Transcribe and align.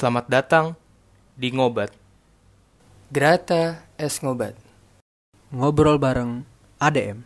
Selamat 0.00 0.32
datang 0.32 0.72
di 1.36 1.52
Ngobat. 1.52 1.92
Grata 3.12 3.84
es 4.00 4.16
ngobat. 4.24 4.56
Ngobrol 5.52 6.00
bareng 6.00 6.40
ADM. 6.80 7.20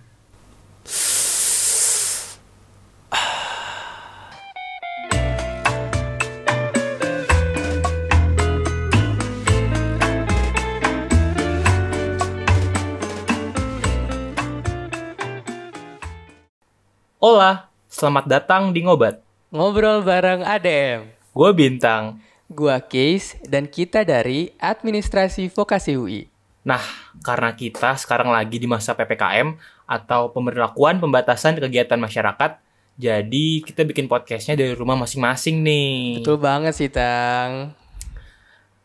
Hola, 17.22 17.70
selamat 17.86 18.26
datang 18.26 18.74
di 18.74 18.82
Ngobat. 18.82 19.22
Ngobrol 19.54 20.02
bareng 20.02 20.42
ADM. 20.42 21.06
Gue 21.30 21.50
Bintang. 21.54 22.33
Gua 22.54 22.78
Case 22.80 23.34
dan 23.42 23.66
kita 23.66 24.06
dari 24.06 24.54
Administrasi 24.56 25.50
Vokasi 25.50 25.98
UI. 25.98 26.30
Nah, 26.62 26.80
karena 27.20 27.52
kita 27.52 27.92
sekarang 27.94 28.30
lagi 28.30 28.56
di 28.56 28.64
masa 28.64 28.94
PPKM 28.94 29.58
atau 29.84 30.30
pemberlakuan 30.30 30.96
pembatasan 30.96 31.58
kegiatan 31.58 31.98
masyarakat, 31.98 32.56
jadi 32.94 33.46
kita 33.60 33.84
bikin 33.84 34.06
podcastnya 34.06 34.54
dari 34.54 34.72
rumah 34.72 34.96
masing-masing 34.96 35.60
nih. 35.60 36.22
Betul 36.22 36.38
banget 36.38 36.72
sih, 36.72 36.88
Tang. 36.88 37.74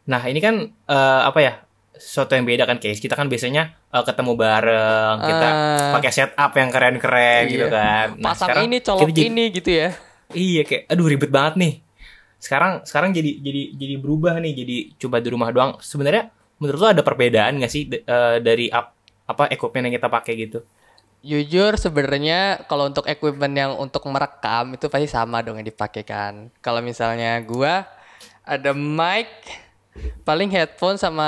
Nah, 0.03 0.21
ini 0.25 0.41
kan 0.41 0.55
eh, 0.65 1.21
apa 1.23 1.39
ya? 1.39 1.53
Sesuatu 1.93 2.31
yang 2.31 2.43
beda 2.43 2.63
kan, 2.63 2.79
Case. 2.79 2.97
Kita 2.97 3.13
kan 3.13 3.29
biasanya 3.29 3.77
eh, 3.87 4.03
ketemu 4.03 4.33
bareng, 4.33 5.15
kita 5.21 5.47
Ah. 5.47 5.91
pakai 5.95 6.11
setup 6.11 6.51
yang 6.51 6.69
keren-keren 6.69 7.41
Iya. 7.45 7.51
gitu 7.53 7.67
kan. 7.69 8.05
Nah, 8.17 8.33
Pasang 8.33 8.49
sekarang 8.51 8.65
ini, 8.67 8.77
colok 8.81 9.07
kita 9.07 9.21
ini 9.23 9.43
gitu 9.53 9.69
ya. 9.71 9.89
Iya 10.29 10.61
kayak 10.61 10.83
aduh 10.89 11.07
ribet 11.07 11.31
banget 11.31 11.53
nih. 11.57 11.73
Sekarang 12.39 12.81
sekarang 12.87 13.11
jadi 13.11 13.37
jadi 13.43 13.61
jadi 13.75 13.95
berubah 13.99 14.39
nih 14.39 14.53
jadi 14.55 14.75
coba 14.95 15.19
di 15.19 15.29
rumah 15.29 15.51
doang. 15.51 15.71
Sebenarnya 15.83 16.31
menurut 16.59 16.79
lo 16.79 16.87
ada 16.91 17.03
perbedaan 17.03 17.59
nggak 17.59 17.71
sih 17.71 17.87
eh, 17.91 18.37
dari 18.39 18.71
ap- 18.71 18.95
apa 19.27 19.51
equipment 19.53 19.91
yang 19.91 19.95
kita 19.99 20.09
pakai 20.09 20.33
gitu? 20.39 20.59
Jujur 21.19 21.75
sebenarnya 21.75 22.63
kalau 22.71 22.87
untuk 22.87 23.03
equipment 23.03 23.51
yang 23.51 23.75
untuk 23.75 24.07
merekam 24.07 24.79
itu 24.79 24.87
pasti 24.87 25.11
sama 25.11 25.43
dong 25.43 25.59
yang 25.59 25.67
dipakai 25.67 26.07
kan. 26.07 26.47
Kalau 26.63 26.79
misalnya 26.79 27.35
gua 27.43 27.83
ada 28.47 28.71
mic, 28.71 29.27
paling 30.23 30.47
headphone 30.47 30.95
sama 30.95 31.27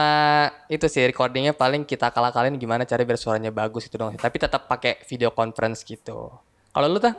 itu 0.71 0.87
sih 0.87 1.03
recordingnya 1.11 1.51
paling 1.51 1.83
kita 1.83 2.07
kalah-kalahin 2.07 2.55
gimana 2.55 2.87
cara 2.87 3.03
biar 3.03 3.19
suaranya 3.19 3.51
bagus 3.51 3.91
itu 3.91 3.99
dong. 3.99 4.15
Tapi 4.15 4.37
tetap 4.39 4.71
pakai 4.71 5.03
video 5.03 5.29
conference 5.35 5.83
gitu. 5.83 6.31
Kalau 6.71 6.87
lu 6.87 7.03
tah? 7.03 7.11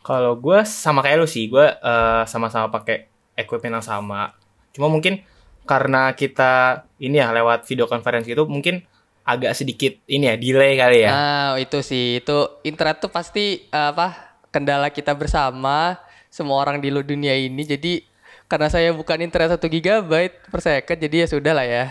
Kalau 0.00 0.36
gue 0.36 0.64
sama 0.64 1.04
kayak 1.04 1.18
lo 1.20 1.26
sih, 1.28 1.46
gue 1.46 1.66
eh, 1.66 2.22
sama-sama 2.24 2.72
pakai 2.72 3.06
equipment 3.36 3.80
yang 3.80 3.86
sama. 3.86 4.32
Cuma 4.72 4.88
mungkin 4.88 5.20
karena 5.68 6.10
kita 6.16 6.84
ini 6.98 7.20
ya 7.20 7.30
lewat 7.30 7.68
video 7.68 7.86
conference 7.86 8.26
gitu 8.26 8.42
mungkin 8.48 8.82
agak 9.22 9.54
sedikit 9.54 9.94
ini 10.08 10.26
ya 10.26 10.34
delay 10.40 10.74
kali 10.74 10.98
ya. 11.04 11.10
Ah, 11.12 11.50
itu 11.60 11.84
sih. 11.84 12.18
Itu 12.18 12.58
internet 12.64 12.98
tuh 12.98 13.12
pasti 13.12 13.68
eh, 13.68 13.88
apa? 13.92 14.36
Kendala 14.50 14.90
kita 14.90 15.14
bersama 15.14 16.00
semua 16.26 16.58
orang 16.58 16.82
di 16.82 16.90
lu- 16.90 17.06
dunia 17.06 17.36
ini. 17.36 17.62
Jadi 17.62 18.02
karena 18.50 18.66
saya 18.66 18.90
bukan 18.90 19.22
internet 19.22 19.54
1 19.54 19.70
GB 19.70 20.10
per 20.50 20.58
second, 20.58 20.98
jadi 20.98 21.22
ya 21.22 21.26
sudah 21.30 21.54
lah 21.54 21.62
ya. 21.62 21.86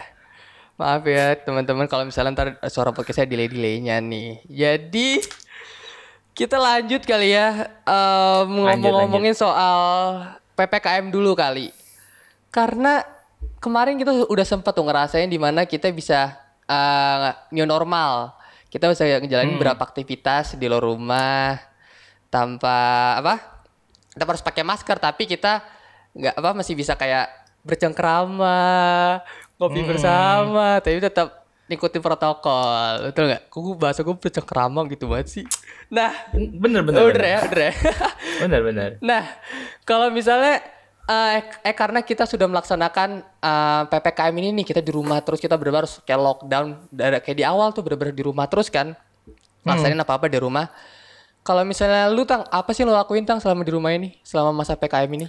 Maaf 0.76 1.04
ya 1.08 1.36
teman-teman 1.36 1.88
kalau 1.88 2.04
misalnya 2.04 2.36
ntar 2.36 2.48
suara 2.68 2.92
podcast 2.92 3.24
saya 3.24 3.28
delay-delaynya 3.28 4.00
nih. 4.00 4.44
Jadi 4.48 5.24
kita 6.40 6.56
lanjut 6.56 7.04
kali 7.04 7.36
ya 7.36 7.68
em, 7.84 8.48
ngomong-ngomongin 8.48 9.36
soal 9.36 10.24
PPKM 10.56 11.12
dulu 11.12 11.36
kali. 11.36 11.76
Karena 12.48 13.04
kemarin 13.60 14.00
kita 14.00 14.24
udah 14.24 14.46
sempat 14.48 14.72
tuh 14.72 14.88
ngerasain 14.88 15.28
di 15.28 15.36
mana 15.36 15.68
kita 15.68 15.92
bisa 15.92 16.40
eh, 16.64 17.36
new 17.52 17.68
normal. 17.68 18.40
Kita 18.72 18.88
bisa 18.88 19.04
ngejalanin 19.20 19.60
beberapa 19.60 19.84
aktivitas 19.84 20.56
di 20.56 20.72
luar 20.72 20.88
rumah 20.88 21.60
tanpa 22.32 22.78
apa? 23.20 23.36
Kita 24.16 24.24
harus 24.24 24.46
pakai 24.46 24.64
masker 24.64 24.96
tapi 24.96 25.28
kita 25.28 25.60
nggak 26.16 26.40
apa 26.40 26.50
masih 26.56 26.72
bisa 26.80 26.96
kayak 26.96 27.28
bercengkrama, 27.68 29.20
ngopi 29.60 29.84
bersama, 29.84 30.80
tapi 30.80 31.04
tetap 31.04 31.39
ikutin 31.70 32.02
protokol. 32.02 33.14
Betul 33.14 33.30
nggak? 33.30 33.54
Kok 33.54 33.60
gue 33.62 33.76
bahasa 33.78 34.02
gue 34.02 34.16
bercengkrama 34.18 34.90
gitu 34.90 35.06
banget 35.06 35.28
sih. 35.30 35.46
Nah, 35.94 36.10
Bener 36.34 36.82
bener. 36.82 37.00
udah 37.06 37.14
bener. 37.14 37.26
ya, 37.26 37.40
udah 37.46 37.66
ya. 37.70 37.74
Bener 38.42 38.62
bener. 38.66 38.90
Nah, 39.06 39.24
kalau 39.86 40.10
misalnya 40.10 40.60
eh, 41.06 41.42
eh 41.64 41.76
karena 41.78 42.02
kita 42.02 42.26
sudah 42.26 42.50
melaksanakan 42.50 43.10
eh, 43.22 43.84
PPKM 43.88 44.34
ini 44.42 44.50
nih, 44.62 44.66
kita 44.66 44.82
di 44.82 44.90
rumah 44.90 45.22
terus 45.22 45.38
kita 45.38 45.54
benar 45.56 45.86
harus 45.86 46.02
kayak 46.04 46.20
lockdown 46.20 46.90
dari 46.90 47.22
kayak 47.22 47.38
di 47.38 47.46
awal 47.46 47.70
tuh 47.72 47.86
benar-benar 47.86 48.18
di 48.18 48.24
rumah 48.26 48.50
terus 48.50 48.68
kan. 48.74 48.98
Laksanain 49.62 50.02
apa-apa 50.02 50.26
di 50.26 50.42
rumah. 50.42 50.66
Kalau 51.40 51.64
misalnya 51.64 52.10
lu 52.12 52.26
Tang, 52.28 52.46
apa 52.50 52.72
sih 52.74 52.84
lo 52.84 52.92
lakuin 52.94 53.24
Tang 53.24 53.38
selama 53.38 53.62
di 53.64 53.72
rumah 53.72 53.94
ini? 53.94 54.18
Selama 54.26 54.52
masa 54.52 54.74
PKM 54.76 55.10
ini? 55.14 55.28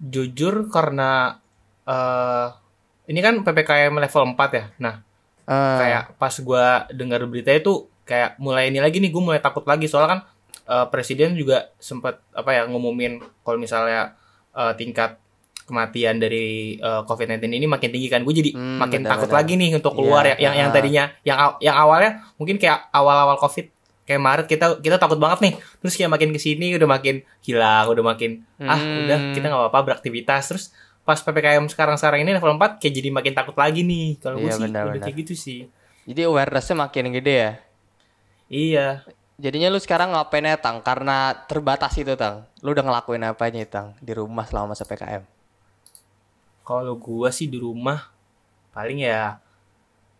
Jujur 0.00 0.72
karena 0.72 1.36
eh 1.84 2.46
ini 3.10 3.18
kan 3.18 3.42
PPKM 3.42 3.90
level 3.92 4.22
4 4.30 4.50
ya. 4.52 4.64
Nah, 4.78 4.94
Eh, 5.42 5.78
kayak 5.82 6.14
pas 6.14 6.30
gua 6.38 6.86
dengar 6.88 7.18
berita 7.26 7.50
itu 7.50 7.72
kayak 8.04 8.38
mulai 8.38 8.70
ini 8.70 8.78
lagi 8.78 8.96
nih 8.96 9.10
gue 9.10 9.18
mulai 9.20 9.38
takut 9.38 9.66
lagi 9.66 9.90
soalnya 9.90 10.08
kan 10.08 10.20
eh, 10.64 10.86
presiden 10.86 11.34
juga 11.34 11.74
sempat 11.76 12.22
apa 12.30 12.50
ya 12.52 12.62
ngumumin 12.64 13.18
kalau 13.42 13.58
misalnya 13.58 14.14
eh, 14.52 14.72
tingkat 14.74 15.18
kematian 15.60 16.18
dari 16.18 16.74
eh, 16.76 17.02
COVID-19 17.02 17.50
ini 17.50 17.66
makin 17.66 17.90
tinggi 17.90 18.06
kan 18.06 18.22
gue 18.22 18.30
jadi 18.32 18.50
Hmm, 18.54 18.78
makin 18.78 19.02
takut 19.02 19.26
lagi 19.28 19.54
nih 19.54 19.74
untuk 19.74 19.90
keluar 19.92 20.22
Iya, 20.22 20.34
ya 20.34 20.40
yang 20.40 20.54
yang 20.56 20.68
ah. 20.70 20.74
tadinya 20.74 21.04
yang 21.22 21.38
yang 21.58 21.76
awalnya 21.76 22.10
mungkin 22.36 22.54
kayak 22.54 22.86
awal-awal 22.90 23.34
COVID 23.40 23.66
kayak 24.04 24.20
Maret 24.20 24.46
kita 24.46 24.66
kita 24.78 24.96
takut 24.98 25.18
banget 25.18 25.38
nih 25.40 25.52
terus 25.78 25.94
kayak 25.94 26.10
makin 26.10 26.30
ke 26.30 26.38
sini 26.38 26.74
udah 26.74 26.86
makin 26.88 27.14
hilang 27.42 27.86
udah 27.86 28.04
makin 28.04 28.30
ah 28.60 28.74
Hmm. 28.74 29.02
udah 29.02 29.18
kita 29.30 29.46
nggak 29.46 29.60
apa-apa 29.66 29.80
beraktivitas 29.84 30.42
terus 30.46 30.64
pas 31.10 31.18
ppkm 31.18 31.66
sekarang-sekarang 31.66 32.22
ini 32.22 32.30
level 32.30 32.54
4 32.54 32.78
kayak 32.78 32.94
jadi 32.94 33.08
makin 33.10 33.34
takut 33.34 33.58
lagi 33.58 33.82
nih 33.82 34.22
kalau 34.22 34.38
gue 34.38 34.46
Iya, 34.46 34.54
sih 34.54 34.62
benar, 34.62 34.82
udah 34.84 34.94
benar. 34.94 35.04
kayak 35.04 35.16
gitu 35.18 35.34
sih 35.34 35.60
jadi 36.06 36.30
awarenessnya 36.30 36.76
makin 36.78 37.10
gede 37.10 37.34
ya. 37.34 37.52
iya 38.46 38.88
Jadinya 39.36 39.72
lu 39.72 39.80
sekarang 39.80 40.12
ngapain 40.12 40.44
ya 40.44 40.60
Tang? 40.60 40.84
Karena 40.84 41.32
terbatas 41.48 41.96
itu 41.96 42.12
Tang. 42.12 42.44
Lu 42.60 42.76
udah 42.76 42.84
ngelakuin 42.84 43.24
apanya 43.24 43.64
Tang 43.64 43.96
di 43.96 44.12
rumah 44.12 44.44
selama 44.44 44.76
masa 44.76 44.84
PKM? 44.84 45.24
Kalau 46.60 46.94
gua 46.94 47.32
sih 47.32 47.48
di 47.48 47.56
rumah 47.56 48.12
paling 48.70 49.00
ya 49.00 49.40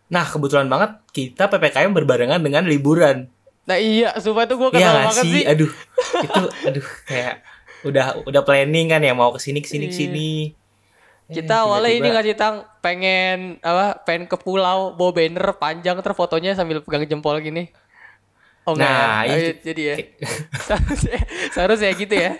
Nah, 0.09 0.25
kebetulan 0.25 0.65
banget 0.65 0.99
kita 1.13 1.47
PPKM 1.47 1.93
berbarengan 1.93 2.41
dengan 2.41 2.65
liburan. 2.65 3.31
Nah 3.63 3.77
iya, 3.77 4.11
supaya 4.17 4.43
tuh 4.43 4.57
gue 4.57 4.69
kesal 4.73 4.89
nggak 4.91 5.05
banget 5.07 5.23
sih? 5.23 5.33
sih. 5.37 5.43
Aduh, 5.47 5.71
itu 6.19 6.41
aduh 6.65 6.87
kayak 7.05 7.35
udah 7.81 8.05
udah 8.25 8.41
planning 8.41 8.89
kan 8.89 8.99
ya 8.99 9.13
mau 9.13 9.31
ke 9.31 9.39
sini 9.39 9.61
ke 9.61 9.69
sini 9.69 9.85
Iya. 9.85 9.91
ke 9.93 9.95
sini. 9.95 10.29
Kita 11.31 11.53
Eh, 11.55 11.63
awalnya 11.63 11.91
ini 11.91 12.07
nggak 12.11 12.25
sih 12.25 12.35
Tang 12.35 12.55
pengen 12.79 13.55
apa 13.63 14.03
pengen 14.03 14.27
ke 14.27 14.35
pulau 14.35 14.91
bawa 14.91 15.11
banner 15.11 15.55
panjang 15.55 15.95
terus 15.99 16.13
fotonya 16.13 16.51
sambil 16.53 16.83
pegang 16.83 17.07
jempol 17.07 17.39
gini. 17.39 17.71
Oh 18.61 18.77
enggak 18.77 18.91
Nah, 18.93 19.25
ya? 19.25 19.31
Oh, 19.31 19.37
itu- 19.39 19.61
jadi 19.63 19.81
ya. 19.81 19.95
seharusnya, 20.67 21.19
seharusnya 21.49 21.91
gitu 21.97 22.13
ya. 22.13 22.31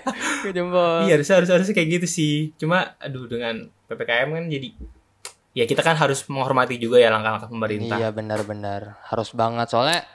Ke 0.43 0.49
jempol. 0.53 1.07
Iya, 1.07 1.17
harusnya 1.17 1.35
harus 1.41 1.49
harusnya 1.49 1.73
kayak 1.73 1.89
gitu 1.97 2.07
sih. 2.07 2.35
Cuma 2.61 2.93
aduh 3.01 3.25
dengan 3.25 3.65
PPKM 3.89 4.29
kan 4.29 4.45
jadi 4.45 4.69
ya 5.51 5.65
kita 5.65 5.81
kan 5.81 5.97
harus 5.97 6.23
menghormati 6.29 6.77
juga 6.77 7.01
ya 7.01 7.09
langkah-langkah 7.09 7.49
pemerintah. 7.49 7.97
Iya 7.97 8.13
benar-benar 8.13 9.01
harus 9.09 9.33
banget 9.33 9.67
soalnya 9.67 10.05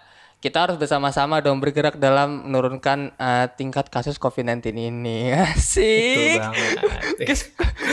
kita 0.47 0.62
harus 0.62 0.77
bersama-sama 0.77 1.39
dong 1.39 1.59
bergerak 1.59 1.99
dalam 1.99 2.47
menurunkan 2.47 3.11
eh, 3.12 3.47
tingkat 3.53 3.87
kasus 3.87 4.15
COVID-19 4.17 4.62
ini. 4.71 5.31
Betul 5.34 5.43
Asik. 5.51 6.39
banget. 6.39 6.79
Guys, 7.21 7.43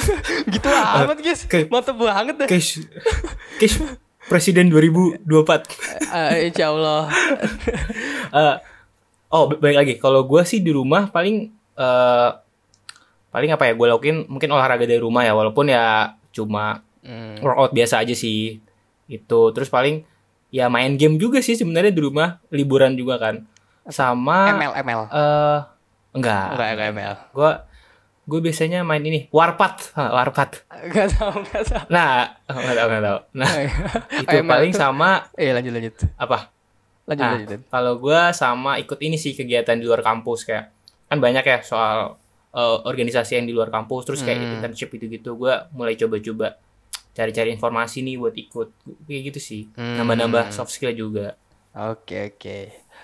gitu 0.54 0.68
amat 0.69 1.18
guys. 1.18 1.42
Mantep 1.66 1.98
banget 1.98 2.36
dah. 2.38 2.48
Guys, 2.48 2.77
guys, 3.57 3.74
Presiden 4.24 4.69
2024. 4.69 5.25
Eh, 6.07 6.48
insya 6.48 6.69
Allah. 6.69 7.10
Eh, 8.33 8.56
oh 9.30 9.45
ba- 9.45 9.60
balik 9.60 9.77
lagi 9.77 9.94
kalau 9.95 10.25
gue 10.25 10.42
sih 10.42 10.57
di 10.57 10.69
rumah 10.69 11.06
paling 11.07 11.50
eh 11.74 12.30
paling 13.30 13.50
apa 13.50 13.66
ya 13.66 13.74
gue 13.74 13.88
lakuin 13.88 14.25
mungkin 14.25 14.50
olahraga 14.50 14.86
dari 14.86 14.98
rumah 14.98 15.22
ya 15.22 15.33
walaupun 15.33 15.68
ya 15.68 16.13
cuma 16.30 16.81
Hmm. 17.04 17.36
workout 17.38 17.75
biasa 17.75 18.00
aja 18.00 18.16
sih 18.16 18.63
itu 19.06 19.39
terus 19.51 19.68
paling 19.68 20.01
ya 20.53 20.69
main 20.69 20.94
game 20.94 21.17
juga 21.17 21.39
sih 21.39 21.53
sebenarnya 21.53 21.89
di 21.89 22.00
rumah 22.00 22.38
liburan 22.47 22.94
juga 22.94 23.17
kan 23.17 23.41
sama 23.83 24.53
ML 24.53 24.71
ML. 24.77 25.01
eh 25.09 25.59
enggak 26.13 26.45
Enggak 26.53 26.69
enggak 26.71 26.88
ML. 26.91 27.15
gue 27.31 27.51
gue 28.23 28.39
biasanya 28.39 28.79
main 28.81 29.01
ini 29.01 29.27
warpat 29.27 29.91
warpat 29.91 30.61
Enggak 30.79 31.11
tahu 31.11 31.41
enggak 31.41 31.63
tahu. 31.65 31.83
nah 31.89 32.31
oh, 32.45 32.55
nggak 32.55 32.75
tahu 32.75 32.88
nggak 32.88 33.03
tahu 33.03 33.19
nah 33.33 33.51
itu 34.21 34.35
ML 34.38 34.47
paling 34.47 34.71
tuh- 34.71 34.79
sama 34.79 35.09
Eh 35.33 35.51
lanjut 35.51 35.73
lanjut. 35.73 35.95
apa 36.15 36.53
Lanjut 37.03 37.19
Nah, 37.19 37.35
lanjut. 37.35 37.61
kalau 37.67 37.94
gue 38.00 38.19
sama 38.31 38.71
ikut 38.77 38.95
ini 38.97 39.17
sih 39.17 39.33
kegiatan 39.33 39.75
di 39.75 39.83
luar 39.83 40.00
kampus 40.00 40.45
kayak 40.45 40.71
kan 41.05 41.19
banyak 41.19 41.44
ya 41.44 41.59
soal 41.59 42.15
eh, 42.50 42.77
organisasi 42.85 43.35
yang 43.35 43.44
di 43.44 43.51
luar 43.51 43.67
kampus 43.67 44.05
terus 44.05 44.21
kayak 44.21 44.39
Hmm. 44.39 44.53
internship 44.55 44.88
gitu-gitu 44.88 45.35
gue 45.35 45.51
mulai 45.71 45.97
coba-coba 45.97 46.55
cari-cari 47.13 47.50
informasi 47.50 48.01
nih 48.01 48.18
buat 48.18 48.33
ikut 48.33 48.69
kayak 49.04 49.21
gitu 49.30 49.39
sih 49.39 49.62
Hmm. 49.71 49.98
nambah-nambah 49.98 50.50
soft 50.50 50.69
skill 50.69 50.92
juga 50.92 51.38
Oke 51.74 52.30
oke. 52.30 52.60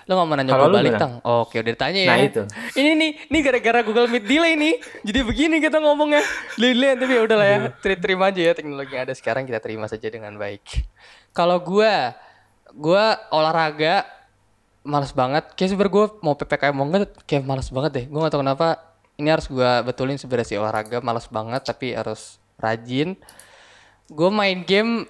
Lo 0.06 0.14
nggak 0.14 0.28
mau 0.28 0.36
nanya 0.36 0.54
Kalau 0.54 0.70
gue 0.70 0.78
balik 0.78 0.94
tang? 0.96 1.18
Oke 1.24 1.58
udah 1.58 1.74
ditanya 1.74 2.00
ya. 2.00 2.08
nah 2.08 2.18
itu 2.22 2.42
Ini 2.76 2.94
nih, 2.94 3.12
nih 3.26 3.42
gara-gara 3.42 3.82
Google 3.82 4.06
Meet 4.06 4.26
delay 4.26 4.54
nih. 4.54 4.78
Jadi 5.02 5.20
begini 5.24 5.58
kita 5.58 5.78
ngomongnya. 5.80 6.22
Delay 6.54 6.94
tapi 6.94 7.12
ya 7.12 7.22
udahlah 7.24 7.48
ya. 7.48 7.58
Teri- 7.76 7.98
Terima 7.98 8.30
aja 8.30 8.38
ya 8.40 8.54
teknologi 8.54 8.94
yang 8.94 9.04
ada 9.04 9.16
sekarang 9.16 9.44
kita 9.44 9.58
terima 9.58 9.86
saja 9.86 10.06
dengan 10.06 10.38
baik. 10.38 10.62
Kalau 11.32 11.58
gua, 11.58 12.14
gua 12.72 13.18
olahraga 13.30 14.06
males 14.84 15.12
banget. 15.12 15.50
Kayak 15.54 15.70
sebenernya 15.72 15.94
gue 15.96 16.06
mau 16.20 16.34
PPKM 16.36 16.70
mau 16.72 16.86
enggak 16.86 17.10
kayak 17.26 17.44
males 17.44 17.70
banget 17.70 17.92
deh. 17.92 18.06
Gue 18.06 18.20
gak 18.20 18.32
tau 18.32 18.42
kenapa. 18.42 18.68
Ini 19.16 19.30
harus 19.32 19.48
gua 19.48 19.82
betulin 19.82 20.16
sebenarnya 20.16 20.46
sih 20.48 20.58
olahraga 20.58 21.02
males 21.02 21.26
banget 21.28 21.66
tapi 21.66 21.92
harus 21.92 22.38
rajin. 22.56 23.18
Gue 24.10 24.30
main 24.30 24.66
game 24.66 25.06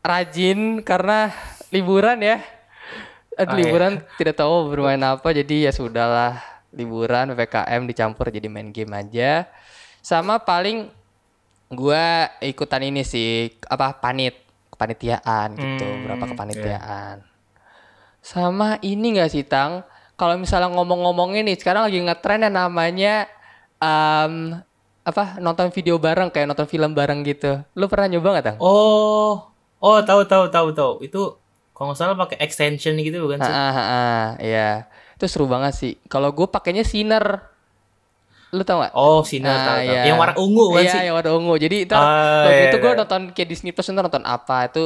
rajin 0.00 0.80
karena 0.80 1.34
liburan 1.68 2.22
ya. 2.22 2.38
Aduh, 3.34 3.54
Ah, 3.54 3.54
iya. 3.54 3.70
liburan 3.70 3.92
tidak 4.18 4.34
tahu 4.34 4.70
bermain 4.70 4.98
apa 4.98 5.30
jadi 5.30 5.70
ya 5.70 5.72
sudahlah 5.74 6.42
liburan 6.74 7.30
PPKM 7.32 7.86
dicampur 7.86 8.30
jadi 8.30 8.50
main 8.50 8.70
game 8.70 8.90
aja. 8.94 9.46
Sama 10.02 10.42
paling 10.42 10.90
gua 11.68 12.32
ikutan 12.40 12.82
ini 12.82 13.04
sih 13.04 13.52
apa 13.68 13.94
panit 13.94 14.34
kepanitiaan 14.72 15.54
gitu, 15.54 15.86
Hmm, 15.86 16.02
berapa 16.02 16.24
kepanitiaan. 16.32 17.16
Sama 18.18 18.82
ini 18.82 19.14
enggak 19.14 19.30
sih 19.30 19.46
Tang? 19.46 19.86
Kalau 20.18 20.34
misalnya 20.34 20.74
ngomong-ngomongin 20.74 21.46
nih 21.46 21.58
sekarang 21.58 21.86
lagi 21.86 22.02
ngetren 22.02 22.42
yang 22.42 22.54
namanya 22.58 23.30
em, 23.78 24.58
apa 25.08 25.40
nonton 25.40 25.72
video 25.72 25.96
bareng 25.96 26.28
kayak 26.28 26.44
nonton 26.46 26.68
film 26.68 26.92
bareng 26.92 27.24
gitu. 27.24 27.64
Lu 27.72 27.88
pernah 27.88 28.06
nyoba 28.06 28.28
nggak 28.36 28.44
Tang? 28.44 28.58
oh 28.60 29.48
oh 29.78 29.98
tahu 30.04 30.22
tahu 30.22 30.44
tahu 30.48 30.68
tahu 30.70 30.92
itu 31.00 31.22
kalau 31.72 31.86
nggak 31.88 31.96
salah 31.96 32.18
pakai 32.18 32.36
extension 32.42 32.92
gitu 32.94 33.22
bukan 33.22 33.38
sih 33.38 33.48
Ah, 33.48 33.70
ah, 33.70 33.78
ah, 33.80 34.24
iya. 34.38 34.84
Itu 35.14 35.24
seru 35.24 35.46
banget 35.46 35.72
sih. 35.72 35.92
Kalau 36.06 36.28
gue 36.30 36.44
pakainya 36.44 36.84
Sinner. 36.84 37.40
Lu 38.48 38.64
tau 38.64 38.80
gak? 38.80 38.92
oh 38.92 39.20
sinar 39.22 39.52
Ah, 39.52 39.64
tahu 39.66 39.78
iya. 39.84 40.02
yang 40.08 40.16
warna 40.16 40.32
ungu 40.36 40.72
kan 40.72 40.80
iya, 40.80 40.88
sih 40.90 41.00
yang 41.04 41.14
warna 41.14 41.30
ungu. 41.32 41.54
Jadi 41.56 41.84
ntar 41.84 42.00
Ah, 42.00 42.08
waktu 42.44 42.52
iya, 42.54 42.66
itu 42.68 42.76
gue 42.78 42.92
iya. 42.92 42.98
nonton 42.98 43.20
kayak 43.32 43.48
Disney 43.48 43.72
Plus 43.72 43.88
ntar 43.88 44.00
nonton 44.02 44.24
apa 44.24 44.56
itu 44.66 44.84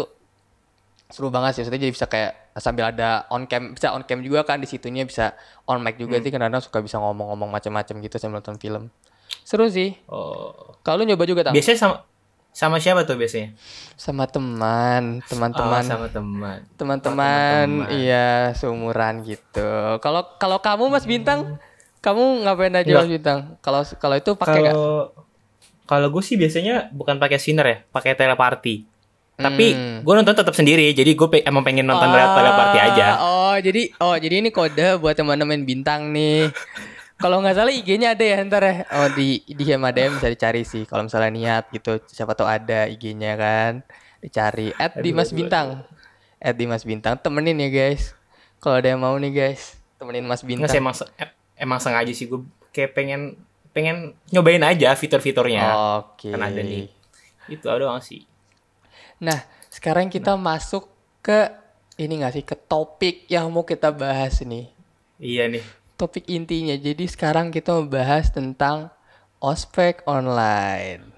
seru 1.06 1.30
banget 1.30 1.54
sih. 1.54 1.60
Maksudnya 1.62 1.80
jadi 1.80 1.92
bisa 1.92 2.06
kayak 2.06 2.32
sambil 2.58 2.90
ada 2.90 3.22
on 3.30 3.46
cam, 3.46 3.70
bisa 3.70 3.94
on 3.94 4.02
cam 4.02 4.18
juga 4.18 4.42
kan 4.42 4.58
di 4.58 4.66
situnya 4.66 5.06
bisa 5.06 5.38
on 5.64 5.78
mic 5.78 5.94
juga 5.94 6.18
Hmm. 6.18 6.24
sih 6.24 6.30
kadang-kadang 6.30 6.58
suka 6.60 6.78
bisa 6.80 6.98
ngomong-ngomong 6.98 7.48
macam-macam 7.48 7.94
gitu 8.00 8.16
sambil 8.18 8.42
nonton 8.42 8.58
film. 8.58 8.90
Seru 9.42 9.66
sih. 9.66 9.94
oh 10.06 10.74
Kalau 10.80 11.02
nyoba 11.02 11.22
juga 11.22 11.42
tak? 11.42 11.52
biasanya 11.52 11.78
sama 11.78 11.96
sama 12.50 12.76
siapa 12.76 13.02
tuh 13.02 13.14
biasanya 13.14 13.56
Sama 13.94 14.26
teman, 14.26 15.18
Oh, 15.18 15.26
teman-teman. 15.26 15.82
sama 15.82 16.06
teman 16.06 16.58
teman-teman 16.74 17.00
teman-teman. 17.00 17.88
iya 17.96 18.28
seumuran 18.52 19.22
gitu 19.22 19.70
kalau 19.98 20.26
kalau 20.36 20.58
kamu 20.58 20.84
Mas 20.88 21.04
Bintang 21.04 21.56
kamu 21.98 22.44
ngapain 22.44 22.74
aja. 22.74 22.92
Mas 22.94 23.08
Bintang 23.08 23.56
kalau 23.58 23.80
kalau 23.96 24.16
itu 24.16 24.34
pakai 24.34 24.58
nggak 24.60 24.76
kalau 25.84 26.08
gue 26.08 26.22
sih 26.22 26.34
biasanya 26.34 26.88
bukan 26.90 27.16
pakai 27.16 27.38
sinar 27.38 27.64
ya 27.64 27.78
pakai 27.88 28.12
telepati 28.12 28.84
tapi 29.34 29.72
Hmm. 29.72 29.98
gue 30.04 30.12
nonton 30.14 30.36
tetap 30.36 30.52
sendiri 30.52 30.92
jadi 30.92 31.08
gue 31.10 31.28
pe- 31.30 31.42
emang 31.42 31.64
pengen 31.64 31.82
nonton 31.84 32.04
lewat 32.06 32.30
telepati 32.32 32.78
aja 32.80 33.06
oh 33.18 33.56
jadi 33.56 33.82
oh 33.98 34.12
jadi 34.14 34.34
ini 34.38 34.50
kode 34.50 34.98
buat 34.98 35.14
teman-teman 35.14 35.64
Bintang 35.64 36.12
nih 36.12 36.52
kalau 37.22 37.38
nggak 37.38 37.54
salah 37.54 37.70
IG-nya 37.70 38.18
ada 38.18 38.24
ya 38.26 38.42
ntar 38.42 38.62
ya. 38.66 38.74
Oh 38.90 39.08
di 39.14 39.46
di 39.46 39.62
HMADM 39.62 40.18
bisa 40.18 40.28
dicari 40.28 40.66
sih 40.66 40.82
kalau 40.82 41.06
misalnya 41.06 41.30
niat 41.30 41.64
gitu. 41.70 42.02
Siapa 42.10 42.34
tahu 42.34 42.50
ada 42.50 42.90
IG-nya 42.90 43.38
kan 43.38 43.86
dicari. 44.18 44.74
At 44.74 44.98
di 44.98 45.14
Mas 45.14 45.30
Bintang. 45.30 45.86
at 46.42 46.58
di 46.58 46.66
Mas 46.66 46.82
Bintang 46.82 47.14
temenin 47.22 47.54
ya 47.62 47.70
guys. 47.70 48.18
Kalau 48.58 48.82
ada 48.82 48.90
yang 48.90 48.98
mau 48.98 49.14
nih 49.14 49.30
guys 49.30 49.78
temenin 50.02 50.26
Mas 50.26 50.42
Bintang 50.42 50.66
nggak 50.66 50.74
sih 50.74 50.82
emang 50.82 50.96
emang 51.54 51.78
sengaja 51.78 52.10
sih 52.10 52.26
gue 52.26 52.42
kayak 52.74 52.98
pengen 52.98 53.38
pengen 53.70 54.18
nyobain 54.34 54.60
aja 54.66 54.90
fitur-fiturnya. 54.98 55.62
Oke. 56.02 56.34
Kan 56.34 56.42
ada 56.42 56.58
nih. 56.58 56.90
Itu 57.46 57.70
doang 57.70 58.02
sih. 58.02 58.26
Nah, 59.22 59.38
sekarang 59.70 60.10
kita 60.10 60.34
masuk 60.34 60.90
ke 61.22 61.54
ini 62.02 62.18
nggak 62.18 62.34
sih 62.34 62.44
ke 62.44 62.58
topik 62.58 63.30
yang 63.30 63.46
mau 63.54 63.62
kita 63.62 63.94
bahas 63.94 64.42
nih. 64.42 64.66
iya 65.22 65.46
nih 65.46 65.62
Topik 66.02 66.26
intinya. 66.26 66.74
Jadi 66.74 67.06
sekarang 67.06 67.54
kita 67.54 67.78
membahas 67.78 68.26
tentang 68.28 68.90
ospek 69.38 70.02
online. 70.02 71.14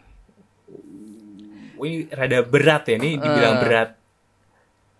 Ini 1.74 2.08
rada 2.10 2.44
berat 2.44 2.84
ya 2.86 2.96
ini 2.96 3.16
Eh. 3.16 3.18
dibilang 3.18 3.56
berat 3.58 3.90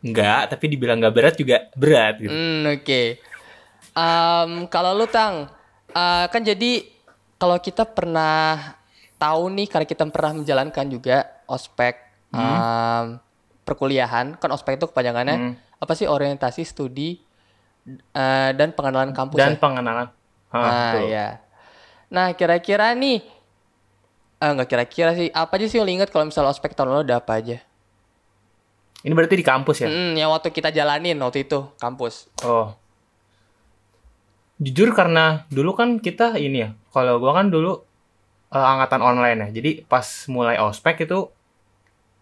enggak 0.01 0.43
tapi 0.51 0.65
dibilang 0.69 1.01
nggak 1.01 1.15
berat 1.15 1.35
juga 1.35 1.57
berat 1.73 2.15
gitu 2.17 2.29
Hmm, 2.29 2.65
oke. 2.71 3.03
Em, 3.91 4.51
kalau 4.67 4.93
lu 4.93 5.05
tang, 5.07 5.49
eh, 5.89 6.27
kan 6.29 6.41
jadi 6.41 6.85
kalau 7.35 7.57
kita 7.57 7.85
pernah 7.85 8.77
tahu 9.17 9.49
nih 9.51 9.65
karena 9.65 9.87
kita 9.87 10.05
pernah 10.07 10.33
menjalankan 10.35 10.87
juga 10.89 11.17
ospek 11.45 12.01
em, 12.35 13.21
perkuliahan, 13.63 14.37
kan 14.37 14.51
ospek 14.51 14.77
itu 14.77 14.85
kepanjangannya 14.87 15.37
Hmm. 15.39 15.55
apa 15.79 15.93
sih 15.93 16.05
orientasi 16.05 16.65
studi 16.65 17.21
eh, 17.87 18.51
dan 18.53 18.73
pengenalan 18.73 19.13
kampus 19.13 19.39
dan 19.39 19.55
ya? 19.55 19.61
pengenalan 19.61 20.09
Hah, 20.49 20.61
Nah, 20.61 20.93
betul. 20.95 21.05
ya. 21.11 21.29
Nah, 22.09 22.27
kira-kira 22.33 22.95
nih 22.95 23.21
eh 24.37 24.51
enggak 24.51 24.69
kira-kira 24.69 25.11
sih, 25.13 25.33
apa 25.33 25.57
aja 25.57 25.67
sih 25.67 25.79
yang 25.79 25.89
ingat 25.89 26.13
kalau 26.13 26.29
misalnya 26.29 26.53
ospek 26.53 26.75
tahun 26.75 26.93
lalu 26.93 27.03
ada 27.09 27.17
apa 27.19 27.39
aja? 27.39 27.59
ini 29.01 29.13
berarti 29.13 29.37
di 29.37 29.45
kampus 29.45 29.85
ya 29.85 29.89
Hmm, 29.89 30.17
yang 30.17 30.33
waktu 30.33 30.49
kita 30.49 30.73
jalanin 30.73 31.21
waktu 31.21 31.45
itu 31.45 31.61
kampus. 31.77 32.33
Oh. 32.41 32.73
Jujur 34.57 34.95
karena 34.95 35.45
dulu 35.51 35.75
kan 35.75 35.99
kita 35.99 36.39
ini 36.39 36.65
ya, 36.65 36.71
kalau 36.89 37.19
gua 37.19 37.37
kan 37.37 37.51
dulu 37.51 37.83
eh, 38.49 38.65
angkatan 38.65 39.03
online 39.03 39.39
ya. 39.45 39.49
Jadi 39.61 39.85
pas 39.85 40.07
mulai 40.31 40.57
ospek 40.57 41.05
itu 41.05 41.29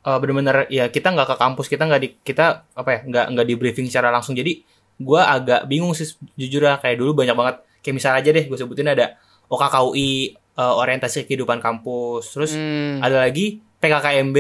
eh, 0.02 0.18
bener-bener 0.18 0.66
ya 0.72 0.88
kita 0.88 1.12
nggak 1.12 1.28
ke 1.30 1.36
kampus, 1.38 1.66
kita 1.70 1.86
nggak 1.86 2.02
di 2.02 2.08
kita 2.18 2.66
apa 2.72 2.88
ya, 2.90 3.00
nggak 3.06 3.24
nggak 3.30 3.46
di 3.46 3.54
briefing 3.54 3.86
secara 3.86 4.10
langsung. 4.10 4.34
Jadi 4.34 4.64
gua 5.02 5.28
agak 5.28 5.66
bingung 5.66 5.92
sih 5.92 6.06
jujur 6.34 6.64
ya 6.64 6.78
kayak 6.78 6.96
dulu 6.98 7.12
banyak 7.12 7.34
banget. 7.34 7.56
Kayak 7.82 7.94
misal 7.98 8.12
aja 8.14 8.30
deh 8.30 8.44
gue 8.46 8.58
sebutin 8.58 8.88
ada 8.88 9.18
OKKUI 9.46 10.12
eh, 10.32 10.74
orientasi 10.78 11.26
kehidupan 11.26 11.58
kampus, 11.58 12.32
terus 12.32 12.52
Hmm, 12.54 13.02
ada 13.02 13.20
lagi 13.20 13.58
PKKMB 13.78 14.38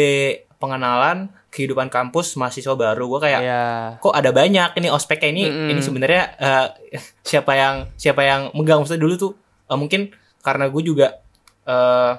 pengenalan 0.56 1.26
kehidupan 1.50 1.90
kampus 1.90 2.38
mahasiswa 2.38 2.72
baru. 2.72 3.10
Gua 3.10 3.20
kayak 3.20 3.40
ya. 3.42 3.62
kok 3.98 4.14
ada 4.14 4.30
banyak 4.30 4.78
ini 4.78 4.88
ospeknya 4.88 5.28
ini 5.34 5.42
Mm-mm. 5.50 5.70
ini 5.74 5.80
sebenarnya 5.82 6.22
eh, 6.38 6.66
siapa 7.28 7.52
yang 7.52 7.74
siapa 7.98 8.22
yang 8.22 8.40
megang 8.54 8.80
maksudnya 8.80 9.02
dulu 9.02 9.14
tuh 9.18 9.32
eh, 9.68 9.76
mungkin 9.76 10.14
karena 10.40 10.66
gue 10.70 10.82
juga 10.82 11.18
eh 11.62 12.14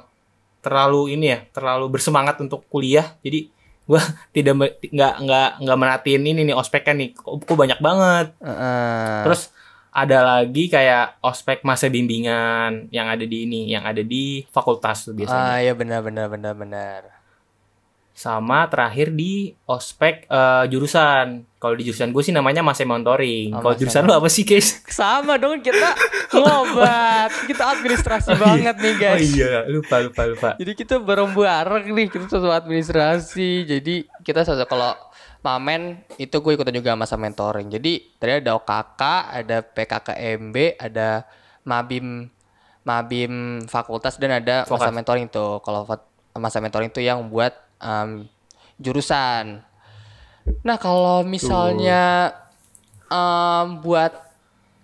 terlalu 0.64 1.20
ini 1.20 1.28
ya 1.28 1.40
terlalu 1.52 1.92
bersemangat 1.92 2.40
untuk 2.40 2.64
kuliah 2.72 3.20
jadi 3.20 3.52
gue 3.84 4.02
tidak 4.36 4.54
nggak 4.92 5.16
nggak 5.24 5.50
nggak 5.60 5.78
merhatiin 5.80 6.24
ini 6.24 6.42
nih 6.48 6.56
ospeknya 6.56 6.94
nih 7.04 7.10
kok, 7.12 7.44
kok 7.44 7.58
banyak 7.58 7.80
banget 7.84 8.28
Heeh. 8.40 9.24
terus 9.28 9.52
ada 9.94 10.26
lagi 10.26 10.74
kayak 10.74 11.22
ospek 11.22 11.62
masa 11.62 11.86
bimbingan 11.92 12.90
yang 12.90 13.06
ada 13.06 13.22
di 13.28 13.46
ini 13.46 13.70
yang 13.70 13.86
ada 13.86 14.02
di 14.02 14.42
fakultas 14.50 15.06
tuh 15.06 15.14
biasanya 15.14 15.54
ah 15.54 15.60
ya 15.62 15.74
benar 15.78 16.02
benar 16.02 16.28
benar 16.34 16.54
benar. 16.58 17.23
Sama 18.14 18.70
terakhir 18.70 19.10
di 19.10 19.58
ospek 19.66 20.30
eh, 20.30 20.64
jurusan. 20.70 21.44
Kalau 21.58 21.74
di 21.74 21.84
jurusan 21.84 22.12
gue 22.12 22.22
sih 22.22 22.30
namanya 22.30 22.62
masa 22.62 22.84
mentoring. 22.84 23.50
Oh, 23.52 23.60
Kalau 23.60 23.74
masa 23.74 23.82
jurusan 23.82 24.02
lu 24.04 24.14
apa 24.14 24.30
sih, 24.30 24.44
Guys? 24.44 24.86
Sama 24.86 25.36
dong 25.36 25.60
kita 25.60 25.90
ngobat. 26.30 27.32
kita 27.50 27.64
administrasi 27.74 28.36
banget 28.44 28.76
nih, 28.78 28.94
guys. 28.96 29.18
Oh 29.18 29.28
iya, 29.40 29.52
lupa 29.66 29.96
lupa 29.98 30.22
lupa. 30.28 30.50
Jadi 30.60 30.72
kita 30.76 31.00
bareng-bareng 31.00 31.86
nih, 31.90 32.08
kita 32.08 32.26
satu 32.28 32.52
administrasi. 32.52 33.66
Jadi 33.66 33.96
kita 34.22 34.44
satu 34.44 34.66
kalau 34.66 34.94
Mamen 35.44 36.00
itu 36.16 36.32
gue 36.40 36.52
ikutan 36.56 36.72
juga 36.72 36.96
masa 36.96 37.20
mentoring. 37.20 37.68
Jadi 37.68 38.16
tadi 38.16 38.40
ada 38.40 38.56
OKK, 38.56 39.02
ada 39.44 39.58
PKKMB, 39.60 40.56
ada 40.80 41.28
Mabim 41.64 42.32
Mabim 42.84 43.34
fakultas 43.68 44.16
dan 44.20 44.40
ada 44.40 44.64
masa 44.64 44.72
Fakultas. 44.72 44.96
mentoring 44.96 45.28
tuh. 45.28 45.60
Kalau 45.60 45.88
masa 46.36 46.60
mentoring 46.60 46.92
itu 46.92 47.00
yang 47.00 47.28
buat 47.28 47.56
em, 47.84 48.10
jurusan. 48.80 49.60
Nah, 50.64 50.76
kalau 50.76 51.24
misalnya 51.24 52.32
em, 53.08 53.80
buat 53.80 54.12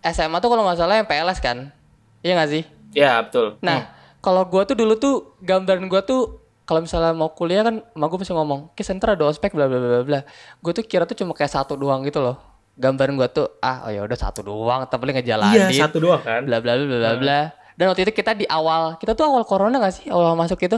SMA 0.01 0.39
tuh 0.39 0.49
kalau 0.51 0.63
nggak 0.63 0.79
salah 0.79 0.95
yang 0.99 1.07
PLS 1.07 1.39
kan? 1.39 1.71
Iya 2.19 2.33
nggak 2.35 2.51
sih? 2.51 2.63
Ya, 2.91 3.19
betul. 3.23 3.59
Nah, 3.59 3.87
kalau 4.19 4.43
gua 4.47 4.63
tuh 4.63 4.75
dulu 4.75 4.95
tuh 4.95 5.15
gambaran 5.39 5.87
gua 5.87 6.03
tuh 6.03 6.39
kalau 6.63 6.85
misalnya 6.85 7.17
mau 7.17 7.33
kuliah 7.33 7.65
kan, 7.65 7.81
emak 7.81 8.07
gua 8.07 8.19
pasti 8.21 8.35
ngomong, 8.35 8.71
"Ke 8.77 8.85
center 8.85 9.17
ada 9.17 9.25
ospek 9.25 9.55
bla 9.57 9.65
bla 9.65 9.79
bla 9.79 10.01
bla." 10.05 10.19
Gua 10.61 10.71
tuh 10.71 10.85
kira 10.85 11.03
tuh 11.09 11.17
cuma 11.17 11.33
kayak 11.33 11.49
satu 11.49 11.73
doang 11.73 12.05
gitu 12.05 12.21
loh. 12.21 12.37
Gambaran 12.79 13.17
gua 13.19 13.27
tuh, 13.27 13.59
ah 13.59 13.87
oh 13.87 13.91
ya 13.91 14.05
udah 14.05 14.15
satu 14.15 14.39
doang, 14.45 14.87
tapi 14.87 15.03
paling 15.03 15.17
Hmm. 15.19 15.25
Iya, 15.27 15.35
ngejalanin 15.67 15.81
satu 15.81 15.97
doang 15.99 16.21
kan. 16.23 16.41
bla 16.47 16.57
bla 16.63 16.77
bla 16.77 16.85
bla 16.87 17.11
bla. 17.19 17.41
Dan 17.75 17.87
waktu 17.91 18.03
itu 18.07 18.11
kita 18.11 18.35
di 18.35 18.43
awal, 18.47 18.99
kita 18.99 19.15
tuh 19.15 19.23
awal 19.23 19.47
corona 19.47 19.79
gak 19.79 19.95
sih? 19.95 20.11
Awal 20.11 20.35
masuk 20.35 20.59
itu? 20.59 20.75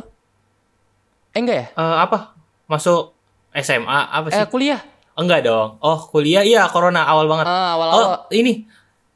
Eh 1.31 1.39
enggak 1.39 1.57
ya? 1.57 1.67
Eh, 1.73 1.97
apa? 2.03 2.35
Masuk 2.67 3.15
SMA 3.55 3.99
apa 4.11 4.27
sih? 4.31 4.39
Eh 4.39 4.47
kuliah. 4.47 4.81
Enggak 5.15 5.43
dong. 5.43 5.79
Oh, 5.79 5.99
kuliah 6.11 6.43
iya 6.43 6.67
corona 6.67 7.03
awal 7.03 7.27
banget. 7.27 7.45
Ah, 7.47 7.51
Oh, 7.51 7.67
awal-awal. 7.79 8.31
ini 8.31 8.67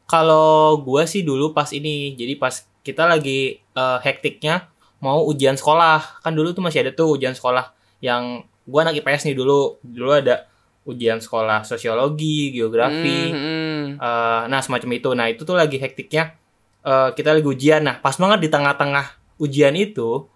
kalau 0.06 0.80
gua 0.80 1.04
sih 1.08 1.24
dulu 1.24 1.52
pas 1.52 1.72
ini. 1.72 2.16
Jadi 2.16 2.36
pas 2.36 2.52
kita 2.84 3.08
lagi 3.08 3.58
eh, 3.60 3.98
hektiknya 4.04 4.68
mau 5.00 5.24
ujian 5.24 5.56
sekolah. 5.56 6.24
Kan 6.24 6.36
dulu 6.36 6.52
tuh 6.52 6.64
masih 6.64 6.84
ada 6.88 6.92
tuh 6.92 7.16
ujian 7.16 7.36
sekolah 7.36 7.72
yang 8.00 8.44
gua 8.68 8.88
anak 8.88 9.00
IPS 9.04 9.32
nih 9.32 9.36
dulu. 9.36 9.80
Dulu 9.84 10.12
ada 10.12 10.48
ujian 10.86 11.18
sekolah 11.20 11.66
sosiologi, 11.66 12.54
geografi. 12.54 13.32
Hmm, 13.32 13.40
hmm. 13.40 13.84
eh, 14.00 14.42
nah, 14.48 14.62
semacam 14.62 14.90
itu. 14.96 15.10
Nah, 15.16 15.28
itu 15.28 15.42
tuh 15.44 15.56
lagi 15.56 15.80
hektiknya 15.80 16.36
eh, 16.84 17.10
kita 17.12 17.36
lagi 17.36 17.48
ujian. 17.48 17.82
Nah, 17.84 18.00
pas 18.00 18.16
banget 18.16 18.40
di 18.46 18.50
tengah-tengah 18.52 19.06
ujian 19.40 19.76
itu 19.76 20.28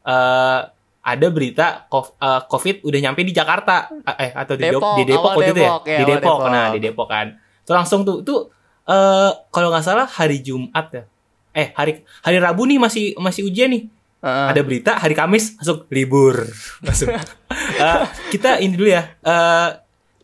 eh 0.00 0.60
ada 1.00 1.26
berita 1.32 1.88
eh, 1.88 2.40
COVID 2.44 2.84
udah 2.84 2.98
nyampe 3.00 3.24
di 3.24 3.32
Jakarta. 3.32 3.88
Eh 4.20 4.30
atau 4.36 4.54
di 4.56 4.62
Depok, 4.68 4.94
di 5.00 5.04
Depok 5.08 5.30
waktu 5.32 5.52
itu 5.52 5.60
ya? 5.64 5.70
Ya, 5.84 5.98
di 5.98 6.04
Depok. 6.04 6.38
Depok. 6.38 6.52
nah 6.52 6.66
di 6.70 6.80
Depok 6.80 7.08
kan. 7.08 7.26
Itu 7.64 7.72
langsung 7.72 8.00
tuh 8.04 8.20
itu 8.20 8.34
eh 8.84 9.30
kalau 9.48 9.68
nggak 9.72 9.84
salah 9.84 10.06
hari 10.06 10.44
Jumat 10.44 10.86
ya. 10.92 11.04
Eh 11.50 11.72
hari 11.72 12.04
hari 12.20 12.36
Rabu 12.38 12.68
nih 12.68 12.76
masih 12.76 13.16
masih 13.16 13.48
ujian 13.48 13.72
nih. 13.72 13.88
Heeh. 14.20 14.46
ada 14.52 14.60
berita 14.60 15.00
hari 15.00 15.16
Kamis 15.16 15.56
masuk 15.56 15.88
libur. 15.88 16.44
Langsung 16.84 17.08
Eh, 17.08 18.04
kita 18.28 18.60
ini 18.60 18.76
dulu 18.76 18.92
ya. 18.92 19.08
Eh 19.24 19.68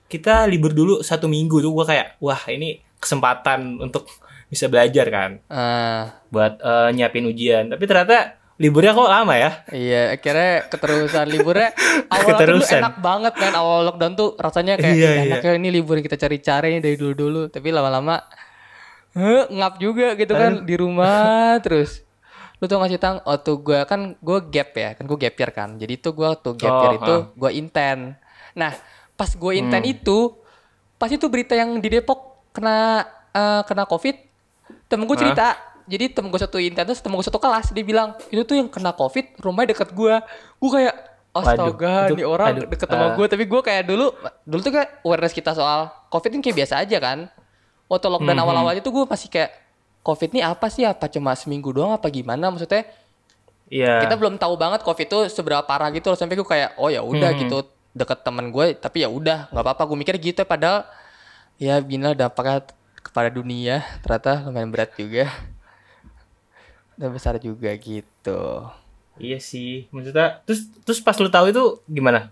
kita 0.06 0.44
libur 0.44 0.76
dulu 0.76 1.00
satu 1.00 1.24
minggu. 1.26 1.64
Tuh 1.64 1.72
gua 1.72 1.88
kayak 1.88 2.20
wah 2.20 2.38
ini 2.52 2.84
kesempatan 3.00 3.80
untuk 3.80 4.04
bisa 4.46 4.70
belajar 4.70 5.10
kan 5.10 5.30
Ah, 5.48 6.22
buat 6.28 6.60
eh, 6.60 6.88
nyiapin 6.92 7.24
ujian. 7.24 7.72
Tapi 7.72 7.84
ternyata 7.88 8.35
liburnya 8.56 8.92
kok 8.92 9.04
lama 9.06 9.34
ya 9.34 9.50
iya, 9.68 10.02
akhirnya 10.12 10.64
keterusan 10.66 11.28
liburnya 11.28 11.76
awal 12.14 12.28
Keterusan. 12.32 12.80
enak 12.80 12.94
banget 12.98 13.34
kan 13.34 13.52
awal 13.52 13.84
lockdown 13.84 14.14
tuh 14.14 14.32
rasanya 14.36 14.74
kayak 14.74 14.96
Iya, 14.96 15.10
"Ih, 15.12 15.24
enaknya 15.28 15.52
ini 15.54 15.68
libur 15.70 15.96
kita 15.98 16.16
cari-cari 16.16 16.80
dari 16.80 16.96
dulu-dulu, 16.96 17.46
tapi 17.46 17.68
lama-lama 17.68 18.16
eh, 19.12 19.44
ngap 19.50 19.76
juga 19.76 20.12
gitu 20.14 20.32
kan 20.32 20.64
di 20.64 20.74
rumah 20.74 21.16
terus. 21.64 22.04
Lu 22.56 22.64
tuh 22.64 22.76
ngasih 22.76 22.96
tang, 22.96 23.20
oh 23.22 23.36
tuh 23.36 23.60
gue 23.60 23.84
kan 23.84 24.16
gue 24.16 24.38
gap 24.46 24.72
ya, 24.72 24.92
kan 24.92 25.04
gue 25.04 25.18
gap 25.18 25.34
year 25.34 25.50
kan. 25.50 25.70
Jadi 25.76 25.94
tuh 25.98 26.12
gue 26.12 26.28
tuh 26.38 26.52
gap 26.54 26.68
Oh, 26.70 26.80
year 26.82 26.92
itu 26.96 27.14
ah. 27.14 27.22
gue 27.30 27.50
inten. 27.52 27.98
Nah, 28.52 28.72
pas 29.12 29.28
gue 29.28 29.52
inten 29.54 29.76
Hmm. 29.78 29.92
itu, 29.92 30.32
pas 30.94 31.08
itu 31.08 31.24
berita 31.26 31.52
yang 31.52 31.76
di 31.76 31.88
Depok 31.90 32.20
kena 32.50 33.04
eh, 33.30 33.60
kena 33.64 33.84
covid, 33.84 34.16
temen 34.86 35.04
gue 35.04 35.16
cerita. 35.18 35.75
Jadi 35.86 36.10
temen 36.10 36.28
gue 36.28 36.36
satu 36.36 36.58
inten 36.58 36.82
terus 36.82 36.98
temen 36.98 37.14
gue 37.14 37.22
satu 37.22 37.38
kelas 37.38 37.70
dia 37.70 37.80
bilang 37.80 38.12
itu 38.28 38.42
tuh 38.42 38.54
yang 38.54 38.66
kena 38.66 38.90
covid 38.90 39.38
rumahnya 39.38 39.72
deket 39.72 39.90
gue. 39.90 40.14
Gue 40.56 40.70
kayak 40.72 40.94
astaga 41.30 41.94
Waduh, 42.08 42.16
itu- 42.16 42.26
orang 42.26 42.48
aduh, 42.50 42.62
deket 42.68 42.86
sama 42.86 43.04
ah. 43.04 43.10
gue. 43.14 43.26
Tapi 43.26 43.44
gue 43.44 43.60
kayak 43.62 43.82
dulu 43.84 44.06
dulu 44.42 44.60
tuh 44.60 44.72
kayak 44.72 44.88
awareness 45.00 45.30
kita 45.30 45.52
soal 45.52 45.80
covid 46.08 46.30
ini 46.30 46.42
kayak 46.42 46.56
biasa 46.58 46.74
aja 46.80 46.96
kan. 46.96 47.18
Waktu 47.86 48.06
lockdown 48.08 48.34
Mhm. 48.34 48.42
awal-awal 48.42 48.74
itu 48.74 48.88
gue 48.88 49.04
masih 49.04 49.28
kayak 49.28 49.50
covid 50.02 50.28
ini 50.30 50.40
apa 50.40 50.66
sih? 50.66 50.82
Apa 50.82 51.06
cuma 51.06 51.32
seminggu 51.32 51.70
doang 51.70 51.92
apa 51.92 52.06
gimana? 52.08 52.48
Maksudnya 52.48 52.86
Iya. 53.66 53.98
kita 54.00 54.14
belum 54.14 54.36
tahu 54.36 54.54
banget 54.54 54.80
covid 54.80 55.06
itu 55.06 55.18
seberapa 55.28 55.58
parah 55.60 55.90
gitu 55.90 56.06
loh 56.06 56.14
sampai 56.14 56.34
gue 56.34 56.46
kayak 56.46 56.74
oh 56.76 56.86
ya 56.86 56.98
udah 57.00 57.30
Hmm. 57.30 57.40
gitu 57.40 57.58
deket 57.92 58.22
temen 58.22 58.48
gue 58.48 58.74
tapi 58.74 59.00
ya 59.00 59.08
udah 59.08 59.48
nggak 59.48 59.62
apa-apa 59.62 59.82
gue 59.84 59.96
mikir 59.96 60.14
gitu 60.20 60.42
padahal 60.42 60.84
ya 61.56 61.80
bina 61.80 62.12
dampaknya 62.12 62.62
kepada 63.00 63.26
dunia 63.26 63.82
ternyata 64.00 64.44
lumayan 64.44 64.68
berat 64.68 64.92
juga 64.94 65.26
udah 66.96 67.10
besar 67.10 67.36
juga 67.38 67.70
gitu 67.74 68.66
Iya 69.16 69.38
sih, 69.38 69.88
maksudnya 69.88 70.44
terus 70.44 70.68
terus 70.82 71.00
pas 71.00 71.16
lu 71.16 71.28
tahu 71.28 71.48
itu 71.48 71.64
gimana? 71.86 72.28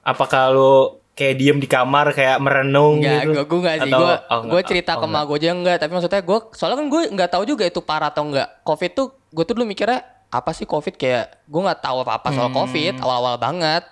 Apakah 0.00 0.54
lu 0.54 0.72
kayak 1.12 1.34
diem 1.34 1.58
di 1.58 1.66
kamar 1.66 2.14
kayak 2.14 2.38
merenung 2.38 3.02
Enggak, 3.02 3.10
gitu? 3.18 3.30
gue 3.32 3.42
gue 3.44 3.58
enggak 3.58 3.74
sih. 3.76 3.90
Atau- 3.90 4.00
Gue 4.00 4.14
oh, 4.24 4.40
gue 4.46 4.60
cerita 4.62 4.92
Oh, 4.92 5.00
ke 5.02 5.06
mak 5.08 5.22
gue 5.24 5.36
aja 5.36 5.50
enggak, 5.50 5.76
tapi 5.76 5.90
maksudnya 5.90 6.22
gue 6.22 6.38
soalnya 6.54 6.78
kan 6.78 6.86
gue 6.86 7.02
nggak 7.10 7.30
tahu 7.32 7.42
juga 7.44 7.66
itu 7.66 7.80
parah 7.80 8.06
atau 8.08 8.22
enggak. 8.22 8.62
Covid 8.62 8.90
tuh 8.92 9.06
gue 9.28 9.42
tuh 9.42 9.54
dulu 9.54 9.66
mikirnya 9.66 9.98
apa 10.28 10.50
sih 10.52 10.62
Covid 10.62 10.94
kayak 10.94 11.42
gue 11.42 11.58
nggak 11.60 11.80
tahu 11.80 12.06
apa-apa 12.06 12.28
soal 12.30 12.46
Hmm. 12.46 12.56
Covid 12.56 12.94
awal-awal 12.98 13.34
banget. 13.34 13.82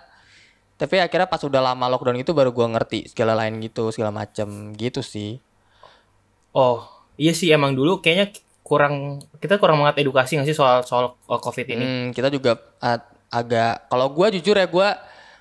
Tapi 0.77 0.95
akhirnya 0.97 1.27
pas 1.27 1.41
udah 1.41 1.61
lama 1.61 1.85
lockdown 1.89 2.15
itu 2.15 2.31
baru 2.31 2.49
gue 2.49 2.63
ngerti 2.65 2.99
segala 3.11 3.35
lain 3.35 3.59
gitu, 3.59 3.91
segala 3.91 4.15
macem 4.15 4.47
gitu 4.71 5.03
sih. 5.03 5.43
Oh, 6.51 6.87
iya 7.13 7.33
sih 7.33 7.49
emang 7.49 7.75
dulu 7.75 7.99
kayaknya 7.99 8.31
kurang 8.67 9.23
kita 9.39 9.55
kurang 9.55 9.79
banget 9.79 10.03
edukasi 10.03 10.35
nggak 10.35 10.51
sih 10.51 10.57
soal 10.57 10.83
soal 10.83 11.15
COVID 11.23 11.65
ini? 11.71 11.85
Hmm, 11.87 12.05
kita 12.11 12.27
juga 12.27 12.59
uh, 12.83 12.99
agak 13.31 13.87
kalau 13.87 14.11
gue 14.11 14.27
jujur 14.39 14.59
ya 14.59 14.67
gue 14.67 14.87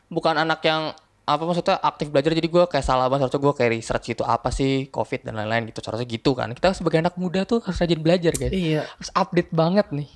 bukan 0.06 0.38
anak 0.38 0.62
yang 0.62 0.95
apa 1.26 1.42
maksudnya 1.42 1.75
aktif 1.83 2.14
belajar 2.14 2.38
jadi 2.38 2.47
gue 2.47 2.64
kayak 2.71 2.87
salah 2.87 3.11
banget 3.11 3.26
harusnya 3.26 3.42
gue 3.42 3.54
kayak 3.59 3.71
research 3.75 4.14
gitu 4.14 4.23
apa 4.23 4.54
sih 4.54 4.87
covid 4.95 5.26
dan 5.26 5.35
lain-lain 5.42 5.66
gitu. 5.75 5.83
Harusnya 5.83 6.06
gitu 6.06 6.38
kan. 6.38 6.54
Kita 6.54 6.71
sebagai 6.71 7.02
anak 7.02 7.18
muda 7.18 7.42
tuh 7.42 7.59
harus 7.66 7.83
rajin 7.83 7.99
belajar 7.99 8.30
guys. 8.30 8.54
Iya, 8.54 8.87
harus 8.87 9.11
update 9.11 9.50
banget 9.50 9.90
nih. 9.90 10.06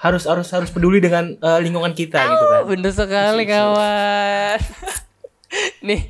Harus 0.00 0.24
harus 0.24 0.48
harus 0.48 0.72
peduli 0.72 1.04
dengan 1.04 1.36
uh, 1.44 1.60
lingkungan 1.60 1.92
kita 1.92 2.16
gitu 2.16 2.44
kan. 2.48 2.60
bener 2.64 2.92
sekali 2.96 3.44
kawan. 3.44 4.58
Nih. 5.88 6.00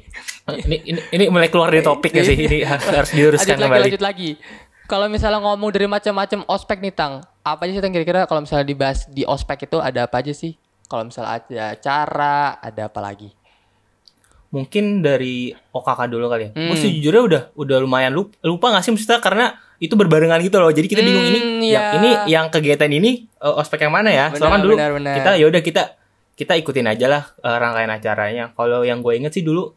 Ini, 0.49 0.77
ini 0.81 1.01
ini 1.13 1.25
mulai 1.29 1.53
keluar 1.53 1.69
dari 1.69 1.85
topik 1.85 2.11
ya 2.11 2.25
sih? 2.25 2.35
Ini 2.35 2.65
harus, 2.71 2.89
harus 2.89 3.11
diluruskan 3.13 3.55
lanjut 3.55 3.61
lagi 3.61 3.69
kembali. 3.69 3.85
lanjut 3.85 4.03
lagi 4.03 4.31
kalau 4.89 5.07
misalnya 5.07 5.39
ngomong 5.39 5.69
dari 5.69 5.85
macam-macam 5.85 6.49
ospek 6.49 6.81
nih 6.81 6.91
tang 6.91 7.21
apa 7.45 7.61
aja 7.63 7.77
sih 7.77 7.83
tang 7.85 7.93
kira-kira 7.93 8.25
kalau 8.25 8.43
misalnya 8.43 8.65
dibahas 8.65 9.05
di 9.07 9.23
ospek 9.23 9.69
itu 9.69 9.79
ada 9.79 10.09
apa 10.09 10.19
aja 10.19 10.33
sih 10.33 10.57
kalau 10.89 11.05
misalnya 11.05 11.39
ada 11.39 11.63
acara 11.77 12.37
ada 12.59 12.83
apa 12.89 12.99
lagi 12.99 13.31
Mungkin 14.49 15.05
dari 15.05 15.53
OKK 15.53 16.09
dulu 16.09 16.25
kali 16.25 16.49
ya. 16.49 16.51
Gue 16.57 16.73
Hmm. 16.73 16.81
sejujurnya 16.81 17.21
udah 17.21 17.43
udah 17.53 17.77
lumayan 17.85 18.17
lupa, 18.17 18.33
lupa 18.41 18.73
gak 18.73 18.81
sih 18.81 18.97
maksudnya 18.97 19.21
karena 19.21 19.53
itu 19.77 19.93
berbarengan 19.93 20.41
gitu 20.41 20.57
loh. 20.57 20.73
Jadi 20.73 20.89
kita 20.89 21.05
bingung 21.05 21.21
Hmm, 21.21 21.37
ini 21.37 21.69
iya. 21.69 21.77
yang 21.77 21.89
ini 22.01 22.11
yang 22.33 22.45
kegiatan 22.49 22.89
ini 22.89 23.29
uh, 23.45 23.61
ospek 23.61 23.85
yang 23.85 23.93
mana 23.93 24.09
ya? 24.09 24.33
Benar, 24.33 24.41
Soalnya 24.41 24.61
dulu 24.65 24.75
benar, 24.81 24.91
benar. 24.97 25.15
kita 25.21 25.31
ya 25.37 25.47
udah 25.53 25.61
kita 25.61 25.83
kita 26.33 26.53
ikutin 26.65 26.89
aja 26.89 27.07
lah 27.13 27.23
uh, 27.45 27.57
rangkaian 27.61 27.93
acaranya. 27.93 28.45
Kalau 28.57 28.89
yang 28.89 29.05
gue 29.05 29.13
inget 29.21 29.37
sih 29.37 29.45
dulu 29.45 29.69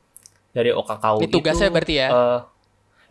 dari 0.55 0.71
OKKU 0.71 1.19
Ini 1.19 1.27
tugasnya 1.27 1.67
itu, 1.67 1.75
berarti 1.75 1.93
ya? 1.99 2.07
uh, 2.07 2.39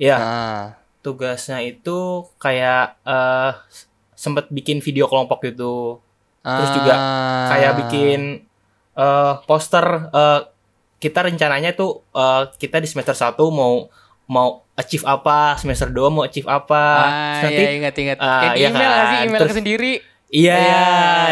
ya, 0.01 0.17
nah 0.17 0.80
tugasnya 1.01 1.61
itu 1.61 1.99
kayak 2.37 3.01
uh, 3.03 3.57
sempet 4.13 4.49
bikin 4.49 4.79
video 4.79 5.07
kelompok 5.07 5.41
gitu. 5.43 5.99
Terus 6.41 6.71
juga 6.73 6.95
Ah. 6.95 7.49
kayak 7.51 7.73
bikin 7.79 8.21
eh 8.93 9.33
poster 9.45 9.85
eh 10.11 10.41
kita 10.97 11.25
rencananya 11.25 11.73
tuh 11.73 12.05
eh, 12.11 12.45
kita 12.55 12.77
di 12.77 12.85
semester 12.85 13.13
1 13.13 13.33
mau 13.49 13.89
mau 14.27 14.49
achieve 14.75 15.03
apa, 15.03 15.57
semester 15.57 15.89
2 15.89 16.09
mau 16.09 16.23
achieve 16.23 16.45
apa. 16.47 16.85
ah, 17.01 17.41
nanti 17.41 17.57
ya, 17.59 17.71
ingat 17.73 17.95
ingat 17.95 18.19
ah, 18.21 18.53
di 18.53 18.61
iya 18.61 18.69
email 18.69 18.77
nggak 18.85 19.01
sih 19.03 19.17
kan? 19.17 19.27
email 19.27 19.41
Terus- 19.41 19.57
sendiri 19.57 19.93
iya, 20.29 20.57
Iya. 20.57 20.85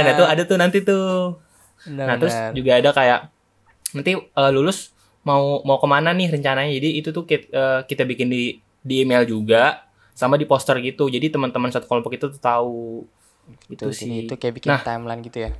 nah 0.02 0.12
tuh 0.14 0.26
ada 0.26 0.42
tuh 0.42 0.56
nanti 0.56 0.78
tuh. 0.80 1.36
Benar, 1.84 2.04
nah, 2.04 2.16
terus 2.16 2.34
juga 2.52 2.70
ada 2.74 2.90
kayak 2.90 3.20
nanti 3.92 4.10
eh, 4.12 4.50
lulus 4.50 4.92
mau 5.22 5.60
mau 5.62 5.76
ke 5.76 5.86
mana 5.86 6.10
nih 6.10 6.28
rencananya. 6.30 6.68
Jadi 6.70 6.88
itu 6.96 7.08
tuh 7.10 7.22
kita, 7.22 7.46
eh, 7.48 7.80
kita 7.84 8.02
bikin 8.02 8.28
di 8.28 8.56
di 8.88 9.04
email 9.04 9.28
juga 9.28 9.84
sama 10.16 10.34
di 10.34 10.48
poster 10.48 10.80
gitu. 10.80 11.06
Jadi 11.06 11.28
teman-teman 11.28 11.68
satu 11.68 11.84
kelompok 11.84 12.16
itu 12.16 12.26
tuh 12.32 12.40
tahu 12.40 13.04
itu 13.68 13.84
itu 13.84 13.92
sih 13.92 14.24
itu 14.24 14.34
kayak 14.34 14.54
bikin 14.56 14.68
Nah. 14.72 14.80
timeline 14.80 15.20
gitu 15.20 15.44
ya 15.44 15.50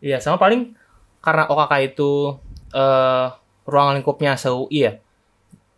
Iya, 0.00 0.16
sama 0.16 0.40
paling 0.40 0.72
karena 1.20 1.44
OKK 1.44 1.72
itu 1.92 2.40
eh 2.72 3.26
ruang 3.68 3.92
lingkupnya 3.92 4.32
se-UI 4.34 4.80
ya. 4.80 4.92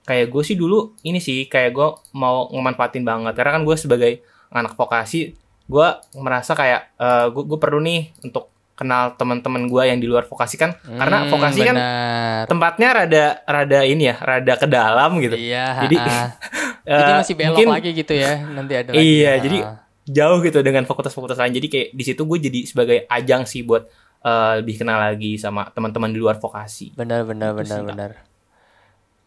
Kayak 0.02 0.30
gue 0.30 0.42
sih 0.46 0.54
dulu 0.54 0.94
ini 1.02 1.18
sih 1.18 1.46
kayak 1.46 1.70
gue 1.74 1.88
mau 2.14 2.46
ngemanfaatin 2.50 3.02
banget 3.02 3.34
karena 3.34 3.58
kan 3.58 3.62
gue 3.62 3.74
sebagai 3.74 4.12
anak 4.50 4.78
vokasi 4.78 5.34
gue 5.66 5.88
merasa 6.14 6.52
kayak 6.54 6.94
eh 6.98 7.26
gue 7.30 7.42
gue 7.42 7.58
perlu 7.58 7.80
nih 7.80 8.14
untuk 8.22 8.51
kenal 8.82 9.14
teman-teman 9.14 9.62
gue 9.64 9.82
yang 9.84 9.96
di 9.96 10.04
luar 10.04 10.24
vokasi 10.24 10.54
kan 10.56 10.74
karena 10.82 11.22
Hmm, 11.22 11.30
vokasi 11.30 11.60
kan 11.62 11.74
benar. 11.74 12.42
tempatnya 12.44 12.88
rada 12.92 13.24
rada 13.44 13.80
ini 13.82 14.04
ya 14.04 14.16
rada 14.16 14.52
ke 14.54 14.66
dalam 14.66 15.16
gitu. 15.18 15.34
iya 15.34 15.80
Jadi, 15.80 15.96
ah. 15.96 16.28
Eh, 16.82 16.98
jadi 16.98 17.12
masih 17.14 17.34
belok 17.34 17.46
mungkin 17.54 17.66
lagi 17.70 17.90
gitu 17.94 18.10
ya 18.12 18.32
nanti 18.42 18.72
ada 18.74 18.90
lagi 18.90 18.98
Iya, 18.98 19.30
Ah. 19.30 19.36
jadi 19.38 19.58
jauh 20.04 20.38
gitu 20.40 20.58
dengan 20.60 20.82
fakultas-fakultas 20.82 21.38
lain. 21.38 21.54
Jadi 21.54 21.68
kayak 21.68 21.88
di 21.90 22.02
situ 22.02 22.18
gue 22.20 22.38
jadi 22.40 22.60
sebagai 22.64 22.98
ajang 23.06 23.42
sih 23.44 23.62
buat 23.62 23.86
eh, 24.20 24.52
lebih 24.58 24.76
kenal 24.76 24.98
lagi 25.00 25.34
sama 25.34 25.66
teman-teman 25.68 26.06
di 26.06 26.18
luar 26.18 26.36
vokasi. 26.36 26.90
benar 26.92 27.22
benar 27.22 27.50
Itu 27.52 27.58
benar 27.60 27.70
sih, 27.72 27.78
Kak. 27.80 27.88
benar 27.88 28.10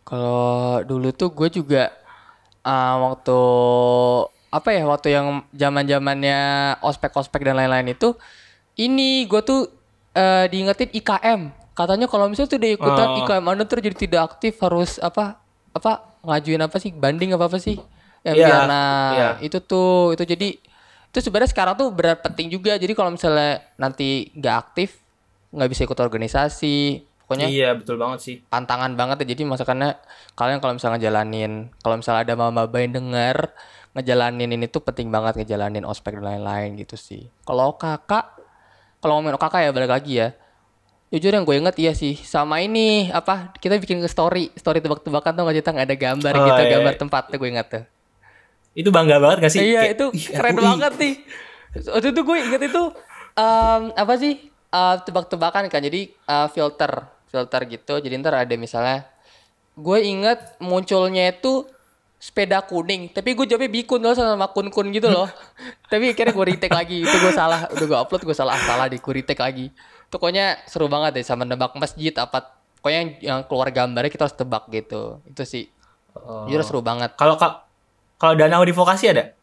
kalau 0.04 0.84
dulu 0.84 1.10
tuh 1.12 1.32
gue 1.32 1.50
juga 1.50 1.90
ah, 2.62 3.00
waktu 3.02 3.40
apa 4.50 4.70
ya 4.72 4.84
waktu 4.86 5.08
yang 5.10 5.26
zaman 5.52 5.84
zamannya 5.84 6.40
ospek 6.82 7.12
ospek 7.14 7.42
dan 7.42 7.56
lain-lain 7.56 7.92
itu 7.92 8.16
ini 8.78 9.26
gue 9.26 9.42
tuh 9.42 9.68
eh, 10.12 10.46
diingetin 10.48 10.92
IKM 10.94 11.42
katanya 11.72 12.08
kalau 12.08 12.28
misalnya 12.28 12.52
tuh 12.52 12.60
udah 12.60 12.72
ikutan 12.72 13.08
Oh. 13.10 13.18
IKM 13.24 13.46
anda 13.46 13.64
tuh 13.64 13.80
jadi 13.80 13.98
tidak 13.98 14.22
aktif 14.30 14.56
harus 14.60 14.96
apa 14.98 15.40
apa 15.72 15.92
ngajuin 16.24 16.62
apa 16.62 16.78
sih 16.78 16.92
banding 16.92 17.36
apa 17.36 17.46
apa 17.46 17.60
sih 17.60 17.76
yang 18.24 18.36
Iya, 18.36 18.48
biar 18.48 18.62
nah 18.66 19.12
iya. 19.14 19.30
itu 19.44 19.60
tuh 19.60 20.16
itu 20.16 20.24
jadi 20.26 20.50
itu 21.06 21.18
sebenarnya 21.22 21.52
sekarang 21.52 21.76
tuh 21.76 21.92
berat 21.92 22.20
penting 22.20 22.50
juga 22.50 22.76
jadi 22.76 22.92
kalau 22.92 23.12
misalnya 23.12 23.64
nanti 23.76 24.32
nggak 24.34 24.56
aktif 24.58 25.00
nggak 25.52 25.70
bisa 25.70 25.82
ikut 25.84 25.96
organisasi 25.96 26.76
pokoknya 27.24 27.48
Iya 27.48 27.70
betul 27.74 27.96
banget 27.96 28.20
sih. 28.20 28.36
pantangan 28.46 28.92
banget 28.94 29.24
ya 29.24 29.32
jadi 29.32 29.44
masakannya 29.46 29.96
kalian 30.34 30.60
kalau 30.60 30.74
misalnya 30.76 30.98
ngejalanin 30.98 31.52
kalau 31.80 31.96
misalnya 31.96 32.22
ada 32.24 32.36
mama 32.36 32.68
yang 32.68 32.92
denger 32.92 33.38
ngejalanin 33.96 34.52
ini 34.52 34.68
tuh 34.68 34.84
penting 34.84 35.08
banget 35.08 35.40
ngejalanin 35.40 35.88
ospek 35.88 36.20
dan 36.20 36.28
lain-lain 36.36 36.76
gitu 36.76 37.00
sih 37.00 37.32
kalau 37.48 37.80
kakak 37.80 38.35
kalau 39.06 39.22
ngomongin 39.22 39.38
kakak 39.38 39.62
ya 39.62 39.70
balik 39.70 39.92
lagi 39.94 40.14
ya. 40.18 40.34
Jujur 41.08 41.30
yang 41.30 41.46
gue 41.46 41.56
inget 41.56 41.76
iya 41.78 41.94
sih. 41.94 42.18
Sama 42.18 42.60
ini 42.60 43.14
apa 43.14 43.54
kita 43.56 43.78
bikin 43.78 44.02
ke 44.02 44.10
story. 44.10 44.50
Story 44.58 44.82
tebak-tebakan 44.82 45.32
tuh 45.32 45.42
nggak 45.46 45.56
cerita 45.56 45.70
nggak 45.70 45.86
ada 45.86 45.98
gambar 46.02 46.34
Oh, 46.34 46.42
gitu 46.44 46.60
iya, 46.60 46.72
gambar 46.74 46.92
iya. 46.92 47.00
tempat 47.00 47.24
tuh 47.30 47.38
gue 47.38 47.50
inget 47.54 47.68
tuh. 47.70 47.84
Itu 48.74 48.90
bangga 48.90 49.22
banget 49.22 49.38
gak 49.40 49.54
sih? 49.54 49.62
iya 49.64 49.82
Kayak, 49.86 49.94
itu 49.94 50.06
"Ih, 50.12 50.26
keren 50.34 50.54
RUI." 50.58 50.66
banget 50.66 50.94
nih 50.98 51.14
waktu 51.86 52.08
itu 52.10 52.22
gue 52.24 52.38
inget 52.42 52.62
itu 52.66 52.84
em, 53.36 53.82
apa 53.94 54.14
sih 54.18 54.34
eh, 54.50 54.96
tebak-tebakan 55.06 55.70
kan. 55.70 55.80
Jadi 55.80 56.02
eh, 56.10 56.48
filter 56.50 56.92
filter 57.30 57.62
gitu. 57.70 57.94
Jadi 58.02 58.14
ntar 58.18 58.36
ada 58.36 58.56
misalnya 58.58 59.06
gue 59.76 60.00
inget 60.02 60.40
munculnya 60.58 61.30
itu 61.30 61.68
sepeda 62.20 62.64
kuning. 62.66 63.12
Tapi 63.12 63.36
gue 63.36 63.46
jawabnya 63.46 63.72
bikun 63.72 64.02
loh 64.02 64.16
sama 64.16 64.50
kun 64.52 64.72
kun 64.74 64.90
gitu 64.90 65.08
loh. 65.12 65.30
Tapi 65.92 66.12
akhirnya 66.16 66.34
gue 66.34 66.46
retake 66.56 66.74
lagi. 66.74 67.04
Itu 67.06 67.16
gue 67.22 67.34
salah. 67.34 67.70
Udah 67.72 67.86
gue 67.86 67.98
upload 67.98 68.24
gue 68.26 68.36
salah. 68.36 68.58
Salah 68.64 68.88
di 68.90 68.98
gue 68.98 69.14
retake 69.14 69.42
lagi. 69.42 69.70
Itu 69.72 70.16
pokoknya 70.18 70.66
seru 70.66 70.90
banget 70.90 71.22
deh 71.22 71.26
sama 71.26 71.44
nebak 71.44 71.76
masjid 71.76 72.14
apa 72.18 72.56
pokoknya 72.80 73.00
yang, 73.00 73.12
yang 73.22 73.40
keluar 73.50 73.68
gambarnya 73.74 74.12
kita 74.12 74.26
harus 74.30 74.38
tebak 74.38 74.68
gitu. 74.72 75.20
Itu 75.28 75.44
sih. 75.46 75.70
Oh. 76.16 76.48
jujur 76.48 76.64
seru 76.64 76.80
banget. 76.80 77.12
Kalau 77.20 77.36
kak 77.36 77.68
kalau 78.16 78.40
danau 78.40 78.64
di 78.64 78.72
vokasi 78.72 79.12
ada? 79.12 79.36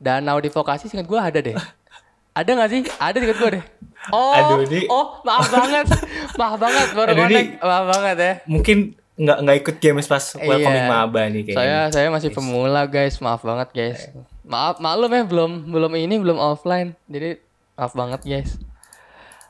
Danau 0.00 0.40
di 0.40 0.48
vokasi 0.48 0.88
singkat 0.88 1.04
gue 1.04 1.20
ada 1.20 1.38
deh. 1.38 1.52
ada 2.38 2.50
gak 2.56 2.70
sih? 2.72 2.80
Ada 2.96 3.16
singkat 3.20 3.38
gue 3.38 3.50
deh. 3.60 3.64
Oh, 4.12 4.32
Aduh, 4.32 4.68
ini- 4.68 4.88
oh 4.88 5.20
maaf 5.24 5.48
banget, 5.48 5.88
maaf 6.40 6.60
banget 6.60 6.88
baru 6.92 7.10
Aduh, 7.16 7.20
connect, 7.24 7.50
maaf 7.60 7.84
banget 7.88 8.16
ya. 8.16 8.32
Mungkin 8.44 8.78
nggak 9.14 9.38
nggak 9.40 9.56
ikut 9.60 9.76
games 9.78 10.06
pas 10.06 10.24
welcoming 10.36 10.84
Iya. 10.84 10.90
maba 10.90 11.22
nih 11.24 11.42
kayaknya. 11.44 11.56
Saya 11.56 11.78
saya 11.88 12.08
masih 12.10 12.30
pemula 12.30 12.82
guys, 12.84 13.18
maaf 13.18 13.40
banget 13.40 13.68
guys. 13.70 14.00
Maaf 14.42 14.76
maklum 14.76 15.08
ya 15.08 15.22
belum 15.22 15.50
belum 15.66 15.92
ini 15.94 16.18
belum 16.18 16.34
offline, 16.34 16.98
jadi 17.06 17.38
maaf 17.74 17.92
banget 17.92 18.20
guys. 18.22 18.58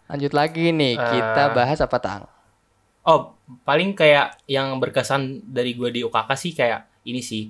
Lanjut 0.04 0.33
lagi 0.33 0.68
nih, 0.68 0.94
Ah. 0.94 1.09
kita 1.09 1.44
bahas 1.50 1.80
apa 1.80 1.97
tang? 1.97 2.23
Oh, 3.02 3.33
paling 3.62 3.92
kayak 3.92 4.37
yang 4.44 4.76
berkesan 4.76 5.23
dari 5.47 5.73
gue 5.73 5.88
di 5.90 6.00
UKK 6.02 6.30
sih 6.35 6.52
kayak 6.52 6.85
ini 7.02 7.21
sih. 7.21 7.49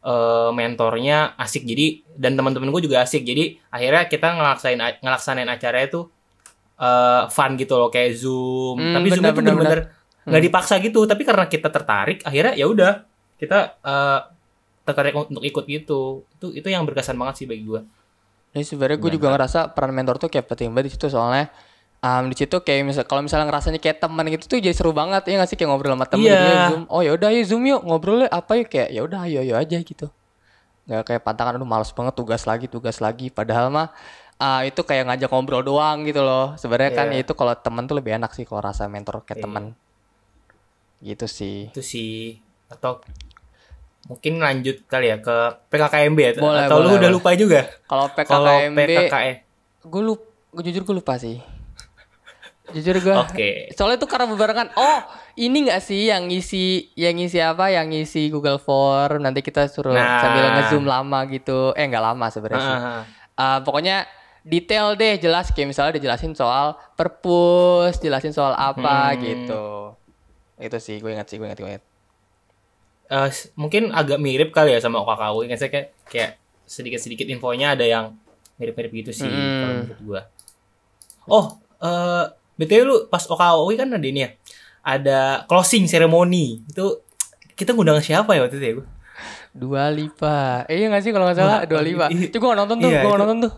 eh 0.00 0.48
mentornya 0.50 1.36
asik 1.36 1.60
jadi 1.62 2.00
dan 2.16 2.32
teman-teman 2.32 2.72
gue 2.72 2.88
juga 2.88 3.04
asik. 3.04 3.20
Jadi 3.20 3.60
akhirnya 3.68 4.08
kita 4.08 4.32
ngelaksain 4.32 4.80
ngelaksanain 4.96 5.44
acaranya 5.44 5.92
tuh 5.92 6.08
eh 6.74 7.28
fun 7.28 7.52
gitu 7.54 7.76
loh 7.76 7.92
kayak 7.92 8.16
Zoom. 8.16 8.80
Hmm, 8.80 8.96
Tapi 8.96 9.08
Zoom 9.10 9.20
benar, 9.20 9.28
itu 9.28 9.36
benar, 9.36 9.52
bener-bener 9.52 9.80
nggak 10.30 10.44
dipaksa 10.46 10.74
gitu, 10.78 11.04
tapi 11.04 11.22
karena 11.22 11.44
kita 11.44 11.68
tertarik 11.68 12.22
akhirnya 12.22 12.54
ya 12.54 12.64
udah 12.64 12.92
kita 13.36 13.58
eh 13.80 14.20
tertarik 14.80 15.12
untuk 15.12 15.42
ikut 15.42 15.64
gitu. 15.64 16.24
Itu 16.32 16.46
itu 16.50 16.66
yang 16.66 16.82
berkesan 16.82 17.14
banget 17.14 17.34
sih 17.36 17.46
bagi 17.46 17.62
gue. 17.62 17.80
Jadi 18.50 18.64
sebenarnya 18.64 18.98
gue 18.98 19.10
juga 19.12 19.28
ngerasa 19.30 19.70
peran 19.70 19.90
mentor 19.90 20.18
tuh 20.18 20.26
kayak 20.26 20.46
penting 20.46 20.70
banget 20.70 20.90
di 20.90 20.92
situ 20.94 21.06
soalnya 21.06 21.46
um, 22.00 22.26
di 22.26 22.34
situ 22.34 22.56
kayak 22.58 22.82
misal 22.82 23.04
kalau 23.04 23.22
misalnya 23.22 23.46
ngerasanya 23.46 23.78
kayak 23.78 24.02
teman 24.02 24.26
gitu 24.26 24.44
tuh 24.46 24.58
jadi 24.58 24.74
seru 24.74 24.90
banget 24.90 25.22
ya 25.24 25.38
nggak 25.38 25.46
sih 25.46 25.54
kayak 25.54 25.70
ngobrol 25.70 25.94
sama 25.94 26.06
temen 26.08 26.26
Iya. 26.26 26.34
gitu 26.34 26.48
ya, 26.48 26.64
zoom 26.66 26.82
oh 26.88 27.00
ya 27.00 27.10
udah 27.14 27.28
ayo 27.30 27.42
zoom 27.46 27.62
yuk 27.62 27.80
ngobrolnya 27.80 28.26
apa 28.26 28.52
yuk 28.56 28.66
kayak 28.66 28.90
ya 28.90 29.00
udah 29.06 29.20
ayo 29.22 29.38
ayo 29.40 29.54
aja 29.54 29.76
gitu 29.78 30.10
nggak 30.90 31.02
kayak 31.06 31.22
pantangan 31.22 31.54
aduh 31.54 31.68
males 31.68 31.94
banget 31.94 32.14
tugas 32.16 32.42
lagi 32.42 32.66
tugas 32.66 32.98
lagi 32.98 33.30
padahal 33.30 33.70
mah 33.70 33.94
ah, 34.34 34.66
itu 34.66 34.82
kayak 34.82 35.06
ngajak 35.06 35.30
ngobrol 35.30 35.62
doang 35.62 36.02
gitu 36.02 36.18
loh 36.18 36.58
sebenarnya 36.58 36.90
kan 36.90 37.06
Iya. 37.12 37.22
itu 37.22 37.32
kalau 37.38 37.54
teman 37.54 37.86
tuh 37.86 37.94
lebih 37.94 38.18
enak 38.18 38.34
sih 38.34 38.42
kalau 38.42 38.66
rasa 38.66 38.90
mentor 38.90 39.22
kayak 39.22 39.38
Iya. 39.38 39.44
teman 39.46 39.64
gitu 41.00 41.24
sih. 41.24 41.68
Itu 41.68 41.80
sih. 41.80 42.38
Atau 42.66 43.00
mungkin 44.06 44.38
lanjut 44.38 44.84
kali 44.84 45.06
ya 45.06 45.18
ke 45.18 45.36
PKKMB 45.66 46.18
ya. 46.18 46.32
Boleh, 46.36 46.60
atau 46.64 46.76
lu 46.78 46.82
boleh, 46.84 46.92
udah 46.96 47.00
boleh. 47.00 47.10
lupa 47.12 47.30
juga? 47.34 47.60
kalau 47.84 48.06
PKKMB 48.10 48.78
PKKE 48.80 49.32
gue 49.82 50.02
lupa 50.04 50.24
gue 50.50 50.62
jujur 50.66 50.82
gue 50.82 50.96
lupa 50.96 51.14
sih. 51.16 51.38
Jujur 52.70 52.96
gue 52.96 53.14
Oke. 53.16 53.50
soalnya 53.72 53.98
itu 53.98 54.06
karena 54.06 54.26
berbarengan 54.26 54.70
oh 54.72 54.98
ini 55.34 55.66
nggak 55.66 55.80
sih 55.80 56.06
yang 56.06 56.26
ngisi 56.26 56.66
yang 56.94 57.14
ngisi 57.14 57.38
apa? 57.38 57.66
Yang 57.68 57.86
ngisi 57.92 58.22
Google 58.28 58.58
Form. 58.58 59.18
Nanti 59.20 59.40
kita 59.40 59.66
suruh 59.66 59.90
Nah. 59.90 60.20
sambil 60.20 60.44
ngezoom 60.54 60.84
lama 60.84 61.26
gitu. 61.26 61.74
Eh 61.74 61.82
nggak 61.82 62.04
lama 62.04 62.26
sebenarnya 62.28 62.60
sih. 62.60 62.76
Ah, 62.76 63.02
Ah, 63.34 63.58
pokoknya 63.58 64.04
detail 64.42 64.94
deh 64.94 65.16
jelas. 65.16 65.50
Kayak 65.50 65.68
misalnya 65.68 65.96
dijelasin 65.96 66.32
soal 66.32 66.78
perpus 66.94 67.98
jelasin 67.98 68.30
soal 68.30 68.52
apa 68.52 69.12
Hmm. 69.12 69.18
gitu 69.18 69.64
itu 70.60 70.76
sih 70.76 70.96
gue 70.96 71.10
ingat 71.10 71.26
sih 71.26 71.36
gue 71.36 71.44
ingat 71.44 71.58
gue 71.58 71.70
ingat 71.70 71.84
eh, 73.08 73.28
s- 73.28 73.50
mungkin 73.54 73.90
agak 73.90 74.16
mirip 74.16 74.50
kali 74.50 74.70
ya 74.70 74.78
sama 74.78 75.00
OKKU. 75.00 75.42
Ingat 75.42 75.58
saya 75.58 75.70
kayak 75.70 75.88
kayak 76.06 76.30
sedikit-sedikit 76.62 77.26
infonya 77.26 77.74
ada 77.74 77.82
yang 77.82 78.14
mirip-mirip 78.54 78.92
gitu 78.94 79.10
sih 79.10 79.26
Mm. 79.26 79.58
kalau 79.58 79.74
menurut 79.74 80.00
gua. 80.00 80.20
Oh, 81.26 81.46
eh 81.80 82.24
BTW 82.54 82.80
lu 82.82 82.96
pas 83.06 83.24
OKKU 83.24 83.66
kan 83.74 83.88
ada 83.90 84.04
ini 84.04 84.20
ya. 84.20 84.30
Ada 84.80 85.18
closing 85.44 85.84
ceremony. 85.84 86.62
Itu 86.64 87.02
kita 87.52 87.74
ngundang 87.74 87.98
siapa 87.98 88.30
ya 88.32 88.44
waktu 88.44 88.56
itu 88.56 88.66
ya 88.66 88.74
gua? 88.78 88.86
dua 89.50 89.90
lipa 89.90 90.62
eh 90.64 90.78
iya 90.78 90.86
nggak 90.86 91.02
sih 91.02 91.10
kalau 91.10 91.26
nggak 91.26 91.36
salah 91.36 91.58
Wah, 91.58 91.66
dua 91.66 91.82
lipa 91.82 92.06
i- 92.06 92.30
itu 92.30 92.36
gue 92.38 92.46
nggak 92.46 92.60
nonton 92.62 92.76
tuh 92.78 92.86
iya, 92.86 93.02
gue 93.02 93.02
nggak 93.02 93.10
itu- 93.10 93.24
nonton 93.26 93.38
tuh 93.42 93.52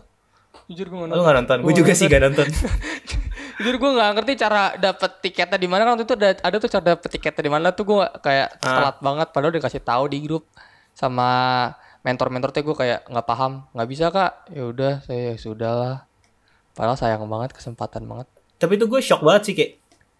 jujur 0.65 0.87
gue 0.89 0.97
nggak 0.97 1.05
Lu 1.05 1.13
nonton 1.13 1.21
nggak 1.23 1.37
nonton? 1.37 1.57
Gue 1.61 1.73
juga 1.77 1.91
sih 1.93 2.05
gak 2.09 2.21
nonton. 2.25 2.47
Jujur 3.57 3.75
gue 3.75 3.91
nggak 3.93 4.11
ngerti 4.15 4.33
cara 4.35 4.73
dapet 4.75 5.11
tiketnya 5.19 5.55
di 5.55 5.67
mana. 5.67 5.83
Kan 5.83 5.91
waktu 5.93 6.05
itu 6.05 6.15
ada, 6.15 6.29
ada 6.35 6.55
tuh 6.57 6.69
cara 6.69 6.83
dapet 6.93 7.07
tiketnya 7.09 7.43
di 7.43 7.51
mana 7.51 7.67
tuh 7.69 7.83
gue 7.83 7.97
kayak 8.19 8.49
Ah. 8.59 8.67
telat 8.79 8.97
banget. 8.99 9.27
Padahal 9.29 9.51
udah 9.51 9.63
kasih 9.63 9.81
tahu 9.81 10.03
di 10.07 10.17
grup 10.21 10.43
sama 10.91 11.29
mentor-mentor 12.01 12.51
tuh 12.51 12.63
gue 12.63 12.75
kayak 12.75 12.99
nggak 13.07 13.25
paham 13.25 13.65
nggak 13.71 13.89
bisa 13.89 14.05
kak. 14.09 14.49
Ya 14.49 14.63
udah 14.65 14.93
saya 15.01 15.33
ya 15.33 15.35
sudahlah. 15.35 15.97
Padahal 16.73 16.97
sayang 16.97 17.25
banget 17.25 17.53
kesempatan 17.53 18.03
banget. 18.03 18.27
Tapi 18.57 18.75
itu 18.75 18.85
gue 18.85 18.99
shock 18.99 19.21
banget 19.21 19.41
sih 19.45 19.53
kayak 19.53 19.71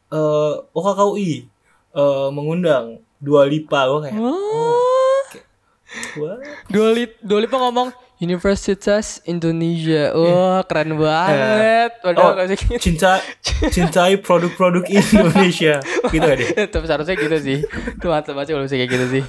eh 0.10 0.54
OKKUI 0.70 1.32
eh 1.94 2.28
mengundang 2.30 3.02
dua 3.18 3.46
lipa 3.46 3.88
gue 3.88 4.00
kayak 4.04 4.18
wah. 4.18 5.22
Dua 6.66 6.90
Lip 6.90 7.22
Dua 7.22 7.38
Lipa 7.38 7.62
ngomong 7.62 7.94
Universitas 8.18 9.20
Indonesia 9.24 10.14
wah 10.14 10.62
keren 10.64 10.94
banget 10.96 11.92
Oh, 12.04 12.14
padahal 12.14 12.46
sih 12.46 12.58
gitu 12.58 12.78
cinta 12.80 13.18
cintai 13.70 14.18
produk-produk 14.18 14.84
Indonesia 14.86 15.82
gitu 16.08 16.20
gak 16.20 16.38
deh 16.38 16.50
tapi 16.72 16.86
seharusnya 16.86 17.16
gitu 17.16 17.38
sih 17.40 17.60
tuh 17.98 18.08
mantap 18.08 18.34
banget 18.34 18.54
kalau 18.54 18.66
kayak 18.66 18.88
gitu 18.88 19.08
sih 19.10 19.24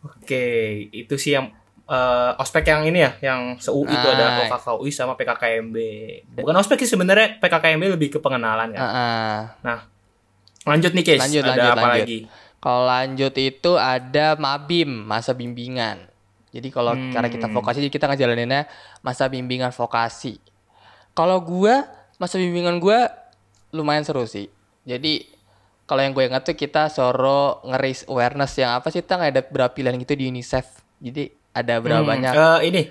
Oke, 0.00 0.46
itu 0.90 1.14
sih 1.16 1.36
yang 1.36 1.52
eh, 1.84 2.30
ospek 2.38 2.64
yang 2.64 2.86
ini 2.86 3.02
ya, 3.02 3.12
yang 3.20 3.58
se-UI 3.58 3.84
itu 3.84 4.08
ada 4.08 4.24
Ah. 4.40 4.48
OKKUI 4.48 4.88
sama 4.88 5.12
PKKMB. 5.12 5.76
Bukan 6.38 6.56
ospek 6.56 6.80
sih 6.80 6.88
sebenarnya 6.88 7.36
PKKMB 7.36 7.84
lebih 7.90 8.08
ke 8.08 8.18
pengenalan 8.18 8.72
kan. 8.72 8.80
Heeh. 8.80 9.36
Nah, 9.60 9.78
lanjut 10.64 10.94
nih 10.94 11.04
Kes, 11.04 11.20
Lanjut, 11.20 11.42
ada 11.42 11.50
lanjut, 11.52 11.68
apa 11.68 11.80
lanjut. 11.82 12.00
lagi? 12.00 12.18
Kalau 12.56 12.82
lanjut 12.86 13.34
itu 13.34 13.72
ada 13.74 14.26
mabim, 14.36 14.88
masa 14.88 15.32
bimbingan. 15.32 16.08
Jadi 16.50 16.68
kalau 16.68 16.98
Hmm. 16.98 17.10
karena 17.10 17.28
kita 17.28 17.46
vokasi, 17.46 17.78
jadi 17.80 17.92
kita 17.92 18.06
ngejalaninnya 18.10 18.66
masa 19.00 19.26
bimbingan 19.26 19.70
vokasi. 19.70 20.42
Kalau 21.12 21.38
gua, 21.40 21.86
masa 22.16 22.36
bimbingan 22.36 22.78
gua 22.78 23.10
lumayan 23.70 24.02
seru 24.02 24.26
sih. 24.26 24.50
Jadi 24.82 25.26
kalau 25.84 26.00
yang 26.00 26.10
gue 26.10 26.22
ingat 26.22 26.42
tuh 26.42 26.54
kita 26.54 26.86
soro 26.86 27.62
ngeris 27.62 28.06
awareness 28.06 28.54
yang 28.56 28.74
apa 28.74 28.90
sih, 28.90 29.02
Tang? 29.02 29.18
Ada 29.20 29.42
berapa 29.42 29.70
pilihan 29.70 29.98
gitu 29.98 30.14
di 30.14 30.26
UNICEF. 30.26 30.66
Jadi 30.98 31.30
ada 31.50 31.78
berapa 31.78 32.02
Hmm, 32.02 32.10
banyak. 32.10 32.34
eh, 32.34 32.58
ini 32.66 32.82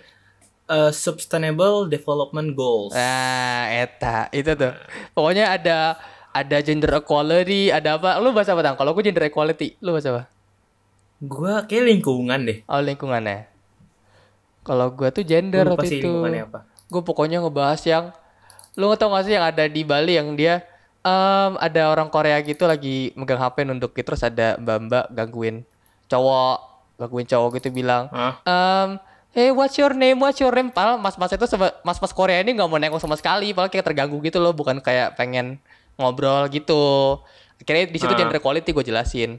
eh, 0.70 0.92
Sustainable 0.92 1.88
Development 1.88 2.54
Goals. 2.54 2.94
Nah, 2.94 3.72
eta, 3.74 4.28
itu 4.32 4.52
tuh. 4.54 4.72
Pokoknya 5.12 5.52
ada 5.52 6.00
ada 6.30 6.58
gender 6.62 7.02
equality, 7.02 7.74
ada 7.74 7.98
apa? 7.98 8.20
Lu 8.22 8.32
bahasa 8.32 8.54
apa, 8.54 8.62
Tang? 8.62 8.78
Kalau 8.78 8.94
gue 8.94 9.04
gender 9.04 9.28
equality, 9.28 9.76
lu 9.82 9.92
bahasa 9.92 10.14
apa? 10.14 10.24
Gua 11.20 11.68
kayak 11.68 11.84
lingkungan 11.90 12.48
deh. 12.48 12.58
Oh 12.66 12.80
lingkungannya. 12.80 13.49
Kalau 14.62 14.92
gua 14.92 15.10
tuh 15.10 15.24
gender 15.24 15.66
waktu 15.66 16.00
itu. 16.00 16.12
apa. 16.20 16.60
Gue 16.90 17.02
pokoknya 17.02 17.40
ngebahas 17.40 17.82
yang 17.84 18.06
lu 18.74 18.90
tau 18.96 19.12
gak 19.12 19.26
sih 19.26 19.34
yang 19.34 19.44
ada 19.44 19.66
di 19.66 19.82
Bali 19.84 20.16
yang 20.16 20.34
dia 20.34 20.64
em, 21.00 21.52
ada 21.58 21.90
orang 21.90 22.08
Korea 22.08 22.40
gitu 22.40 22.64
lagi 22.64 23.12
megang 23.14 23.38
HP 23.38 23.64
nunduk 23.64 23.92
gitu 23.92 24.14
terus 24.14 24.22
ada 24.22 24.56
mbak-mbak 24.56 25.10
gangguin 25.10 25.68
cowok 26.08 26.58
gangguin 26.96 27.28
cowok 27.28 27.50
gitu 27.58 27.70
bilang 27.72 28.08
Hah? 28.10 28.40
em 28.42 28.90
Hey, 29.30 29.54
what's 29.54 29.78
your 29.78 29.94
name? 29.94 30.18
What's 30.18 30.42
your 30.42 30.50
name? 30.50 30.74
Padahal 30.74 30.98
mas-mas 30.98 31.30
itu 31.30 31.46
mas-mas 31.86 32.10
Korea 32.10 32.42
ini 32.42 32.50
nggak 32.50 32.66
mau 32.66 32.82
nengok 32.82 32.98
sama 32.98 33.14
sekali, 33.14 33.54
padahal 33.54 33.70
kayak 33.70 33.86
terganggu 33.86 34.18
gitu 34.26 34.42
loh, 34.42 34.58
bukan 34.58 34.82
kayak 34.82 35.14
pengen 35.14 35.62
ngobrol 36.02 36.50
gitu. 36.50 37.14
Akhirnya 37.62 37.94
di 37.94 38.00
situ 38.02 38.10
Ah. 38.10 38.18
gender 38.18 38.42
equality 38.42 38.74
gue 38.74 38.82
jelasin 38.82 39.38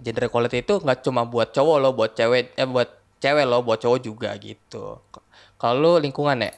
gender 0.00 0.32
equality 0.32 0.64
itu 0.64 0.80
nggak 0.80 1.04
cuma 1.04 1.28
buat 1.28 1.52
cowok 1.52 1.76
loh, 1.76 1.92
buat 1.92 2.16
cewek, 2.16 2.56
eh 2.56 2.64
buat 2.64 2.88
cewek 3.22 3.46
loh, 3.46 3.62
buat 3.62 3.78
cowok 3.78 4.02
juga 4.02 4.34
gitu. 4.36 4.98
Kalau 5.54 5.96
lingkungan 5.96 6.42
ya? 6.42 6.50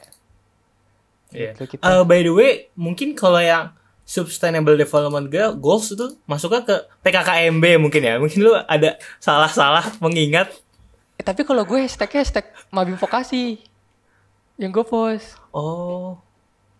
Gitu 1.29 1.61
kita. 1.67 1.83
Eh, 1.83 2.01
by 2.01 2.19
the 2.21 2.31
way, 2.31 2.51
mungkin 2.73 3.13
kalau 3.13 3.37
yang 3.37 3.69
Sustainable 4.01 4.73
Development 4.73 5.25
Goal- 5.27 5.57
Goals 5.57 5.89
itu 5.89 6.13
masuknya 6.23 6.61
ke 6.61 6.75
PKKMB 7.01 7.63
mungkin 7.77 8.01
ya. 8.01 8.13
Mungkin 8.17 8.39
lu 8.39 8.53
ada 8.53 8.97
salah-salah 9.17 9.97
mengingat. 9.97 10.53
Eh, 11.17 11.25
tapi 11.25 11.41
kalau 11.41 11.65
gue 11.65 11.81
hashtagnya 11.81 12.21
hashtag 12.21 12.45
Mabim 12.69 12.95
Vokasi. 12.95 13.57
Yang 14.55 14.71
gue 14.71 14.85
post. 14.85 15.27
Oh, 15.49 16.21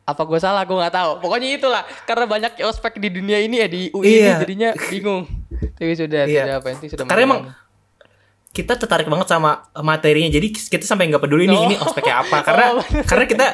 Apa 0.06 0.22
gue 0.22 0.38
salah? 0.38 0.62
Gue 0.64 0.78
nggak 0.78 0.94
tahu. 0.94 1.12
Pokoknya 1.18 1.58
itulah. 1.58 1.82
Karena 2.06 2.30
banyak 2.30 2.62
ospek 2.62 3.02
di 3.02 3.10
dunia 3.10 3.42
ini 3.42 3.58
ya 3.58 3.66
di 3.66 3.82
UI 3.90 4.06
ini 4.06 4.22
Iya. 4.22 4.36
jadinya 4.38 4.70
bingung. 4.86 5.26
Tapi 5.74 5.94
sudah 5.98 6.30
Iya. 6.30 6.42
sudah 6.46 6.56
apa 6.62 6.68
sudah. 6.78 7.06
Karena 7.10 7.24
emang. 7.26 7.42
Kita 8.56 8.74
tertarik 8.74 9.04
banget 9.06 9.28
sama 9.28 9.52
materinya. 9.78 10.32
Jadi 10.32 10.48
kita 10.50 10.82
sampai 10.82 11.12
nggak 11.12 11.20
peduli 11.20 11.44
nih 11.44 11.54
Oh. 11.54 11.66
ini 11.66 11.76
ospeknya 11.76 12.24
apa. 12.24 12.40
Karena 12.40 12.66
Oh, 12.72 12.86
karena 13.04 13.26
kita 13.26 13.46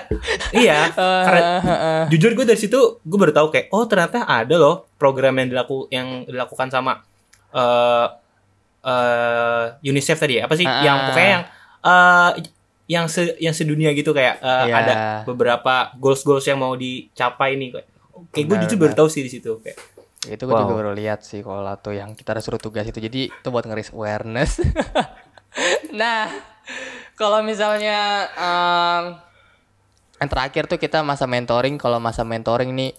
iya. 0.53 0.79
karena 0.93 1.41
jujur 2.05 2.31
gue 2.31 2.45
dari 2.45 2.55
situ 2.55 2.77
gue 3.01 3.17
baru 3.17 3.33
tahu 3.33 3.49
kayak 3.49 3.67
oh 3.69 3.83
ternyata 3.83 4.21
ada 4.23 4.53
loh 4.55 4.85
program 4.95 5.33
yang 5.35 5.49
dilaku 5.49 5.89
yang 5.89 6.07
dilakukan 6.23 6.69
sama 6.69 7.01
eh 7.51 8.07
eh 8.81 9.65
UNICEF 9.83 10.17
tadi 10.17 10.37
ya. 10.37 10.45
apa 10.45 10.53
sih 10.53 10.63
Ah. 10.63 10.81
yang 10.81 10.97
pokoknya 11.07 11.29
yang 11.29 11.43
eh 11.81 12.31
yang 12.87 13.05
se 13.07 13.21
yang 13.37 13.51
sedunia 13.51 13.89
gitu 13.91 14.11
kayak 14.11 14.37
eh, 14.37 14.65
Iya. 14.67 14.75
ada 14.75 14.93
beberapa 15.23 15.73
goals 15.95 16.21
goals 16.21 16.43
yang 16.43 16.57
mau 16.57 16.73
dicapai 16.73 17.55
nih 17.55 17.69
kayak 17.71 17.87
kayak 18.29 18.45
gue 18.45 18.57
jujur 18.61 18.77
baru 18.77 18.93
tahu 18.95 19.07
sih 19.07 19.21
di 19.21 19.31
situ 19.31 19.57
kayak 19.59 19.77
itu 20.21 20.37
gue 20.37 20.53
Wow. 20.53 20.61
juga 20.63 20.73
baru 20.77 20.91
lihat 20.93 21.25
sih 21.25 21.41
kalau 21.41 21.65
tuh 21.81 21.97
yang 21.97 22.13
kita 22.13 22.37
suruh 22.37 22.61
tugas 22.61 22.85
itu. 22.85 22.97
Jadi 22.97 23.33
itu 23.33 23.47
buat 23.49 23.65
ngeris 23.65 23.89
awareness. 23.91 24.61
Nah 25.91 26.31
kalau 27.19 27.43
misalnya 27.43 28.23
em, 28.31 29.03
yang 30.15 30.29
terakhir 30.31 30.63
tuh 30.71 30.79
kita 30.79 31.03
masa 31.03 31.27
mentoring. 31.27 31.75
Kalau 31.75 31.99
masa 31.99 32.23
mentoring 32.23 32.71
nih 32.71 32.95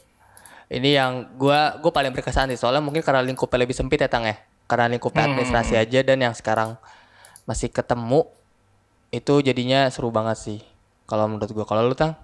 ini 0.69 0.91
yang 0.93 1.33
gua 1.41 1.81
gue 1.81 1.89
paling 1.89 2.13
berkesan 2.13 2.53
sih. 2.53 2.61
Soalnya 2.61 2.85
mungkin 2.85 3.01
karena 3.01 3.25
lingkupnya 3.25 3.65
lebih 3.65 3.73
sempit 3.73 4.05
ya 4.05 4.13
tang 4.13 4.29
ya. 4.29 4.37
Karena 4.69 4.93
lingkupnya 4.93 5.25
Hmm. 5.25 5.33
administrasi 5.33 5.81
aja 5.81 6.05
dan 6.05 6.21
yang 6.21 6.37
sekarang 6.37 6.77
masih 7.49 7.73
ketemu 7.73 8.29
itu 9.09 9.41
jadinya 9.41 9.89
seru 9.89 10.13
banget 10.13 10.37
sih. 10.37 10.61
Kalau 11.09 11.25
menurut 11.25 11.49
gua. 11.57 11.65
Kalau 11.65 11.89
lu 11.89 11.97
tang? 11.97 12.21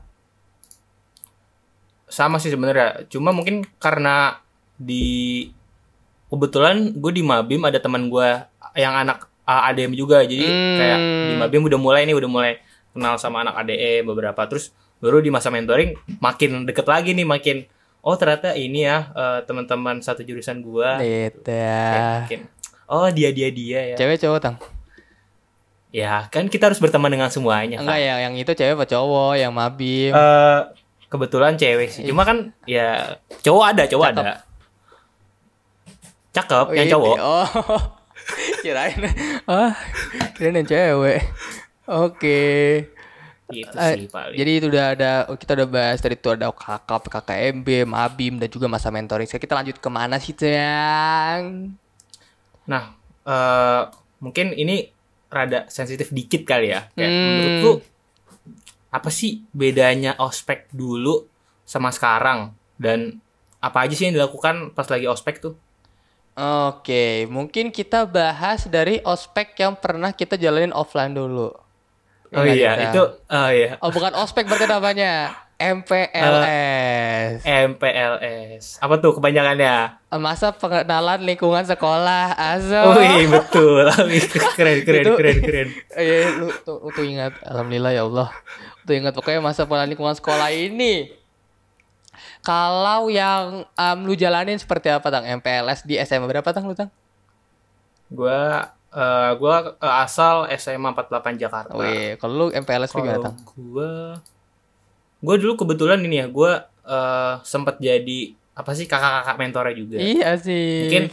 Sama 2.08 2.36
sih 2.36 2.48
sebenarnya. 2.48 3.08
Cuma 3.12 3.32
mungkin 3.32 3.64
karena 3.80 4.44
di 4.78 5.48
kebetulan 6.26 6.94
gue 6.94 7.12
di 7.12 7.22
Mabim 7.22 7.60
ada 7.62 7.78
teman 7.78 8.06
gue 8.06 8.28
yang 8.74 8.94
anak 8.94 9.26
uh, 9.42 9.68
ADM 9.68 9.92
juga. 9.92 10.22
Jadi 10.22 10.44
Hmm. 10.44 10.76
kayak 10.76 10.98
di 11.00 11.34
Mabim 11.36 11.62
udah 11.64 11.78
mulai 11.78 12.02
nih 12.04 12.14
udah 12.14 12.30
mulai 12.30 12.52
kenal 12.90 13.14
sama 13.16 13.42
anak 13.42 13.58
ADM 13.58 14.06
beberapa. 14.06 14.38
Terus 14.46 14.70
baru 14.98 15.18
di 15.18 15.28
masa 15.28 15.48
mentoring 15.48 15.94
makin 16.18 16.64
deket 16.64 16.84
lagi 16.84 17.14
nih 17.14 17.22
makin 17.22 17.62
oh 18.00 18.14
ternyata 18.14 18.50
ini 18.52 18.82
ya 18.82 19.10
uh, 19.10 19.38
teman-teman 19.42 19.98
satu 19.98 20.22
jurusan 20.22 20.58
gue 20.58 20.88
itu 20.98 22.26
makin 22.26 22.40
oh 22.86 23.06
dia 23.08 23.30
dia 23.30 23.48
dia 23.48 23.80
ya. 23.92 23.96
Cewek 23.96 24.18
cowok 24.18 24.38
tang? 24.38 24.56
Ya 25.88 26.28
kan 26.28 26.46
kita 26.46 26.68
harus 26.68 26.76
berteman 26.78 27.08
dengan 27.08 27.32
semuanya 27.32 27.80
Enggak 27.80 27.96
kan? 27.96 28.04
ya, 28.04 28.14
yang 28.20 28.34
itu 28.36 28.52
cewek 28.52 28.76
apa 28.76 28.84
cowok, 28.84 29.32
yang 29.34 29.52
mabim. 29.54 30.12
Eh, 30.12 30.60
kebetulan 31.08 31.56
cewek 31.56 31.88
sih. 31.88 32.04
Cuma 32.04 32.28
kan 32.28 32.52
ya 32.68 33.16
cowok 33.40 33.64
ada 33.72 33.82
cowok 33.88 34.06
Cakep. 34.12 34.20
ada 34.20 34.32
cakep 36.30 36.66
yang 36.72 36.86
Wih, 36.86 36.92
cowok 36.92 37.16
Oh. 37.18 37.48
kirain. 38.62 38.98
Ah, 39.44 39.72
kirain 40.34 40.56
yang 40.56 40.68
cewek. 40.68 41.20
Oke. 41.84 42.42
gitu 43.48 43.72
Eh, 43.72 43.92
sih 43.96 44.12
paling 44.12 44.36
Jadi 44.36 44.50
itu 44.54 44.66
udah 44.68 44.86
ada 44.92 45.10
kita 45.32 45.56
udah 45.56 45.64
bahas 45.66 45.96
tadi 45.98 46.14
itu 46.14 46.28
ada 46.28 46.52
OKK, 46.52 46.90
PKKMB, 47.00 47.68
Mabim 47.84 48.36
dan 48.36 48.48
juga 48.48 48.68
masa 48.68 48.92
mentoring. 48.92 49.24
Sekarang 49.24 49.40
kita 49.42 49.54
lanjut 49.56 49.76
ke 49.78 49.88
mana 49.88 50.16
sih, 50.18 50.36
Yang? 50.36 51.72
nah 52.64 52.92
eh 53.24 53.82
mungkin 54.18 54.52
ini 54.52 54.92
rada 55.28 55.64
sensitif 55.66 56.12
dikit 56.12 56.44
kali 56.44 56.68
ya 56.68 56.84
kayak 56.92 57.08
Hmm. 57.08 57.24
menurut 57.24 57.56
lu 57.58 57.72
apa 58.88 59.08
sih 59.08 59.44
bedanya 59.50 60.12
ospek 60.16 60.68
dulu 60.68 61.24
sama 61.64 61.88
sekarang 61.88 62.52
dan 62.76 63.20
apa 63.58 63.84
aja 63.84 63.92
sih 63.92 64.08
yang 64.08 64.16
dilakukan 64.16 64.72
pas 64.72 64.84
lagi 64.84 65.04
ospek 65.04 65.40
tuh 65.40 65.56
Oke, 66.38 67.26
mungkin 67.26 67.74
kita 67.74 68.06
bahas 68.06 68.70
dari 68.70 69.02
ospek 69.02 69.58
yang 69.58 69.74
pernah 69.74 70.14
kita 70.14 70.38
jalanin 70.38 70.70
offline 70.70 71.10
dulu. 71.10 71.50
oh 72.30 72.44
iya 72.44 72.94
itu 72.94 73.02
oh 73.26 73.48
iya. 73.50 73.74
Oh, 73.82 73.90
bukan 73.90 74.14
ospek 74.14 74.46
berarti 74.46 74.70
namanya. 74.70 75.34
MPLS. 75.58 77.42
MPLS 77.42 78.78
apa 78.78 78.94
tuh 79.02 79.18
kepanjangannya 79.18 79.98
Masa 80.14 80.54
pengenalan 80.54 81.26
lingkungan 81.26 81.66
sekolah 81.66 82.38
Azo? 82.38 82.94
Oh 82.94 83.02
iya 83.02 83.26
betul. 83.26 83.82
Keren 84.54 84.86
keren 84.86 85.02
Itu- 85.02 85.18
keren 85.18 85.38
keren. 85.42 85.68
Eh, 85.98 86.30
lu 86.38 86.54
tuh, 86.62 86.78
tuh 86.94 87.02
ingat. 87.02 87.34
Alhamdulillah 87.42 87.90
ya 87.90 88.06
Allah. 88.06 88.30
Tuh 88.86 88.94
ingat 88.94 89.10
pokoknya 89.12 89.42
masa 89.42 89.66
pengenalan 89.66 89.90
lingkungan 89.90 90.14
sekolah 90.14 90.54
ini 90.54 91.10
Kalau 92.40 93.06
yang 93.06 93.64
em, 93.68 93.98
lu 94.00 94.14
jalanin 94.14 94.56
seperti 94.56 94.88
apa 94.88 95.06
Tang? 95.06 95.22
MPLS 95.22 95.82
di 95.82 95.98
SMA 95.98 96.26
berapa 96.26 96.48
Tang 96.48 96.64
lu 96.64 96.72
Tang? 96.72 96.88
gua 98.08 98.64
eh, 98.88 99.30
gua 99.36 99.76
eh, 99.76 99.94
asal 100.00 100.48
SMA 100.54 100.88
48 100.90 101.36
Jakarta 101.36 101.72
Wih, 101.72 102.16
kalau 102.16 102.34
lu 102.34 102.56
MPLS 102.56 102.90
lu 102.90 102.98
gimana 102.98 103.20
Tang? 103.22 103.36
gua 103.44 104.16
gua 105.18 105.34
dulu 105.36 105.54
kebetulan 105.56 106.00
ini 106.00 106.16
ya, 106.18 106.26
gua 106.26 106.52
eh, 106.82 107.34
sempat 107.42 107.76
jadi 107.76 108.32
apa 108.54 108.70
sih 108.72 108.84
kakak-kakak 108.84 109.36
mentornya 109.36 109.70
juga. 109.72 109.96
Iya 109.98 110.34
sih 110.34 110.82
Mungkin 110.82 111.04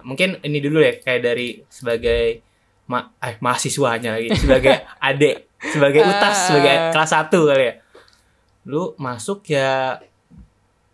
mungkin 0.00 0.28
ini 0.40 0.58
dulu 0.60 0.78
ya 0.78 0.96
kayak 0.96 1.20
dari 1.20 1.48
sebagai 1.66 2.40
ma 2.86 3.10
eh 3.18 3.36
mahasiswanya 3.36 4.14
lagi, 4.14 4.30
sebagai 4.32 4.86
adik, 5.10 5.50
sebagai 5.58 6.00
utas, 6.00 6.36
sebagai 6.46 6.72
Ah. 6.72 6.90
kelas 6.94 7.10
1 7.10 7.42
kali 7.42 7.64
ya. 7.66 7.74
Lu 8.64 8.94
masuk 8.96 9.42
ya 9.44 9.98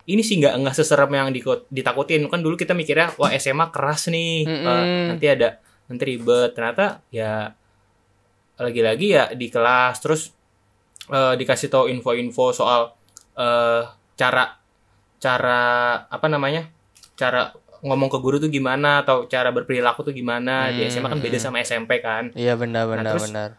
ini 0.04 0.20
sih 0.20 0.36
nggak 0.36 0.54
nggak 0.58 0.74
seserem 0.74 1.10
yang 1.10 1.28
ditakutin. 1.68 2.26
Kan 2.26 2.42
dulu 2.42 2.54
kita 2.54 2.72
mikirnya 2.72 3.14
wah 3.16 3.30
SMA 3.32 3.70
keras 3.70 4.08
nih. 4.08 4.42
Eh, 4.42 4.50
Mm-mm. 4.50 5.02
nanti 5.14 5.26
ada 5.26 5.58
nanti 5.86 6.02
ribet. 6.04 6.52
Ternyata 6.52 7.00
ya 7.08 7.54
lagi-lagi 8.56 9.06
ya 9.10 9.24
di 9.32 9.46
kelas. 9.46 9.98
Terus 9.98 10.30
eh, 11.08 11.34
dikasih 11.36 11.68
tahu 11.68 11.86
info-info 11.88 12.50
soal 12.52 12.90
eh, 13.34 13.82
cara 14.14 14.44
cara 15.18 15.62
apa 16.02 16.26
namanya 16.26 16.66
cara 17.14 17.54
ngomong 17.82 18.06
ke 18.08 18.18
guru 18.18 18.38
tuh 18.38 18.46
gimana 18.46 19.02
atau 19.02 19.26
cara 19.26 19.50
berperilaku 19.50 20.02
tuh 20.02 20.14
gimana. 20.14 20.70
Di 20.70 20.82
Hmm, 20.82 20.90
SMA 20.92 21.08
kan 21.08 21.18
beda 21.18 21.38
hmm. 21.38 21.44
sama 21.44 21.58
SMP 21.60 21.98
kan. 21.98 22.30
Iya 22.34 22.54
benar 22.54 22.86
benar 22.86 23.02
Nah, 23.02 23.12
terus- 23.14 23.30
benar. 23.30 23.50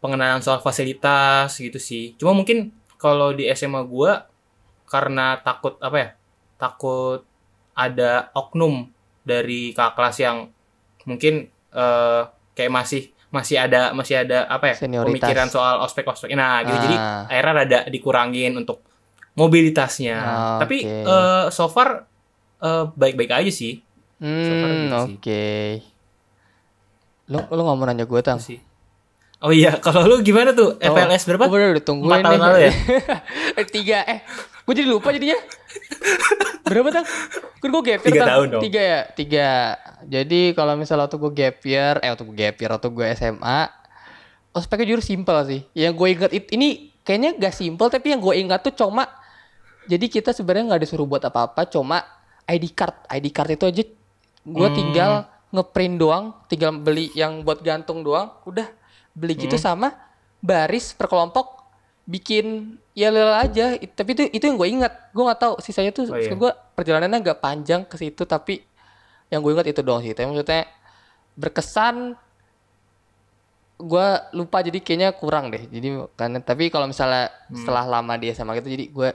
pengenalan 0.00 0.40
soal 0.40 0.58
fasilitas 0.58 1.52
gitu 1.54 1.76
sih. 1.76 2.16
Cuma 2.16 2.32
mungkin 2.32 2.72
kalau 2.96 3.36
di 3.36 3.44
SMA 3.50 3.84
gua 3.84 4.29
karena 4.90 5.38
takut 5.38 5.78
apa 5.78 5.96
ya? 5.96 6.08
Takut 6.56 7.22
ada 7.72 8.28
oknum 8.32 8.90
dari 9.22 9.70
kakak 9.70 9.94
kelas 9.94 10.16
yang 10.18 10.36
mungkin 11.04 11.46
eh, 11.70 12.22
kayak 12.52 12.68
masih 12.68 13.02
masih 13.30 13.56
ada 13.56 13.94
masih 13.94 14.20
ada 14.20 14.44
apa 14.44 14.74
ya? 14.74 14.76
Senioritas. 14.76 15.06
pemikiran 15.06 15.48
soal 15.48 15.78
ospek-ospek. 15.80 16.34
Nah, 16.34 16.60
gitu. 16.60 16.76
Jadi 16.82 16.96
Ah. 16.96 17.24
akhirnya 17.24 17.52
rada 17.56 17.78
dikurangin 17.86 18.52
untuk 18.52 18.82
mobilitasnya. 19.32 20.18
Ah, 20.18 20.58
Tapi 20.58 20.82
oke. 20.82 21.06
eh, 21.06 21.44
so 21.48 21.64
far 21.66 22.10
eh, 22.58 22.84
baik-baik 22.90 23.30
aja 23.32 23.50
sih. 23.50 23.80
far 24.18 24.26
Hmm, 24.68 24.84
gitu 24.84 24.98
sih. 25.00 25.14
oke. 25.16 25.46
Lu 27.30 27.38
lu 27.46 27.60
nggak 27.62 27.76
mau 27.76 27.86
nanya 27.86 28.04
gue 28.04 28.20
tang? 28.20 28.36
sih. 28.36 28.58
Oh 29.40 29.48
iya, 29.48 29.72
kalau 29.80 30.04
lu 30.04 30.20
gimana 30.20 30.52
tuh? 30.52 30.76
FLS 30.76 31.24
berapa? 31.24 31.46
Gue 31.46 31.72
udah 31.72 31.80
tungguin 31.80 32.10
Empat 32.12 32.26
tahun 32.26 32.36
nih. 32.36 32.44
lalu 32.44 32.58
ya? 32.60 32.72
Eh, 33.58 33.66
Tiga 33.66 33.98
eh, 34.04 34.20
gue 34.70 34.74
jadi 34.76 34.86
lupa 34.86 35.10
jadinya. 35.10 35.34
berapa 36.62 36.88
tang? 36.92 37.06
Kan 37.58 37.68
gue 37.68 37.82
gap 37.82 38.00
year 38.00 38.06
Tiga 38.06 38.20
Tang. 38.22 38.30
tahun 38.30 38.46
dong. 38.48 38.62
Tiga 38.62 38.80
ya, 38.80 39.00
tiga. 39.10 39.48
Jadi 40.06 40.40
kalau 40.54 40.78
misalnya 40.78 41.04
waktu 41.04 41.18
gue 41.18 41.32
gap 41.34 41.56
year, 41.60 41.94
eh 41.98 42.08
waktu 42.08 42.22
gue 42.22 42.36
gap 42.38 42.56
year, 42.56 42.70
waktu 42.70 42.88
gue 42.88 43.06
SMA, 43.12 43.60
ospeknya 44.50 44.86
jujur 44.86 45.02
simpel 45.02 45.36
sih. 45.42 45.60
Yang 45.74 45.92
gue 45.92 46.08
inget 46.08 46.30
ini 46.50 46.68
kayaknya 47.02 47.30
gak 47.36 47.52
simpel, 47.52 47.90
tapi 47.90 48.14
yang 48.14 48.22
gue 48.22 48.34
ingat 48.36 48.62
tuh 48.62 48.74
cuma 48.76 49.10
jadi 49.84 50.06
kita 50.06 50.30
sebenarnya 50.30 50.70
nggak 50.70 50.82
disuruh 50.84 51.02
buat 51.02 51.20
apa-apa, 51.20 51.66
cuma 51.66 52.06
ID 52.46 52.70
card, 52.70 53.10
ID 53.10 53.26
card 53.28 53.50
itu 53.52 53.64
aja 53.66 53.82
gue 54.40 54.68
Hmm. 54.68 54.76
tinggal 54.76 55.12
ngeprint 55.50 55.96
doang, 55.98 56.24
tinggal 56.46 56.70
beli 56.72 57.10
yang 57.12 57.42
buat 57.42 57.58
gantung 57.58 58.06
doang, 58.06 58.30
udah 58.46 58.70
beli 59.10 59.34
gitu 59.34 59.58
Hmm. 59.58 59.66
sama 59.66 59.88
baris 60.38 60.94
per 60.94 61.10
kelompok 61.10 61.66
bikin 62.06 62.78
ya 63.00 63.08
lila 63.08 63.40
aja. 63.40 63.72
Tapi 63.80 64.10
itu 64.12 64.22
itu 64.28 64.44
yang 64.44 64.60
gue 64.60 64.68
ingat, 64.68 64.92
gue 65.10 65.22
nggak 65.24 65.40
tahu 65.40 65.54
sisanya 65.58 65.88
tuh 65.90 66.12
Oh, 66.12 66.20
iya. 66.20 66.36
gue 66.36 66.50
perjalanannya 66.76 67.24
agak 67.24 67.40
panjang 67.40 67.88
ke 67.88 67.96
situ, 67.96 68.28
tapi 68.28 68.60
yang 69.28 69.40
gue 69.40 69.50
ingat 69.50 69.64
itu 69.64 69.80
doang 69.80 70.04
sih. 70.04 70.12
Tapi 70.12 70.28
maksudnya 70.28 70.68
berkesan 71.32 72.12
gua 73.80 74.28
lupa 74.32 74.60
jadi 74.60 74.76
kayaknya 74.76 75.16
kurang 75.16 75.48
deh. 75.48 75.64
Jadi 75.64 75.88
kan 76.12 76.36
tapi 76.44 76.68
kalau 76.68 76.84
misalnya 76.84 77.32
setelah 77.48 77.88
lama 77.88 78.12
di 78.16 78.28
SMA 78.28 78.60
gitu 78.60 78.68
jadi 78.68 78.84
gua 78.92 79.08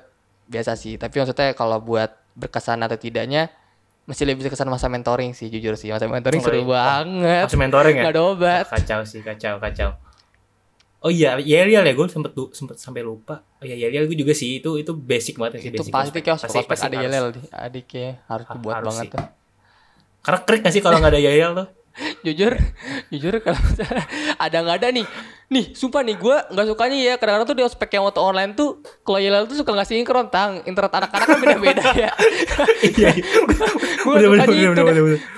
biasa 0.45 0.73
sih. 0.73 0.97
Tapi 0.97 1.21
maksudnya 1.21 1.53
kalau 1.53 1.77
buat 1.77 2.09
berkesan 2.33 2.81
atau 2.81 2.97
tidaknya 2.97 3.53
masih 4.05 4.25
lebih 4.25 4.45
berkesan 4.45 4.65
masa 4.65 4.85
mentoring 4.85 5.33
sih 5.33 5.49
jujur 5.49 5.77
sih. 5.77 5.93
Masa 5.93 6.09
mentoring 6.09 6.41
Oh, 6.41 6.45
seru 6.45 6.61
iya. 6.61 6.65
banget. 6.65 7.45
Masih 7.45 7.59
mentoring 7.61 7.95
ya? 7.95 8.01
Nggak 8.05 8.13
ada 8.13 8.23
obat. 8.23 8.65
Kacau 8.65 9.01
sih, 9.05 9.21
kacau, 9.21 9.61
kacau. 9.61 9.89
Oh 11.05 11.13
iya, 11.13 11.37
Yelial 11.37 11.85
ya 11.85 11.93
gue 11.93 12.07
sempet 12.07 12.33
sempet 12.51 12.75
sampai 12.75 12.99
lupa. 12.99 13.45
Oh 13.55 13.63
iya, 13.63 13.77
Yelial 13.77 14.09
gue 14.09 14.17
juga 14.17 14.33
sih 14.33 14.57
itu 14.57 14.73
itu 14.75 14.89
basic 14.91 15.37
banget 15.37 15.61
sih 15.61 15.69
Itu 15.69 15.85
basic 15.85 15.93
pasti 15.93 16.19
kayak 16.19 16.37
Pasti- 16.41 16.65
pasti 16.65 16.85
ada 16.87 16.97
nih. 16.97 17.45
Adiknya 17.53 18.09
harus 18.25 18.45
Ha- 18.45 18.53
dibuat 18.57 18.73
harus 18.75 18.87
banget 18.89 19.03
sih. 19.03 19.11
tuh. 19.13 19.25
Karena 20.19 20.39
krik 20.41 20.61
gak 20.61 20.73
sih 20.73 20.81
kalau 20.81 20.97
nggak 20.97 21.13
ada 21.13 21.21
Yelial 21.21 21.53
tuh? 21.53 21.67
jujur 22.27 22.51
jujur 23.07 23.39
kalau 23.39 23.55
ada 24.35 24.57
nggak 24.59 24.77
ada 24.83 24.87
nih 24.91 25.07
nih 25.47 25.71
sumpah 25.71 26.03
nih 26.03 26.19
gue 26.19 26.37
nggak 26.51 26.67
sukanya 26.67 26.97
ya 26.97 27.13
kadang-kadang 27.15 27.47
tuh 27.47 27.55
di 27.55 27.63
ospek 27.63 27.87
yang 27.89 28.03
waktu 28.03 28.19
online 28.19 28.51
tuh 28.51 28.83
kalau 28.99 29.15
Yelel 29.15 29.47
tuh 29.47 29.55
suka 29.55 29.71
nggak 29.71 29.87
sinkron 29.87 30.27
tang 30.27 30.59
internet 30.65 30.91
anak-anak 30.91 31.23
kan 31.23 31.37
beda-beda 31.39 31.85
ya 32.03 32.11
Iya, 32.83 33.09
gue 33.95 34.15
sukanya 34.19 34.59
itu 34.67 34.83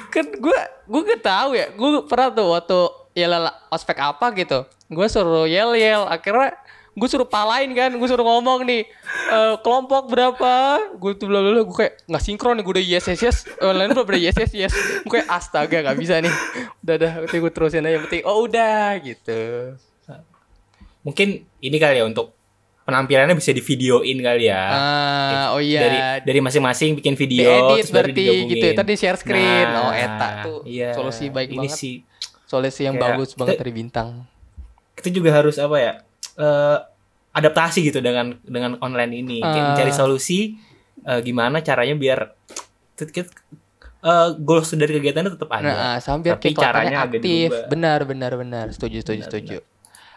kan 0.09 0.25
gue 0.33 0.57
gue 0.87 1.01
gak 1.05 1.21
tahu 1.21 1.49
ya 1.53 1.65
gue 1.69 1.89
pernah 2.09 2.27
tuh 2.31 2.47
waktu 2.49 2.79
Yelel 3.17 3.49
ospek 3.73 3.97
apa 3.97 4.29
gitu. 4.37 4.69
Gue 4.93 5.09
suruh 5.09 5.49
yel 5.49 5.73
yel. 5.73 6.05
Akhirnya 6.05 6.53
gue 6.93 7.09
suruh 7.09 7.25
palain 7.25 7.69
kan 7.73 7.93
gue 7.93 8.07
suruh 8.09 8.25
ngomong 8.25 8.61
nih 8.65 8.85
eh, 9.33 9.55
kelompok 9.65 10.13
berapa? 10.13 10.53
Gue 11.01 11.17
tuh 11.17 11.25
bla 11.25 11.41
bla 11.41 11.65
gue 11.65 11.73
kayak 11.73 12.05
nggak 12.05 12.23
sinkron 12.23 12.61
nih 12.61 12.63
gue 12.63 12.73
udah 12.77 12.85
yes 12.85 13.05
yes 13.09 13.21
yes. 13.25 13.37
Online 13.57 13.89
belum 13.97 14.05
udah 14.05 14.21
yes 14.21 14.37
yes 14.37 14.53
yes. 14.53 14.73
Gue 15.01 15.17
kayak 15.17 15.33
astaga 15.33 15.81
nggak 15.81 15.97
bisa 15.97 16.21
nih. 16.21 16.33
Udah 16.85 16.95
dah 17.01 17.11
nanti 17.25 17.37
gue 17.41 17.51
terusin 17.51 17.81
aja. 17.81 17.97
Yang 17.97 18.03
penting 18.05 18.23
oh 18.29 18.37
udah 18.45 19.01
gitu. 19.01 19.41
Mungkin 21.01 21.41
ini 21.57 21.77
kali 21.81 21.97
ya 21.97 22.05
untuk 22.05 22.37
penampilannya 22.87 23.35
bisa 23.35 23.51
di 23.51 23.59
videoin 23.59 24.17
kali 24.23 24.47
ya. 24.47 24.63
ah 24.71 25.45
oh 25.51 25.59
iya. 25.59 25.81
Dari 25.83 25.99
dari 26.23 26.39
masing-masing 26.39 27.03
bikin 27.03 27.19
video 27.19 27.75
baru 27.75 27.83
berarti 27.83 28.23
gitu 28.47 28.65
ya. 28.71 28.73
tadi 28.79 28.93
share 28.95 29.19
screen. 29.19 29.67
Nah, 29.67 29.89
oh 29.89 29.91
eta 29.91 30.27
tuh 30.47 30.59
iya. 30.63 30.95
solusi 30.95 31.27
baik 31.27 31.51
ini 31.51 31.67
banget. 31.67 31.75
sih 31.75 31.95
solusi 32.47 32.81
yang 32.81 32.95
Kayak 32.95 33.05
bagus 33.13 33.29
banget 33.35 33.53
kita- 33.53 33.61
dari 33.61 33.73
bintang 33.75 34.09
kita 34.95 35.09
juga 35.11 35.29
harus 35.31 35.59
apa 35.59 35.77
ya? 35.77 35.93
eh, 36.33 36.77
adaptasi 37.31 37.83
gitu 37.83 37.99
dengan 37.99 38.33
dengan 38.41 38.77
online 38.79 39.13
ini. 39.15 39.37
Kayak 39.39 39.53
Ah. 39.53 39.67
mencari 39.71 39.91
solusi 39.91 40.57
eh, 40.99 41.19
gimana 41.21 41.61
caranya 41.61 41.93
biar 41.93 42.33
kita, 42.95 43.29
eh, 44.01 44.29
goals 44.37 44.73
dari 44.73 44.89
kegiatannya 44.91 45.31
tetap 45.33 45.49
ada. 45.51 45.69
Nah, 45.93 45.97
biar 46.17 46.35
Tapi 46.35 46.49
caranya 46.53 46.97
aktif. 47.05 47.49
Benar, 47.69 47.99
benar, 48.03 48.31
benar. 48.33 48.65
Setuju, 48.73 49.05
setuju, 49.05 49.21
setuju. 49.23 49.57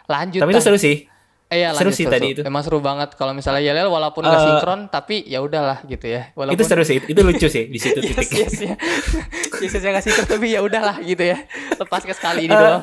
Lanjut. 0.07 0.41
Tapi 0.41 0.51
itu 0.51 0.61
seru 0.61 0.77
sih. 0.77 1.05
Eh, 1.51 1.59
iya, 1.59 1.75
seru 1.75 1.91
lanjut, 1.91 1.99
sih 1.99 2.07
tadi 2.07 2.27
itu. 2.31 2.41
Emang 2.41 2.63
seru 2.63 2.79
banget 2.79 3.11
kalau 3.13 3.35
misalnya 3.35 3.59
Yelel 3.59 3.91
walaupun 3.91 4.23
nggak 4.23 4.39
Eh, 4.39 4.45
sinkron 4.47 4.87
tapi 4.87 5.27
ya 5.27 5.43
udahlah 5.43 5.83
gitu 5.83 6.07
ya. 6.07 6.31
Walaupun 6.31 6.55
Itu 6.55 6.63
seru 6.63 6.81
sih. 6.81 7.03
Itu 7.03 7.19
lucu 7.21 7.45
sih 7.45 7.67
di 7.67 7.75
situ 7.75 7.99
Yes, 8.01 8.15
titiknya. 8.15 8.39
yes, 8.39 8.55
ya. 8.57 8.75
yes, 9.61 9.71
yes, 9.75 9.83
nggak 9.83 9.99
sinkron 10.01 10.27
tapi 10.31 10.47
ya 10.49 10.63
udahlah 10.63 11.03
gitu 11.03 11.27
ya. 11.27 11.43
Lepas 11.75 12.07
ke 12.07 12.15
sekali 12.15 12.47
ini 12.47 12.55
Eh, 12.55 12.57
doang. 12.57 12.81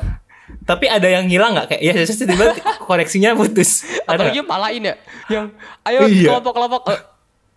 Tapi 0.65 0.85
ada 0.85 1.05
yang 1.05 1.25
hilang 1.25 1.57
nggak 1.57 1.67
kayak 1.67 1.81
ya 1.81 1.93
tiba-tiba 1.97 2.53
koneksinya 2.85 3.33
putus. 3.33 3.81
Ada. 4.05 4.29
Apalagi 4.29 4.39
malain 4.45 4.81
ya. 4.85 4.95
Yang 5.27 5.45
ayo 5.83 5.99
Iya. 6.05 6.27
kelompok-kelompok 6.29 6.81
eh, 6.89 6.99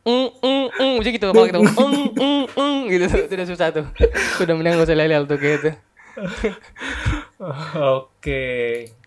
eng 0.03 0.25
eng 0.41 0.61
eng 0.75 0.91
macam 0.97 1.13
gitu 1.13 1.27
kalau 1.29 1.45
gitu 1.45 1.59
eng 1.61 1.69
eng 2.17 2.37
eng 2.49 2.75
gitu 2.89 3.05
tuh 3.07 3.21
itu 3.23 3.35
udah 3.37 3.47
susah 3.47 3.67
tuh 3.71 3.87
udah 4.43 4.55
mending 4.59 4.75
gak 4.75 4.83
usah 4.83 4.99
lelel 4.99 5.23
tuh 5.31 5.39
kayak 5.39 5.55
gitu 5.63 5.71
Oke. 7.79 8.43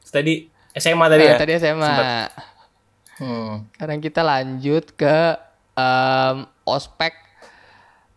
Tadi 0.08 0.55
SMA 0.76 1.06
tadi 1.08 1.24
ya. 1.24 1.32
Nah, 1.32 1.40
tadi 1.40 1.52
SMA 1.56 1.94
Hmm. 3.16 3.64
Sekarang 3.72 4.00
kita 4.00 4.20
lanjut 4.22 4.92
ke 4.92 5.18
em, 5.74 6.38
ospek. 6.64 7.16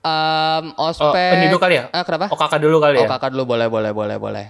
Em, 0.01 0.65
Oh, 0.75 0.91
ospek. 0.91 1.39
ini 1.39 1.47
dulu 1.47 1.61
kali 1.61 1.79
ya? 1.79 1.87
Ah, 1.91 2.03
kenapa? 2.03 2.27
Oh 2.27 2.35
kakak 2.35 2.59
dulu 2.59 2.83
kali 2.83 2.99
Oh, 2.99 3.07
ya. 3.07 3.09
kakak 3.09 3.31
dulu 3.31 3.55
boleh, 3.55 3.71
boleh, 3.71 3.95
boleh, 3.95 4.17
boleh. 4.19 4.47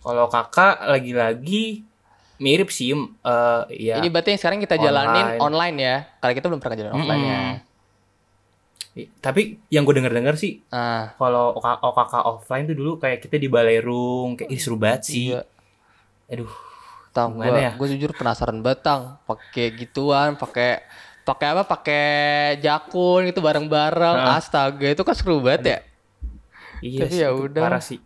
Kalau 0.00 0.32
kakak 0.32 0.88
lagi-lagi 0.88 1.84
mirip 2.36 2.72
sih. 2.72 2.96
eh 2.96 3.62
ya. 3.70 4.00
Ini 4.00 4.08
berarti 4.08 4.32
yang 4.32 4.40
sekarang 4.40 4.60
kita 4.64 4.80
jalanin 4.80 5.36
Online. 5.36 5.38
online 5.38 5.76
ya. 5.76 5.96
Kalau 6.18 6.32
kita 6.32 6.46
belum 6.48 6.60
pernah 6.60 6.76
jalanin 6.76 6.96
offline 6.96 7.20
ya. 7.22 7.36
Mm-mm. 7.36 7.52
Tapi 9.20 9.42
yang 9.68 9.82
gue 9.82 9.92
denger-denger 9.92 10.34
sih, 10.38 10.62
Ah, 10.70 11.12
kalau 11.18 11.52
OK 11.52 11.66
OKK 11.82 12.14
offline 12.22 12.64
tuh 12.64 12.76
dulu 12.78 12.96
kayak 12.96 13.20
kita 13.20 13.36
di 13.36 13.50
balerung, 13.50 14.38
kayak 14.38 14.54
seru 14.56 14.78
banget 14.78 15.02
sih. 15.04 15.34
iya. 15.34 15.42
Aduh. 16.30 16.48
Tang, 17.14 17.38
gua, 17.38 17.46
ya? 17.54 17.70
gua 17.78 17.86
jujur 17.86 18.10
penasaran 18.10 18.58
betang 18.58 19.22
pakai 19.22 19.70
gituan, 19.78 20.34
pakai 20.34 20.82
pakai 21.22 21.46
apa? 21.54 21.62
Pakai 21.62 22.04
jakun 22.58 23.30
itu 23.30 23.38
bareng-bareng. 23.38 24.18
Ah. 24.18 24.36
Astaga, 24.36 24.90
itu 24.90 25.06
kan 25.06 25.14
seru 25.14 25.38
banget 25.38 25.62
ya. 25.62 25.78
Iya 26.82 27.06
Tapi 27.06 27.14
ya 27.16 27.28
udah. 27.30 27.62
parah 27.62 27.78
sih. 27.78 28.02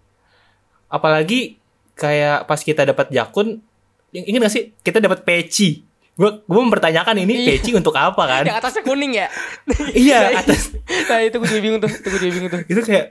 Apalagi 0.93 1.57
kayak 1.97 2.45
pas 2.45 2.61
kita 2.61 2.85
dapat 2.85 3.09
jakun, 3.09 3.65
ingat 4.13 4.45
gak 4.45 4.53
sih 4.53 4.65
kita 4.85 5.01
dapat 5.01 5.25
peci. 5.25 5.89
Gue 6.13 6.45
gue 6.45 6.61
mempertanyakan 6.69 7.17
ini 7.25 7.35
Iya. 7.43 7.49
peci 7.57 7.71
untuk 7.73 7.97
apa 7.97 8.23
kan? 8.29 8.45
Yang 8.45 8.59
atasnya 8.61 8.83
kuning 8.85 9.13
ya. 9.17 9.27
iya 10.05 10.37
atas 10.37 10.77
nah, 11.09 11.25
itu 11.25 11.41
gue 11.41 11.49
juga 11.49 11.63
bingung 11.65 11.81
tuh, 11.81 11.89
itu 11.89 12.07
gue 12.13 12.21
juga 12.21 12.33
bingung 12.37 12.51
tuh. 12.53 12.61
itu 12.69 12.81
kayak 12.85 13.07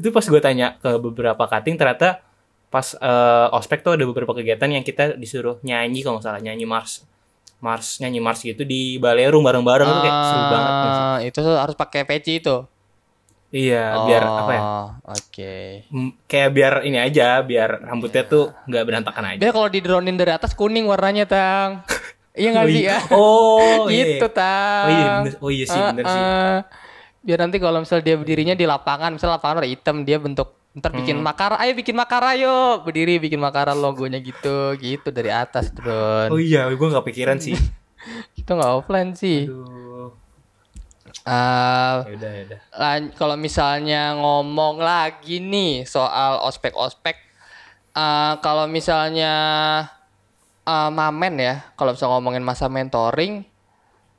itu 0.00 0.08
pas 0.08 0.24
gue 0.24 0.40
tanya 0.40 0.80
ke 0.80 0.90
beberapa 0.96 1.44
cutting 1.44 1.76
ternyata 1.76 2.23
pas 2.74 2.86
eh, 2.98 3.46
ospek 3.54 3.86
tuh 3.86 3.94
ada 3.94 4.02
beberapa 4.02 4.34
kegiatan 4.34 4.66
yang 4.66 4.82
kita 4.82 5.14
disuruh 5.14 5.62
nyanyi 5.62 6.02
kalau 6.02 6.18
nggak 6.18 6.26
salah 6.26 6.42
nyanyi 6.42 6.66
mars 6.66 7.06
mars 7.62 8.02
nyanyi 8.02 8.18
mars 8.18 8.42
gitu 8.42 8.66
di 8.66 8.98
balerung 8.98 9.46
bareng-bareng 9.46 9.86
itu 9.86 10.00
kayak 10.02 10.18
seru 10.26 10.44
banget? 10.50 10.72
Ah, 10.74 11.18
Itu 11.22 11.38
tuh 11.40 11.54
harus 11.54 11.76
pakai 11.78 12.02
peci 12.02 12.42
itu. 12.42 12.56
iya 13.54 13.94
biar 14.02 14.22
apa 14.26 14.50
ya 14.52 14.62
Oh, 14.66 14.86
Oke. 15.14 15.86
m- 15.94 16.14
kayak 16.26 16.50
biar 16.50 16.74
ini 16.82 16.98
aja 16.98 17.38
biar 17.40 17.86
rambutnya 17.86 18.26
tuh 18.26 18.50
nggak 18.66 18.82
berantakan 18.84 19.24
aja 19.30 19.38
Biar 19.38 19.52
kalau 19.54 19.68
di 19.70 19.78
dronein 19.78 20.18
dari 20.18 20.32
atas 20.34 20.52
kuning 20.58 20.90
warnanya, 20.90 21.24
Tang. 21.30 21.70
iya 22.40 22.48
nggak 22.50 22.66
oh, 22.66 22.74
sih 22.74 22.82
iya. 22.82 22.96
ya? 22.98 22.98
oh 23.14 23.82
iya, 23.86 24.04
gitu, 24.18 24.26
iya. 24.26 24.34
Tang. 24.34 24.84
oh 24.84 24.90
iya 24.90 25.06
bener 25.22 25.32
oh 25.38 25.50
iya 25.54 25.64
sih 25.70 25.78
Ah, 25.78 25.88
bener 25.94 26.04
sih 26.04 26.20
ah. 26.26 26.58
Biar 27.24 27.38
nanti 27.40 27.56
kalau 27.56 27.78
misal 27.80 28.04
dia 28.04 28.18
berdirinya 28.20 28.52
di 28.52 28.66
lapangan, 28.68 29.14
misal 29.16 29.32
lapangan 29.32 29.62
warna 29.64 29.70
hitam, 29.70 30.04
dia 30.04 30.18
bentuk 30.20 30.52
ntar 30.74 30.90
bikin 30.92 31.16
Hmm. 31.16 31.24
makara, 31.24 31.54
ayo 31.56 31.72
bikin 31.72 31.94
makara 31.94 32.34
yuk, 32.34 32.82
berdiri 32.82 33.16
bikin 33.16 33.38
makara 33.38 33.72
logonya 33.72 34.18
gitu, 34.18 34.74
gitu 34.76 35.08
dari 35.08 35.30
atas 35.30 35.70
drone. 35.70 36.28
oh 36.28 36.36
iya 36.36 36.66
gue 36.66 36.82
nggak 36.84 37.06
pikiran 37.06 37.38
sih 37.38 37.54
Itu 38.36 38.52
nggak 38.52 38.72
offline 38.74 39.14
sih. 39.14 39.46
aduh 39.46 40.10
Ah, 41.22 42.04
ya 42.04 42.12
udah 42.12 42.30
ya 42.30 42.42
udah 42.44 42.60
lan- 42.74 43.12
kalau 43.14 43.32
misalnya 43.34 44.12
ngomong 44.12 44.76
lagi 44.76 45.38
nih 45.38 45.86
soal 45.86 46.42
ospek-ospek, 46.42 47.16
eh, 47.94 48.34
kalau 48.38 48.66
misalnya 48.66 49.32
eh, 50.62 50.90
mamen 50.90 51.34
ya, 51.38 51.54
kalau 51.74 51.92
bisa 51.92 52.04
ngomongin 52.06 52.40
masa 52.40 52.66
mentoring, 52.66 53.44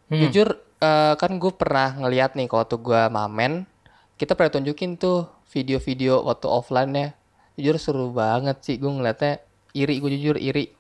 Hmm. 0.07 0.17
jujur 0.19 0.49
eh, 0.77 1.13
kan 1.13 1.31
gue 1.31 1.51
pernah 1.51 1.93
ngeliat 1.95 2.33
nih 2.33 2.47
waktu 2.47 2.75
gue 2.75 3.01
mamen, 3.07 3.65
kita 4.15 4.33
pernah 4.33 4.53
tunjukin 4.53 4.95
tuh 4.95 5.25
video-video 5.51 6.25
waktu 6.25 6.47
offline 6.49 6.91
ya, 6.93 7.07
jujur 7.59 7.75
seru 7.77 8.07
banget 8.11 8.59
sih 8.65 8.75
gue 8.81 8.89
ngeliatnya, 8.89 9.41
iri 9.75 10.01
gue 10.01 10.09
jujur 10.19 10.35
iri, 10.39 10.71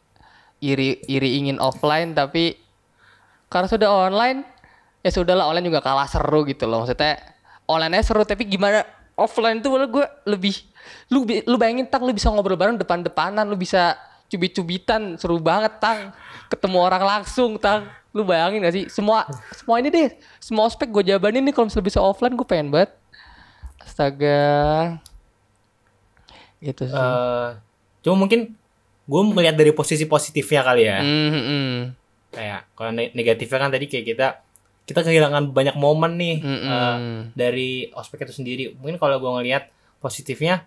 iri 0.63 0.99
iri 1.05 1.29
ingin 1.39 1.59
offline 1.61 2.15
tapi 2.15 2.57
karena 3.51 3.67
sudah 3.69 3.89
online 4.09 4.43
ya 5.05 5.13
sudahlah 5.13 5.45
online 5.45 5.69
juga 5.69 5.85
kalah 5.85 6.09
seru 6.09 6.41
gitu 6.49 6.65
loh. 6.65 6.81
Maksudnya 6.83 7.21
online 7.69 8.01
seru 8.01 8.25
tapi 8.25 8.49
gimana 8.49 8.81
offline 9.13 9.61
tuh 9.61 9.77
malah 9.77 9.87
gue 9.87 10.05
lebih 10.25 10.65
lu 11.13 11.23
lu 11.45 11.55
bayangin 11.55 11.85
tang 11.85 12.03
lu 12.03 12.11
bisa 12.11 12.33
ngobrol 12.33 12.57
bareng 12.57 12.75
depan-depanan 12.81 13.45
lu 13.45 13.55
bisa 13.55 13.93
cubit-cubitan 14.27 15.21
seru 15.21 15.37
banget 15.37 15.77
tang. 15.77 16.09
Ketemu 16.49 16.77
orang 16.81 17.03
langsung 17.05 17.61
tang. 17.61 17.85
Lu 18.15 18.25
bayangin 18.25 18.65
gak 18.65 18.73
sih? 18.73 18.85
Semua 18.89 19.29
semua 19.53 19.77
ini 19.77 19.93
deh 19.93 20.09
semua 20.41 20.65
ospek 20.65 20.89
gue 20.89 21.13
jabanin 21.13 21.45
nih 21.45 21.53
kalau 21.53 21.69
misalnya 21.69 21.87
bisa 21.93 21.99
offline 22.01 22.33
gue 22.33 22.47
pengen 22.47 22.73
banget 22.73 22.91
astaga. 23.85 24.97
Gitu 26.59 26.89
sih. 26.89 26.97
Eh, 26.97 27.49
cuma 28.01 28.15
mungkin 28.25 28.57
gue 29.05 29.21
melihat 29.37 29.53
dari 29.53 29.69
posisi 29.71 30.09
positifnya 30.09 30.61
kali 30.65 30.83
ya. 30.89 30.99
Hmm, 30.99 31.29
hmm, 31.29 31.45
hmm. 31.45 31.77
kayak 32.35 32.67
kalau 32.75 32.91
ne- 32.91 33.15
negatifnya 33.15 33.59
kan 33.63 33.71
tadi 33.71 33.87
kayak 33.87 34.05
kita 34.11 34.27
kita 34.85 35.07
kehilangan 35.07 35.55
banyak 35.55 35.79
momen 35.79 36.19
nih 36.19 36.35
Mm-mm. 36.43 36.67
eh, 36.67 36.97
dari 37.31 37.87
ospek 37.93 38.27
itu 38.27 38.33
sendiri. 38.41 38.63
Mungkin 38.75 38.99
kalau 38.99 39.21
gue 39.21 39.31
ngelihat 39.39 39.71
positifnya 40.01 40.65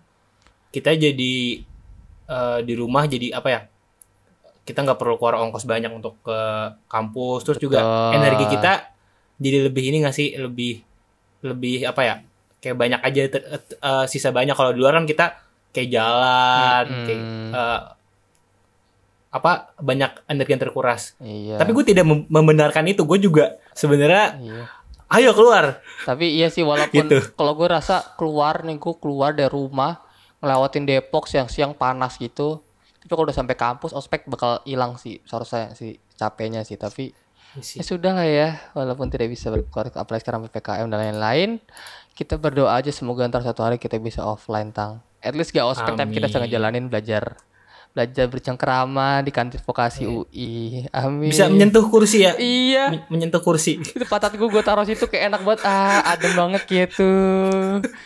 kita 0.71 0.95
jadi 0.95 1.35
eh, 2.25 2.59
di 2.63 2.73
rumah 2.73 3.05
jadi 3.05 3.35
apa 3.35 3.49
ya 3.51 3.61
kita 4.65 4.85
nggak 4.85 4.99
perlu 5.01 5.17
keluar 5.17 5.41
ongkos 5.41 5.65
banyak 5.65 5.89
untuk 5.89 6.17
ke 6.21 6.39
kampus. 6.89 7.41
Terus 7.45 7.59
juga 7.61 7.79
Betul. 7.81 8.11
energi 8.21 8.45
kita 8.49 8.73
jadi 9.39 9.57
lebih 9.69 9.83
ini 9.89 9.97
nggak 10.03 10.15
sih? 10.15 10.35
Lebih 10.35 10.73
lebih 11.39 11.87
apa 11.87 12.01
ya 12.03 12.15
kayak 12.59 12.75
banyak 12.75 12.99
aja 12.99 13.21
ter- 13.29 13.47
eh, 13.73 14.05
sisa 14.05 14.29
banyak 14.29 14.53
kalau 14.53 14.71
di 14.71 14.79
luar 14.79 14.93
kan 14.93 15.05
kita 15.05 15.25
kayak 15.69 15.89
jalan 15.89 16.85
Mm-mm. 16.85 17.05
kayak 17.05 17.21
eh, 17.53 17.81
apa 19.29 19.51
banyak 19.77 20.25
energi 20.25 20.51
yang 20.51 20.63
terkuras. 20.63 21.13
Iya. 21.19 21.55
Tapi 21.55 21.69
gue 21.71 21.85
tidak 21.85 22.01
mem- 22.03 22.25
membenarkan 22.27 22.81
itu. 22.83 23.05
Gue 23.05 23.17
juga 23.17 23.61
sebenarnya 23.71 24.25
Iya. 24.35 24.63
ayo 25.11 25.31
keluar. 25.31 25.85
Tapi 26.01 26.33
iya 26.33 26.49
sih 26.49 26.65
walaupun 26.65 27.05
Gitu. 27.05 27.21
kalau 27.35 27.53
gue 27.53 27.69
rasa 27.69 28.01
keluar 28.17 28.65
nih 28.65 28.75
gue 28.75 28.95
keluar 28.97 29.31
dari 29.31 29.47
rumah 29.47 30.01
ngelewatin 30.39 30.83
Depok 30.83 31.29
siang-siang 31.29 31.71
panas 31.71 32.17
gitu. 32.17 32.65
Tapi 32.99 33.07
kalau 33.07 33.23
udah 33.23 33.37
sampai 33.37 33.53
kampus 33.53 33.93
ospek 33.93 34.25
bakal 34.25 34.65
hilang 34.65 34.97
sih 34.97 35.21
seharusnya 35.23 35.77
sih 35.77 36.01
capeknya 36.15 36.65
sih. 36.65 36.75
Tapi 36.75 37.13
ya 37.53 37.81
sudah 37.81 38.13
lah 38.13 38.25
ya 38.25 38.49
walaupun 38.73 39.09
tidak 39.09 39.29
bisa 39.29 39.49
berkeluar 39.49 39.89
apalagi 39.91 40.21
sekarang 40.21 40.41
PPKM 40.43 40.87
dan 40.87 40.99
lain-lain. 41.05 41.61
Kita 42.19 42.35
berdoa 42.35 42.75
aja 42.75 42.91
semoga 42.91 43.23
ntar 43.23 43.39
satu 43.39 43.63
hari 43.63 43.79
kita 43.79 43.95
bisa 43.95 44.19
offline 44.21 44.75
tang. 44.75 44.99
At 45.23 45.31
least 45.31 45.55
gak 45.55 45.63
ospek 45.63 45.95
tapi 45.95 46.11
kita 46.11 46.27
bisa 46.27 46.43
ngejalanin 46.43 46.91
belajar 46.91 47.39
belajar 47.89 48.27
bercengkerama 48.27 49.23
di 49.23 49.31
kantin 49.31 49.57
vokasi 49.57 50.03
UI. 50.03 50.83
Amin. 50.91 51.31
Bisa 51.31 51.47
menyentuh 51.47 51.87
kursi 51.87 52.21
ya. 52.21 52.35
Iya 52.35 52.91
Men- 52.91 53.07
Menyentuh 53.07 53.39
kursi. 53.39 53.79
itu 53.95 54.03
patat 54.03 54.35
gue 54.35 54.45
gue 54.45 54.59
taruh 54.59 54.83
situ 54.83 55.07
kayak 55.07 55.31
enak 55.31 55.41
banget 55.41 55.61
ah 55.63 56.03
adem 56.11 56.35
banget 56.35 56.61
gitu 56.67 57.07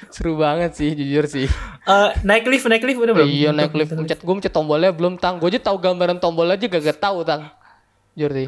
seru 0.07 0.37
banget 0.37 0.77
sih 0.77 0.93
jujur 0.93 1.25
sih 1.25 1.49
Eh, 1.83 2.09
naik 2.21 2.45
lift, 2.45 2.69
naik 2.69 2.85
lift 2.85 3.01
udah 3.01 3.17
belum? 3.17 3.27
iya 3.27 3.49
naik 3.49 3.73
lift 3.73 3.91
mencet 3.91 4.21
gue 4.21 4.33
mencet 4.33 4.53
tombolnya 4.53 4.93
belum 4.93 5.17
tang 5.17 5.41
gue 5.41 5.49
aja 5.49 5.59
tahu 5.59 5.81
gambaran 5.81 6.21
tombol 6.21 6.47
aja 6.47 6.63
gak, 6.63 6.79
gak 6.79 7.01
tahu 7.01 7.25
tang 7.25 7.49
jujur 8.15 8.31
sih 8.31 8.47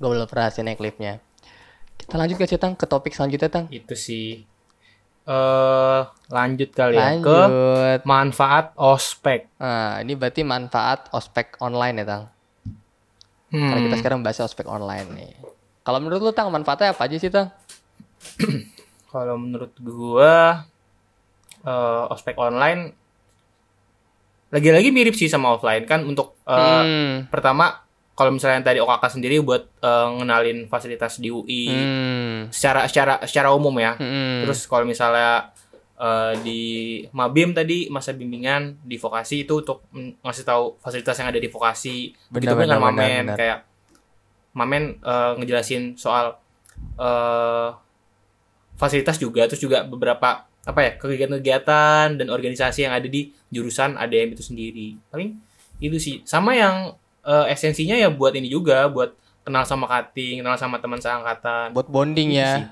gue 0.00 0.08
belum 0.08 0.26
pernah 0.26 0.48
sih 0.48 0.64
naik 0.64 0.80
liftnya 0.80 1.20
kita 2.02 2.18
lanjut 2.18 2.34
ke 2.34 2.58
tang 2.58 2.74
ke 2.74 2.82
topik 2.82 3.14
selanjutnya 3.14 3.46
tang 3.46 3.70
Itu 3.70 3.94
sih. 3.94 4.42
Eh 5.22 6.00
lanjut 6.32 6.70
kali 6.74 6.98
ya 6.98 7.14
ke 7.14 7.30
lanjut 7.30 8.02
manfaat 8.02 8.74
ospek. 8.74 9.46
nah 9.54 10.02
ini 10.02 10.18
berarti 10.18 10.42
manfaat 10.42 11.06
ospek 11.12 11.60
online 11.60 12.02
ya 12.02 12.06
tang 12.08 12.24
karena 13.52 13.80
kita 13.84 13.94
Hmm. 13.94 14.00
sekarang 14.00 14.20
bahas 14.24 14.40
ospek 14.40 14.64
online 14.64 15.08
nih 15.12 15.32
kalau 15.84 16.00
menurut 16.00 16.24
lu 16.24 16.32
tang 16.32 16.48
manfaatnya 16.48 16.96
apa 16.96 17.04
aja 17.04 17.20
sih 17.20 17.28
tang 17.28 17.52
Kalau 19.12 19.36
menurut 19.36 19.76
gua 19.76 20.64
eh, 21.60 22.02
ospek 22.08 22.32
online 22.40 22.96
lagi-lagi 24.48 24.88
mirip 24.88 25.12
sih 25.12 25.28
sama 25.28 25.52
offline 25.52 25.84
kan 25.84 26.00
untuk 26.02 26.32
eh, 26.48 26.56
hmm. 26.56 27.28
pertama 27.28 27.81
kalau 28.12 28.28
misalnya 28.28 28.60
yang 28.60 28.66
tadi 28.66 28.78
OKK 28.78 29.04
sendiri 29.08 29.40
buat 29.40 29.62
eh, 29.80 30.08
ngenalin 30.20 30.68
fasilitas 30.68 31.16
di 31.16 31.32
UI 31.32 31.64
Hmm. 31.72 32.38
secara 32.52 32.84
secara 32.84 33.14
secara 33.24 33.48
umum 33.56 33.72
ya. 33.80 33.96
Hmm. 33.96 34.44
Terus 34.44 34.68
kalau 34.68 34.84
misalnya 34.84 35.48
eh, 35.96 36.32
di 36.44 36.62
Mabim 37.10 37.56
tadi 37.56 37.88
masa 37.88 38.12
bimbingan 38.12 38.76
di 38.84 39.00
vokasi 39.00 39.48
itu 39.48 39.64
untuk 39.64 39.86
ngasih 39.92 40.44
tahu 40.44 40.76
fasilitas 40.78 41.16
yang 41.16 41.28
ada 41.32 41.40
di 41.40 41.48
vokasi. 41.48 42.12
Begitu 42.28 42.52
dengan 42.52 42.84
Mamen 42.84 43.32
benar, 43.32 43.36
kayak 43.40 43.58
Mamen 44.52 45.00
eh, 45.00 45.32
ngejelasin 45.40 45.96
soal 45.96 46.36
eh, 47.00 47.68
fasilitas 48.76 49.16
juga 49.16 49.48
terus 49.48 49.62
juga 49.62 49.88
beberapa 49.88 50.44
apa 50.62 50.78
ya 50.78 50.92
kegiatan-kegiatan 50.94 52.22
dan 52.22 52.26
organisasi 52.30 52.86
yang 52.86 52.94
ada 52.94 53.08
di 53.10 53.32
jurusan 53.50 53.96
ADM 53.98 54.36
itu 54.36 54.44
sendiri. 54.44 54.94
Paling 55.10 55.34
itu 55.82 55.96
sih. 55.98 56.16
Sama 56.22 56.54
yang 56.54 56.94
eh, 57.26 57.46
esensinya 57.54 57.94
ya 57.94 58.10
buat 58.10 58.34
ini 58.34 58.50
juga 58.50 58.86
buat 58.90 59.14
kenal 59.42 59.66
sama 59.66 59.90
kating, 59.90 60.42
kenal 60.42 60.54
sama 60.58 60.78
teman 60.78 61.02
seangkatan. 61.02 61.74
buat 61.74 61.90
bonding 61.90 62.30
Itu 62.34 62.38
ya 62.38 62.50
sih. 62.54 62.64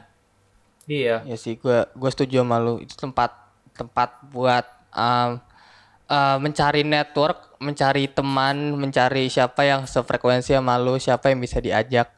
Iya. 0.91 1.17
Ya 1.23 1.37
sih, 1.39 1.55
gua 1.59 1.87
gua 1.95 2.11
setuju 2.11 2.43
sama 2.43 2.59
lu. 2.59 2.83
Itu 2.83 2.99
tempat 2.99 3.31
tempat 3.75 4.11
buat 4.31 4.67
um, 4.91 5.39
uh, 6.11 6.37
mencari 6.43 6.83
network, 6.83 7.55
mencari 7.63 8.11
teman, 8.11 8.75
mencari 8.75 9.31
siapa 9.31 9.63
yang 9.63 9.87
sefrekuensi 9.87 10.55
sama 10.55 10.79
lu, 10.83 10.99
siapa 10.99 11.31
yang 11.31 11.39
bisa 11.39 11.63
diajak 11.63 12.11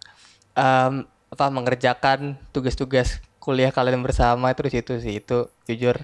um, 0.56 1.04
apa 1.32 1.46
mengerjakan 1.48 2.36
tugas-tugas 2.52 3.20
kuliah 3.40 3.72
kalian 3.72 4.04
bersama 4.04 4.52
itu 4.52 4.64
di 4.68 4.72
situ 4.72 4.92
sih. 5.00 5.14
Itu 5.20 5.52
jujur 5.68 6.00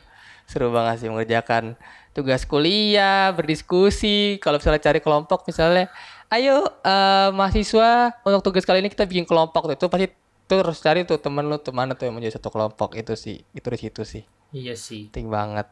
seru 0.48 0.72
banget 0.72 1.04
sih 1.04 1.08
mengerjakan 1.12 1.76
tugas 2.16 2.44
kuliah, 2.48 3.32
berdiskusi. 3.36 4.40
Kalau 4.40 4.60
misalnya 4.60 4.82
cari 4.82 5.00
kelompok 5.00 5.44
misalnya, 5.48 5.92
ayo 6.28 6.68
eh, 6.84 7.30
mahasiswa 7.32 8.20
untuk 8.24 8.52
tugas 8.52 8.68
kali 8.68 8.84
ini 8.84 8.92
kita 8.92 9.08
bikin 9.08 9.24
kelompok 9.24 9.72
itu 9.72 9.88
pasti 9.88 10.06
tuh 10.48 10.64
harus 10.64 10.80
cari 10.80 11.04
tuh 11.04 11.20
temen 11.20 11.44
lu 11.44 11.60
tuh 11.60 11.76
mana 11.76 11.92
tuh 11.92 12.08
yang 12.08 12.16
menjadi 12.16 12.40
satu 12.40 12.48
kelompok. 12.48 12.96
Itu 12.96 13.16
sih 13.16 13.44
itu 13.52 13.66
di 13.68 13.78
situ 13.78 14.02
sih. 14.04 14.24
Iya 14.52 14.74
sih. 14.76 15.12
penting 15.12 15.28
banget. 15.28 15.68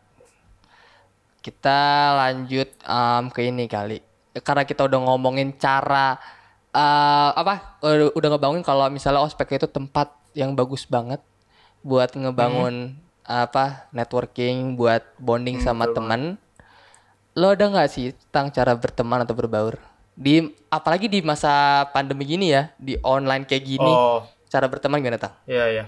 Kita 1.40 1.80
lanjut 2.12 2.68
em, 2.84 3.24
ke 3.32 3.40
ini 3.48 3.64
kali. 3.68 3.98
Karena 4.44 4.68
kita 4.68 4.84
udah 4.84 5.00
ngomongin 5.08 5.56
cara 5.56 6.20
eh, 6.76 7.30
apa 7.32 7.80
udah, 7.80 8.12
udah 8.12 8.28
ngebangun 8.36 8.60
kalau 8.60 8.88
misalnya 8.92 9.24
ospek 9.24 9.56
itu 9.56 9.68
tempat 9.68 10.12
yang 10.36 10.52
bagus 10.52 10.84
banget 10.84 11.24
buat 11.80 12.12
ngebangun 12.12 13.00
apa 13.26 13.90
networking 13.90 14.78
buat 14.78 15.02
bonding 15.18 15.58
sama 15.58 15.90
teman 15.90 16.38
lo 17.34 17.52
ada 17.52 17.66
nggak 17.66 17.88
sih 17.90 18.14
tentang 18.28 18.54
cara 18.54 18.72
berteman 18.78 19.26
atau 19.26 19.34
berbaur 19.34 19.80
di 20.16 20.40
apalagi 20.66 21.06
di 21.06 21.20
masa 21.20 21.84
pandemi 21.92 22.24
gini 22.24 22.48
ya 22.48 22.72
di 22.76 22.96
online 23.04 23.44
kayak 23.44 23.64
gini 23.66 23.84
Oh, 23.86 24.24
cara 24.48 24.64
berteman 24.64 24.98
gimana 24.98 25.20
tang 25.20 25.36
iya 25.44 25.68
iya. 25.68 25.84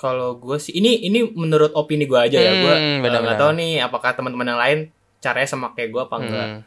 Kalau 0.00 0.40
gue 0.40 0.56
sih 0.56 0.72
ini 0.72 1.04
ini 1.04 1.28
menurut 1.36 1.76
opini 1.76 2.08
gue 2.08 2.16
aja 2.16 2.40
ya. 2.40 2.52
Gue 2.56 2.72
Hmm, 2.72 3.04
benar-benar. 3.04 3.20
nggak 3.20 3.36
tahu 3.36 3.52
nih 3.52 3.72
apakah 3.84 4.10
teman-teman 4.16 4.48
yang 4.48 4.60
lain 4.60 4.78
caranya 5.20 5.44
sama 5.44 5.76
kayak 5.76 5.92
gue 5.92 6.00
apa 6.00 6.16
enggak. 6.16 6.46
Hmm. 6.48 6.60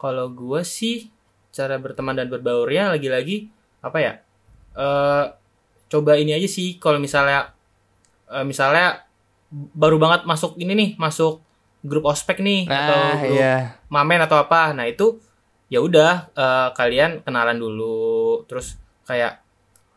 Kalau 0.00 0.26
gue 0.32 0.60
sih 0.64 1.12
cara 1.52 1.76
berteman 1.76 2.16
dan 2.16 2.32
berbaurnya 2.32 2.88
lagi-lagi 2.88 3.52
apa 3.84 3.98
ya? 4.00 4.12
Eh 4.72 5.24
coba 5.88 6.16
ini 6.16 6.32
aja 6.32 6.48
sih 6.48 6.80
kalau 6.80 6.96
misalnya 6.96 7.52
eh, 8.32 8.40
misalnya 8.40 9.04
baru 9.52 10.00
banget 10.00 10.24
masuk 10.24 10.56
ini 10.56 10.72
nih, 10.72 10.90
masuk 10.96 11.44
grup 11.82 12.10
ospek 12.10 12.42
nih 12.42 12.66
atau 12.66 12.96
nah 12.98 13.18
grup 13.22 13.34
iya 13.38 13.54
mamen 13.88 14.20
atau 14.22 14.38
apa. 14.38 14.72
Nah, 14.76 14.86
itu 14.86 15.18
ya 15.68 15.80
udah 15.84 16.32
eh, 16.32 16.68
kalian 16.72 17.24
kenalan 17.24 17.58
dulu 17.60 18.44
terus 18.48 18.76
kayak 19.04 19.40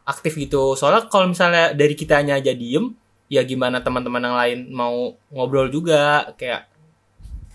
aktif 0.08 0.36
gitu. 0.36 0.76
Soalnya 0.76 1.08
kalau 1.08 1.30
misalnya 1.30 1.72
dari 1.72 1.94
kitanya 1.94 2.40
aja 2.40 2.52
diem, 2.52 2.92
ya 3.32 3.44
gimana 3.48 3.80
teman-teman 3.80 4.24
yang 4.24 4.38
lain 4.38 4.60
mau 4.72 5.16
ngobrol 5.32 5.72
juga 5.72 6.32
kayak 6.36 6.68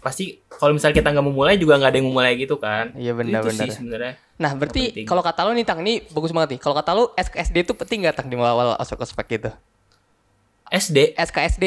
pasti 0.01 0.39
kalau 0.47 0.71
misalnya 0.71 1.03
kita 1.03 1.11
nggak 1.11 1.27
mau 1.27 1.35
mulai 1.35 1.59
juga 1.59 1.83
nggak 1.83 1.91
ada 1.91 1.99
yang 1.99 2.07
mau 2.09 2.23
mulai 2.23 2.39
gitu 2.39 2.57
kan. 2.63 2.95
Iya, 2.95 3.13
benar-benar. 3.13 3.67
sebenarnya. 3.69 4.15
Nah, 4.37 4.53
berarti 4.53 5.03
kalau 5.09 5.25
kata 5.25 5.49
lu 5.49 5.57
nih 5.57 5.67
Tang, 5.67 5.81
ini 5.81 6.05
bagus 6.13 6.31
banget 6.31 6.57
nih. 6.57 6.61
Kalau 6.61 6.77
kata 6.77 6.91
lu 6.93 7.05
SKSD 7.17 7.57
itu 7.65 7.73
penting 7.73 8.05
gak 8.05 8.21
Tang 8.21 8.29
di 8.29 8.37
awal 8.37 8.77
ospek-ospek 8.77 9.27
gitu? 9.33 9.51
SD, 10.69 11.17
SKSD. 11.17 11.65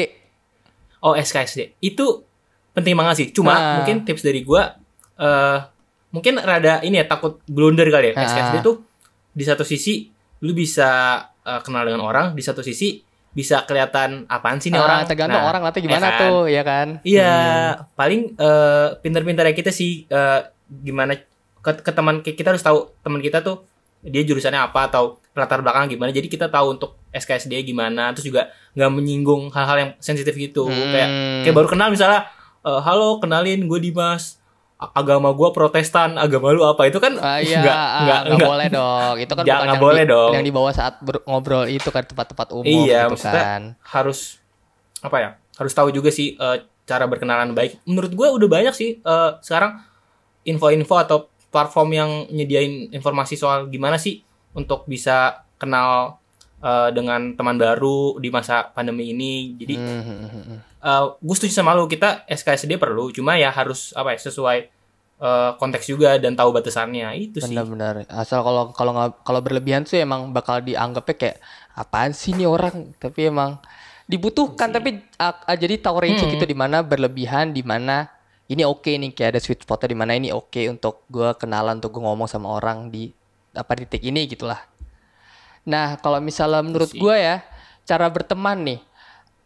oh 1.00 1.16
SKSD 1.16 1.80
itu 1.80 2.28
penting 2.72 2.94
banget 2.94 3.14
sih. 3.16 3.28
Cuma 3.30 3.52
Nah. 3.52 3.62
mungkin 3.78 4.02
tips 4.02 4.22
dari 4.22 4.40
gua 4.40 4.74
eh 5.16 5.58
mungkin 6.10 6.36
rada 6.36 6.80
ini 6.80 6.98
ya 6.98 7.06
takut 7.06 7.38
blunder 7.44 7.86
kali 7.86 8.10
ya. 8.10 8.14
Ah. 8.16 8.24
SKSD 8.24 8.56
tuh 8.60 8.82
di 9.30 9.44
satu 9.44 9.62
sisi 9.62 10.10
lu 10.40 10.52
bisa 10.52 10.88
eh, 11.40 11.60
kenal 11.60 11.82
dengan 11.82 12.02
orang, 12.02 12.32
di 12.32 12.40
satu 12.40 12.60
sisi 12.60 13.00
bisa 13.30 13.62
kelihatan 13.62 14.26
apaan 14.26 14.58
sih 14.58 14.68
nih 14.68 14.76
Ah, 14.76 14.84
orang. 14.84 14.98
tergantung 15.06 15.38
Nah, 15.38 15.48
orang 15.48 15.62
nanti 15.62 15.78
gimana 15.80 16.02
ya 16.02 16.10
kan? 16.10 16.20
tuh, 16.20 16.40
ya 16.46 16.62
kan? 16.62 16.88
Iya, 17.00 17.30
Hmm. 17.30 17.74
paling 17.94 18.20
eh, 18.34 18.88
pinter-pinternya 18.98 19.54
kita 19.54 19.70
sih 19.70 20.04
eh, 20.04 20.40
gimana 20.68 21.14
ke, 21.56 21.72
ke 21.78 21.90
teman 21.90 22.20
kita 22.20 22.50
harus 22.50 22.60
tahu 22.60 22.90
teman 23.00 23.20
kita 23.20 23.40
tuh 23.40 23.62
dia 24.00 24.20
jurusannya 24.20 24.58
apa 24.58 24.88
atau 24.88 25.20
latar 25.30 25.60
belakang 25.60 25.86
gimana. 25.88 26.10
Jadi 26.10 26.26
kita 26.26 26.48
tahu 26.48 26.74
untuk 26.74 26.98
SKSD 27.10 27.52
gimana, 27.62 28.10
terus 28.10 28.26
juga 28.26 28.48
nggak 28.72 28.90
menyinggung 28.90 29.48
hal-hal 29.50 29.76
yang 29.78 29.90
sensitif 29.98 30.34
gitu. 30.34 30.66
Hmm. 30.66 30.90
Kayak 30.90 31.08
kayak 31.42 31.54
baru 31.54 31.68
kenal 31.68 31.88
misalnya, 31.88 32.26
eh, 32.60 32.80
halo 32.80 33.18
kenalin 33.18 33.64
gue 33.66 33.80
Dimas, 33.80 34.36
agama 34.76 35.32
gue 35.32 35.48
Protestan, 35.52 36.16
agama 36.16 36.52
lu 36.52 36.64
apa 36.64 36.88
itu 36.88 36.96
kan 36.96 37.16
Ah, 37.20 37.38
iya, 37.40 37.60
nggak 37.60 37.76
ah, 37.76 38.00
nggak 38.04 38.20
nggak 38.28 38.40
boleh 38.48 38.66
dong. 38.68 39.14
Itu 39.20 39.32
kan 39.32 39.44
bukan 39.44 39.56
nggak 39.60 39.68
yang 39.68 39.82
boleh 39.82 40.04
di, 40.04 40.10
dong. 40.12 40.32
yang 40.36 40.44
dibawa 40.44 40.70
saat 40.72 40.94
ber- 41.00 41.24
ngobrol 41.24 41.64
itu 41.68 41.88
kan 41.88 42.04
tempat-tempat 42.04 42.48
umum 42.52 42.84
Iya, 42.88 43.08
gitu 43.08 43.16
kan. 43.20 43.60
harus 43.84 44.40
apa 45.00 45.16
ya? 45.18 45.30
Harus 45.56 45.72
tahu 45.72 45.88
juga 45.92 46.08
sih 46.08 46.36
eh, 46.36 46.56
cara 46.84 47.04
berkenalan 47.04 47.52
baik. 47.52 47.84
Menurut 47.84 48.12
gue 48.12 48.28
udah 48.28 48.48
banyak 48.48 48.74
sih 48.76 48.90
eh, 49.00 49.30
sekarang 49.40 49.80
info-info 50.44 50.96
atau 50.96 51.18
platform 51.50 51.88
yang 51.92 52.10
nyediain 52.30 52.88
informasi 52.94 53.34
soal 53.36 53.66
gimana 53.68 54.00
sih 54.00 54.22
untuk 54.56 54.88
bisa 54.88 55.44
kenal 55.60 56.16
eh, 56.64 56.88
dengan 56.96 57.36
teman 57.36 57.60
baru 57.60 58.16
di 58.16 58.32
masa 58.32 58.64
pandemi 58.72 59.12
ini. 59.12 59.56
Jadi 59.60 59.74
Hmm, 59.76 60.69
hmm, 60.80 60.88
hmm. 60.88 61.20
gue 61.20 61.34
setuju 61.36 61.52
sama 61.60 61.76
lu 61.76 61.86
kita 61.86 62.24
SKSD 62.26 62.80
perlu, 62.80 63.12
cuma 63.12 63.36
ya 63.36 63.52
harus 63.52 63.92
apa 63.92 64.16
ya 64.16 64.18
sesuai 64.20 64.58
eh, 65.20 65.50
konteks 65.60 65.84
juga 65.86 66.16
dan 66.16 66.32
tahu 66.34 66.50
batasannya 66.56 67.08
itu 67.20 67.38
sih. 67.38 67.52
Benar-benar. 67.52 68.08
Asal 68.08 68.40
kalau 68.40 68.72
kalau 68.72 68.92
kalau 69.20 69.40
berlebihan 69.44 69.84
tuh 69.84 70.00
emang 70.00 70.32
bakal 70.32 70.64
dianggapnya 70.64 71.16
kayak 71.16 71.36
apaan 71.76 72.16
sih 72.16 72.32
nih 72.32 72.48
orang? 72.48 72.96
Tapi 72.96 73.28
emang 73.28 73.60
dibutuhkan 74.10 74.74
tapi 74.74 75.04
ah, 75.22 75.38
ah, 75.46 75.54
jadi 75.54 75.78
tahu 75.78 76.02
range 76.02 76.26
Hmm. 76.26 76.32
gitu 76.34 76.44
di 76.48 76.56
mana 76.58 76.82
berlebihan, 76.82 77.54
di 77.54 77.62
mana 77.62 78.10
ini 78.50 78.66
oke 78.66 78.90
nih 78.90 79.14
kayak 79.14 79.38
ada 79.38 79.40
sweet 79.40 79.62
spotnya 79.62 79.94
di 79.94 79.98
mana 79.98 80.18
ini 80.18 80.34
oke 80.34 80.58
untuk 80.66 81.06
gue 81.06 81.30
kenalan 81.38 81.78
untuk 81.78 81.94
gue 81.94 82.02
ngomong 82.02 82.26
sama 82.26 82.50
orang 82.50 82.90
di 82.90 83.14
apa 83.54 83.78
titik 83.78 84.02
ini 84.02 84.26
gitulah 84.26 84.58
nah 85.62 85.94
kalau 86.02 86.18
misalnya 86.18 86.58
menurut 86.66 86.90
gue 86.90 87.14
ya 87.14 87.46
cara 87.86 88.10
berteman 88.10 88.58
nih 88.66 88.78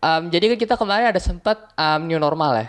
em, 0.04 0.22
jadi 0.28 0.44
kan 0.52 0.58
kita 0.58 0.74
kemarin 0.76 1.08
ada 1.08 1.18
sempat 1.18 1.56
em, 1.74 2.04
new 2.04 2.20
normal 2.20 2.52
ya 2.54 2.68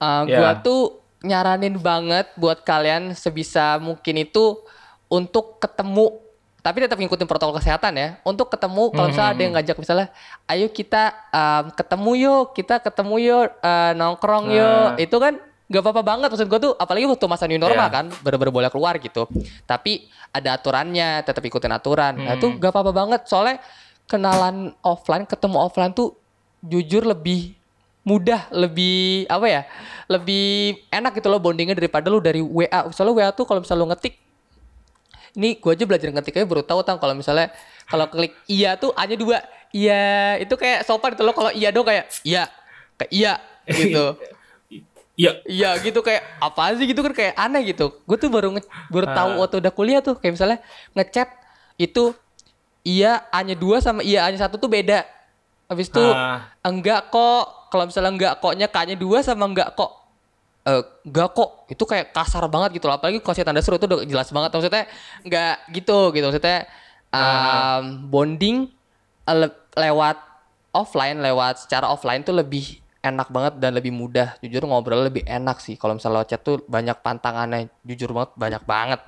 Uh, 0.00 0.24
Ya. 0.24 0.40
Gua 0.40 0.52
tuh 0.56 0.82
nyaranin 1.20 1.76
banget 1.76 2.32
buat 2.32 2.64
kalian 2.64 3.12
sebisa 3.12 3.76
mungkin 3.76 4.16
itu 4.16 4.56
untuk 5.06 5.60
ketemu 5.60 6.16
tapi 6.60 6.80
tetap 6.80 6.96
ngikutin 6.96 7.28
protokol 7.28 7.60
kesehatan 7.60 7.92
ya. 7.96 8.08
Untuk 8.20 8.48
ketemu 8.48 8.88
kalau 8.92 9.08
misalnya 9.08 9.32
ada 9.32 9.42
yang 9.44 9.54
ngajak 9.56 9.76
misalnya, 9.76 10.08
ayo 10.44 10.68
kita 10.68 11.12
um, 11.28 11.64
ketemu 11.72 12.10
yuk, 12.16 12.44
kita 12.52 12.80
ketemu 12.80 13.14
yuk, 13.20 13.48
uh, 13.60 13.92
nongkrong 13.92 14.52
yuk. 14.52 14.88
Nah. 14.92 14.96
Itu 14.96 15.16
kan 15.16 15.36
gak 15.68 15.82
apa-apa 15.84 16.00
banget 16.02 16.28
maksud 16.32 16.48
gua 16.48 16.60
tuh 16.60 16.72
apalagi 16.74 17.04
waktu 17.04 17.26
masa 17.28 17.44
new 17.44 17.56
normal 17.56 17.86
Iya. 17.86 17.96
kan 18.00 18.04
bener-bener 18.24 18.50
boleh 18.50 18.70
keluar 18.72 18.98
gitu 18.98 19.28
tapi 19.64 20.02
ada 20.32 20.58
aturannya 20.58 21.22
tetap 21.22 21.46
ikutin 21.46 21.70
aturan 21.70 22.18
nah 22.18 22.34
itu 22.34 22.50
Hmm. 22.50 22.58
gak 22.58 22.74
apa-apa 22.74 22.90
banget 22.90 23.20
soalnya 23.24 23.62
kenalan 24.04 24.74
offline 24.82 25.22
ketemu 25.22 25.56
offline 25.62 25.94
tuh 25.94 26.18
jujur 26.60 27.04
lebih 27.04 27.56
mudah 28.00 28.48
lebih 28.50 29.28
apa 29.28 29.46
ya 29.46 29.62
lebih 30.08 30.76
enak 30.88 31.12
gitu 31.16 31.28
loh 31.28 31.36
bondingnya 31.36 31.76
daripada 31.76 32.08
lu 32.08 32.18
dari 32.18 32.40
WA 32.40 32.88
soalnya 32.90 33.14
WA 33.16 33.30
tuh 33.30 33.44
kalau 33.44 33.60
misalnya 33.60 33.84
lu 33.84 33.88
ngetik 33.92 34.16
ini 35.30 35.54
gue 35.56 35.70
aja 35.70 35.84
belajar 35.86 36.08
ngetik 36.10 36.34
aja 36.34 36.46
baru 36.48 36.64
tahu 36.64 36.80
tang 36.82 36.98
kalau 36.98 37.14
misalnya 37.14 37.52
kalau 37.86 38.06
klik 38.06 38.34
iya 38.46 38.74
tuh 38.74 38.90
hanya 38.94 39.14
dua. 39.14 39.38
Iya 39.70 40.34
itu 40.42 40.50
kayak 40.54 40.82
sopan 40.82 41.14
gitu 41.14 41.22
loh 41.22 41.30
kalau 41.30 41.54
iya 41.58 41.70
dong 41.70 41.86
kayak 41.86 42.10
iya 42.26 42.50
kayak 42.98 43.10
iya 43.14 43.32
gitu. 43.70 44.18
Iya. 45.14 45.32
iya 45.46 45.70
gitu 45.78 46.00
kayak 46.00 46.22
apa 46.40 46.74
sih 46.74 46.88
gitu 46.88 47.04
kan 47.06 47.12
kayak 47.14 47.34
aneh 47.36 47.62
gitu. 47.68 47.94
Gue 48.02 48.16
tuh 48.18 48.26
baru 48.26 48.50
nge- 48.50 48.66
baru 48.90 49.06
tahu 49.06 49.30
Ah. 49.30 49.38
waktu 49.44 49.56
udah 49.62 49.70
kuliah 49.70 50.00
tuh 50.02 50.18
kayak 50.18 50.34
misalnya 50.34 50.58
ngechat 50.96 51.28
itu 51.76 52.10
iya 52.82 53.22
hanya 53.30 53.54
dua 53.54 53.78
sama 53.78 54.02
iya 54.02 54.26
hanya 54.26 54.42
satu 54.42 54.58
tuh 54.58 54.66
beda 54.66 55.06
habis 55.70 55.86
itu 55.86 56.02
Ah. 56.02 56.50
enggak 56.60 57.08
kok. 57.08 57.70
Kalau 57.70 57.86
misalnya 57.86 58.10
enggak 58.10 58.34
koknya 58.42 58.66
kaknya 58.66 58.98
dua 58.98 59.22
sama 59.22 59.46
enggak 59.46 59.72
kok. 59.72 59.94
Eh 60.66 60.82
enggak 61.06 61.30
kok. 61.32 61.70
Itu 61.70 61.86
kayak 61.86 62.10
kasar 62.10 62.42
banget 62.50 62.76
gitu 62.76 62.90
loh. 62.90 62.98
Apalagi 62.98 63.22
kasih 63.22 63.46
tanda 63.46 63.62
seru 63.62 63.78
itu 63.78 63.86
udah 63.86 64.02
jelas 64.02 64.28
banget. 64.28 64.50
Maksudnya 64.50 64.84
enggak 65.22 65.54
gitu 65.70 66.10
gitu. 66.10 66.24
Maksudnya 66.26 66.66
um, 67.08 68.10
bonding 68.10 68.66
eh, 69.24 69.36
le- 69.38 69.58
lewat 69.78 70.18
offline 70.70 71.18
lewat 71.18 71.66
secara 71.66 71.90
offline 71.90 72.22
tuh 72.22 72.34
lebih 72.34 72.78
enak 73.00 73.30
banget 73.30 73.54
dan 73.62 73.72
lebih 73.72 73.94
mudah. 73.94 74.34
Jujur 74.42 74.66
ngobrol 74.66 75.06
lebih 75.06 75.22
enak 75.24 75.62
sih. 75.62 75.78
Kalau 75.78 75.94
misalnya 75.94 76.20
lewat 76.20 76.28
chat 76.28 76.42
tuh 76.42 76.60
banyak 76.66 76.98
pantangannya 77.00 77.70
jujur 77.80 78.10
banget 78.10 78.30
banyak 78.34 78.62
banget. 78.66 79.00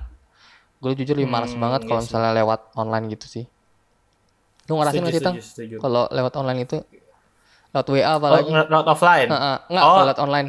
Gue 0.79 0.95
jujur 0.95 1.15
lebih 1.15 1.31
malas 1.31 1.51
Hmm, 1.51 1.63
banget 1.63 1.81
iya 1.83 1.89
kalau 1.91 2.01
misalnya 2.03 2.31
lewat 2.35 2.59
online 2.75 3.07
gitu 3.11 3.27
sih 3.29 3.45
lu 4.63 4.79
ngerasain 4.79 5.01
nggak 5.01 5.13
sih 5.13 5.23
tang 5.23 5.35
kalau 5.77 6.07
lewat 6.07 6.33
online 6.39 6.63
itu 6.63 6.77
lewat 7.73 7.87
WA 7.89 8.05
Oh, 8.05 8.15
apalagi 8.17 8.49
nge- 8.49 8.69
lewat 8.69 8.87
offline. 8.87 9.29
Heeh, 9.29 9.55
nggak 9.67 9.83
Oh. 9.83 9.91
kalau 9.91 10.05
lewat 10.07 10.21
online 10.21 10.47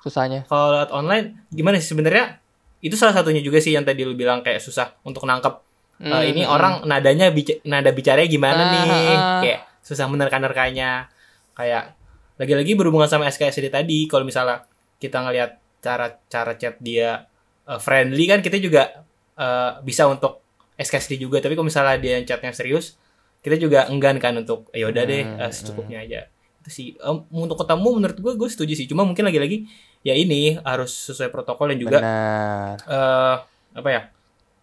susahnya 0.00 0.40
Kalau 0.46 0.66
lewat 0.72 0.90
online 0.94 1.26
gimana 1.50 1.76
sih 1.76 1.90
sebenarnya? 1.90 2.38
Itu 2.78 2.94
salah 2.94 3.12
satunya 3.12 3.42
juga 3.42 3.58
sih 3.58 3.74
yang 3.74 3.82
tadi 3.82 4.06
lu 4.06 4.14
bilang 4.14 4.40
kayak 4.40 4.62
susah 4.62 4.94
untuk 5.02 5.26
nangkep 5.26 5.54
eh, 5.96 6.06
Hmm, 6.06 6.22
ini 6.28 6.42
hmm, 6.44 6.52
orang 6.52 6.72
nadanya 6.84 7.32
bica- 7.32 7.58
nada 7.64 7.88
bicaranya 7.90 8.28
gimana 8.28 8.62
Ah, 8.62 8.70
nih? 8.70 8.84
ah, 8.84 9.00
ah. 9.00 9.40
Kayak 9.40 9.60
susah 9.80 10.06
menerka-nerkanya. 10.06 11.08
Kayak 11.52 11.96
lagi-lagi 12.36 12.76
berhubungan 12.76 13.08
sama 13.08 13.26
SKSD 13.26 13.72
tadi 13.72 14.04
kalau 14.04 14.22
misalnya 14.22 14.68
kita 14.96 15.24
ngelihat 15.24 15.56
cara-cara 15.80 16.52
chat 16.54 16.76
dia 16.78 17.24
eh, 17.64 17.80
friendly 17.80 18.28
kan 18.28 18.40
kita 18.40 18.60
juga 18.60 19.02
eh, 19.34 19.70
bisa 19.82 20.04
untuk 20.06 20.44
SKSD 20.76 21.16
juga 21.16 21.40
tapi 21.40 21.56
kalau 21.56 21.66
misalnya 21.66 21.96
dia 21.96 22.20
chatnya 22.22 22.52
serius 22.52 23.00
kita 23.46 23.62
juga 23.62 23.86
enggan 23.86 24.18
kan 24.18 24.34
untuk 24.34 24.66
ya 24.74 24.90
udah 24.90 25.06
deh 25.06 25.22
Hmm, 25.22 25.38
eh, 25.38 25.50
secukupnya 25.54 26.02
aja. 26.02 26.26
Itu 26.58 26.70
sih 26.74 26.98
Em, 26.98 27.22
untuk 27.30 27.54
ketemu 27.62 27.88
menurut 28.02 28.18
gue 28.18 28.32
gue 28.34 28.48
setuju 28.50 28.74
sih. 28.74 28.90
Cuma 28.90 29.06
mungkin 29.06 29.22
lagi-lagi 29.22 29.70
ya 30.02 30.18
ini 30.18 30.58
harus 30.66 30.90
sesuai 30.90 31.30
protokol 31.30 31.70
dan 31.70 31.78
juga 31.78 31.98
benar. 32.02 32.74
eh 32.82 33.36
apa 33.78 33.88
ya 33.88 34.02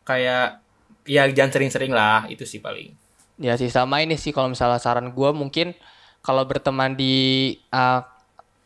kayak 0.04 0.46
ya 1.08 1.24
jangan 1.32 1.52
sering-sering 1.56 1.96
lah 1.96 2.28
itu 2.28 2.44
sih 2.44 2.60
paling. 2.60 2.92
Ya 3.40 3.56
sih 3.56 3.72
sama 3.72 4.04
ini 4.04 4.20
sih 4.20 4.36
kalau 4.36 4.52
misalnya 4.52 4.84
saran 4.84 5.16
gue 5.16 5.30
mungkin 5.32 5.72
kalau 6.20 6.44
berteman 6.44 7.00
di 7.00 7.16
uh, 7.72 8.04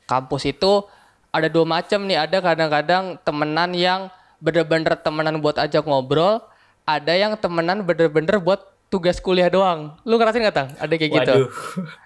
kampus 0.06 0.50
itu 0.50 0.82
ada 1.30 1.46
dua 1.46 1.66
macam 1.70 2.10
nih. 2.10 2.18
Ada 2.26 2.42
kadang-kadang 2.42 3.22
temenan 3.22 3.78
yang 3.78 4.02
bener-bener 4.42 4.98
temenan 4.98 5.42
buat 5.42 5.58
ajak 5.58 5.86
ngobrol 5.86 6.42
ada 6.86 7.14
yang 7.14 7.34
temenan 7.38 7.82
bener-bener 7.84 8.38
buat 8.38 8.77
tugas 8.88 9.20
kuliah 9.20 9.52
doang. 9.52 10.00
Lu 10.08 10.16
ngerasain 10.16 10.40
nggak 10.40 10.56
tang? 10.56 10.70
Ada 10.80 10.94
kayak 10.96 11.12
gitu? 11.12 11.34
Waduh. 11.36 11.50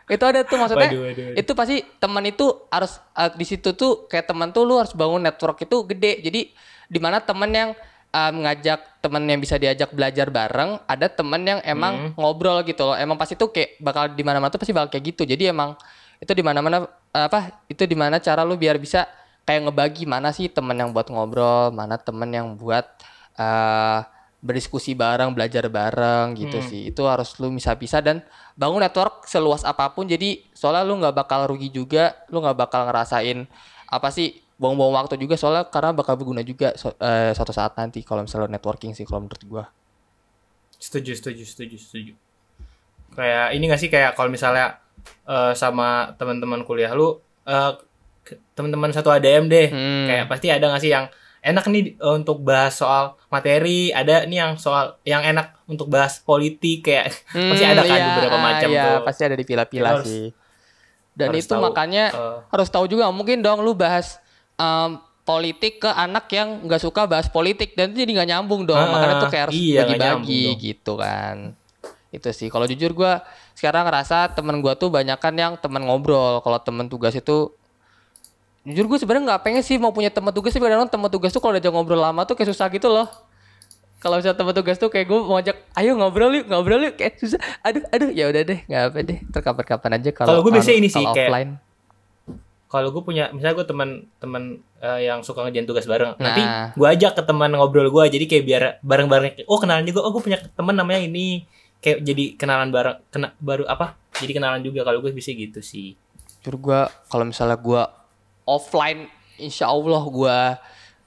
Itu 0.10 0.24
ada 0.26 0.40
tuh 0.42 0.58
maksudnya 0.58 0.90
Waduh, 0.90 1.02
waduh, 1.06 1.24
waduh. 1.30 1.40
itu 1.40 1.52
pasti 1.54 1.76
teman 2.02 2.24
itu 2.26 2.46
harus 2.68 2.98
uh, 3.14 3.30
di 3.32 3.46
situ 3.46 3.70
tuh 3.78 4.10
kayak 4.10 4.26
teman 4.26 4.50
tuh 4.50 4.66
lu 4.66 4.82
harus 4.82 4.92
bangun 4.98 5.22
network 5.22 5.62
itu 5.62 5.78
gede. 5.86 6.20
Jadi 6.26 6.42
di 6.92 7.00
mana 7.00 7.22
teman 7.22 7.54
yang 7.54 7.70
um, 8.12 8.34
ngajak 8.44 9.00
teman 9.00 9.24
yang 9.24 9.40
bisa 9.40 9.56
diajak 9.56 9.94
belajar 9.94 10.28
bareng 10.28 10.82
ada 10.84 11.08
teman 11.08 11.42
yang 11.46 11.60
Hmm. 11.62 11.74
emang 11.74 11.94
ngobrol 12.18 12.66
gitu 12.66 12.82
loh. 12.84 12.98
Emang 12.98 13.16
pasti 13.16 13.38
tuh 13.38 13.54
kayak 13.54 13.78
bakal 13.80 14.10
di 14.12 14.24
mana-mana 14.26 14.50
tuh 14.50 14.58
pasti 14.58 14.74
bakal 14.74 14.90
kayak 14.90 15.16
gitu. 15.16 15.24
Jadi 15.24 15.54
emang 15.54 15.78
itu 16.18 16.34
di 16.34 16.44
mana-mana 16.46 16.86
apa 17.14 17.62
itu 17.66 17.82
di 17.86 17.98
mana 17.98 18.22
cara 18.22 18.42
lu 18.46 18.58
biar 18.58 18.78
bisa 18.78 19.06
kayak 19.42 19.70
ngebagi 19.70 20.06
mana 20.06 20.30
sih 20.30 20.48
teman 20.54 20.78
yang 20.78 20.94
buat 20.94 21.10
ngobrol 21.10 21.74
mana 21.74 21.98
teman 21.98 22.30
yang 22.30 22.54
buat 22.54 22.86
uh, 23.42 24.06
berdiskusi 24.42 24.92
bareng 24.92 25.32
belajar 25.32 25.70
bareng 25.70 26.34
gitu 26.34 26.58
Hmm. 26.58 26.68
sih. 26.68 26.82
Itu 26.90 27.06
harus 27.06 27.38
lu 27.38 27.50
bisa-bisa 27.50 28.02
dan 28.02 28.26
bangun 28.54 28.82
network 28.82 29.24
seluas 29.24 29.62
apa 29.62 29.90
pun. 29.90 30.06
Jadi 30.06 30.42
soalnya 30.52 30.82
lu 30.82 30.98
nggak 30.98 31.14
bakal 31.16 31.46
rugi 31.46 31.70
juga 31.70 32.18
lu 32.28 32.42
nggak 32.42 32.58
bakal 32.58 32.86
ngerasain 32.86 33.46
apa 33.86 34.10
sih 34.10 34.34
buang-buang 34.58 34.94
waktu 34.96 35.16
juga. 35.16 35.38
Soalnya 35.38 35.66
karena 35.66 35.92
bakal 35.92 36.18
berguna 36.18 36.42
juga 36.42 36.74
so- 36.74 36.98
eh, 36.98 37.32
suatu 37.32 37.50
saat 37.50 37.74
nanti 37.76 38.02
kalau 38.02 38.22
misalnya 38.22 38.50
networking 38.52 38.92
sih 38.92 39.06
kalau 39.06 39.22
menurut 39.22 39.42
gua. 39.46 39.64
Setuju 40.76 41.14
setuju 41.14 41.46
setuju 41.46 41.78
setuju. 41.78 42.14
Kayak 43.12 43.54
ini 43.54 43.64
gak 43.68 43.78
sih 43.78 43.90
kayak 43.90 44.14
kalau 44.14 44.28
misalnya 44.28 44.82
eh, 45.24 45.54
sama 45.54 46.14
teman-teman 46.16 46.62
kuliah 46.62 46.90
lu 46.92 47.18
ke- 48.22 48.38
teman-teman 48.54 48.90
satu 48.90 49.10
ADM 49.10 49.46
deh. 49.46 49.68
Hmm. 49.68 50.06
kayak 50.06 50.26
pasti 50.26 50.48
ada 50.48 50.66
gak 50.68 50.78
sih 50.80 50.90
yang 50.90 51.06
enak 51.42 51.66
nih 51.68 51.98
eh, 51.98 52.14
untuk 52.16 52.46
bahas 52.46 52.78
soal 52.78 53.18
materi. 53.34 53.90
Ada 53.90 54.30
nih 54.30 54.38
yang 54.38 54.54
soal 54.62 55.02
yang 55.04 55.26
enak 55.26 55.58
untuk 55.66 55.90
bahas 55.90 56.22
politik 56.22 56.86
kayak 56.86 57.12
pasti 57.52 57.66
ada 57.66 57.82
kan 57.84 57.98
iya, 57.98 58.06
beberapa 58.14 58.38
ah, 58.38 58.42
macam 58.42 58.70
iya, 58.70 58.84
tuh. 58.86 58.98
pasti 59.06 59.22
ada 59.26 59.36
di 59.36 59.46
pila-pila 59.46 59.90
harus- 59.98 60.08
sih. 60.08 60.28
dan 61.12 61.28
harus 61.36 61.44
itu 61.44 61.52
tahu, 61.52 61.64
makanya 61.68 62.06
eh, 62.16 62.38
harus 62.56 62.70
tahu 62.72 62.88
juga 62.88 63.12
mungkin 63.12 63.44
dong 63.44 63.60
lu 63.68 63.76
bahas 63.76 64.16
em, 64.56 64.96
politik 65.28 65.84
ke 65.84 65.90
anak 65.92 66.32
yang 66.34 66.66
nggak 66.66 66.82
suka 66.82 67.04
bahas 67.06 67.28
politik 67.28 67.76
dan 67.78 67.92
itu 67.92 68.08
jadi 68.08 68.12
nggak 68.22 68.30
nyambung 68.32 68.64
dong. 68.64 68.80
Ah, 68.80 68.90
makanya 68.90 69.16
tuh 69.22 69.30
kayak 69.30 69.44
harus 69.50 69.56
iya, 69.60 69.84
bagi-bagi 69.84 70.46
gitu 70.58 70.96
kan. 70.98 71.54
Itu 72.12 72.30
sih. 72.32 72.48
Kalau 72.52 72.68
jujur 72.68 72.92
gua 72.92 73.24
sekarang 73.56 73.88
ngerasa 73.88 74.34
temen 74.34 74.60
gua 74.60 74.76
tuh 74.76 74.90
banyakan 74.92 75.34
yang 75.38 75.54
temen 75.60 75.84
ngobrol. 75.86 76.42
Kalau 76.42 76.60
temen 76.60 76.90
tugas 76.90 77.14
itu 77.16 77.54
jujur 78.64 78.86
gue 78.86 78.98
sebenarnya 78.98 79.24
nggak 79.28 79.42
pengen 79.42 79.62
sih 79.62 79.76
mau 79.76 79.90
punya 79.90 80.08
teman 80.08 80.30
tugas 80.30 80.50
tapi 80.50 80.62
kadang-kadang 80.62 80.92
teman 80.92 81.10
tugas 81.10 81.30
tuh 81.30 81.40
kalau 81.40 81.54
udah 81.54 81.72
ngobrol 81.72 81.98
lama 81.98 82.22
tuh 82.24 82.34
kayak 82.34 82.50
susah 82.50 82.70
gitu 82.70 82.88
loh. 82.88 83.10
Kalau 83.98 84.18
misalnya 84.18 84.34
teman 84.36 84.54
tugas 84.54 84.78
tuh 84.78 84.88
kayak 84.88 85.06
gue 85.06 85.20
mau 85.20 85.38
ajak 85.38 85.58
ayo 85.76 85.94
ngobrol 85.94 86.30
yuk 86.32 86.46
ngobrol 86.46 86.78
yuk 86.80 86.94
kayak 86.96 87.18
susah. 87.18 87.38
Aduh 87.62 87.86
aduh 87.88 88.10
ya 88.10 88.26
udah 88.28 88.42
deh 88.44 88.60
nggak 88.64 88.82
apa 88.84 88.98
deh 89.00 89.20
terkapan-kapan 89.28 89.92
aja 89.96 90.10
kalau 90.12 90.28
Kalau 90.28 90.42
gue 90.42 90.52
biasanya 90.52 90.70
kalau- 90.72 90.82
ini 90.82 90.90
sih, 90.90 91.04
kayak- 91.04 91.30
offline. 91.30 91.52
Kalau 92.66 92.88
gue 92.90 93.04
punya 93.04 93.28
misalnya 93.30 93.56
gue 93.58 93.68
teman-teman 93.68 94.44
eh, 94.80 95.00
yang 95.04 95.20
suka 95.22 95.44
ngerjain 95.44 95.66
tugas 95.66 95.84
bareng 95.84 96.16
nanti 96.18 96.40
Nah. 96.40 96.72
gue 96.72 96.88
ajak 96.88 97.14
ke 97.14 97.24
teman 97.24 97.52
ngobrol 97.52 97.86
gue 97.88 98.04
jadi 98.10 98.26
kayak 98.26 98.44
biar 98.44 98.64
bareng-bareng 98.80 99.44
oh 99.44 99.60
kenalan 99.60 99.84
juga 99.84 100.02
oh 100.02 100.10
gue 100.10 100.22
punya 100.22 100.40
teman 100.52 100.74
namanya 100.74 101.02
ini. 101.02 101.44
Kayak 101.78 101.98
jadi 102.04 102.24
kenalan 102.36 102.70
bareng 102.70 102.98
kena 103.10 103.34
baru 103.38 103.66
apa 103.66 103.98
jadi 104.16 104.34
kenalan 104.34 104.62
juga 104.62 104.82
kalau 104.82 104.98
gue 105.00 105.12
bisa 105.12 105.30
gitu 105.30 105.60
sih. 105.60 105.98
Jujur 106.40 106.58
gue 106.58 106.80
kalau 107.06 107.26
misalnya 107.26 107.54
gue 107.56 107.82
offline 108.52 109.08
insya 109.40 109.72
Allah 109.72 110.04
gue 110.04 110.38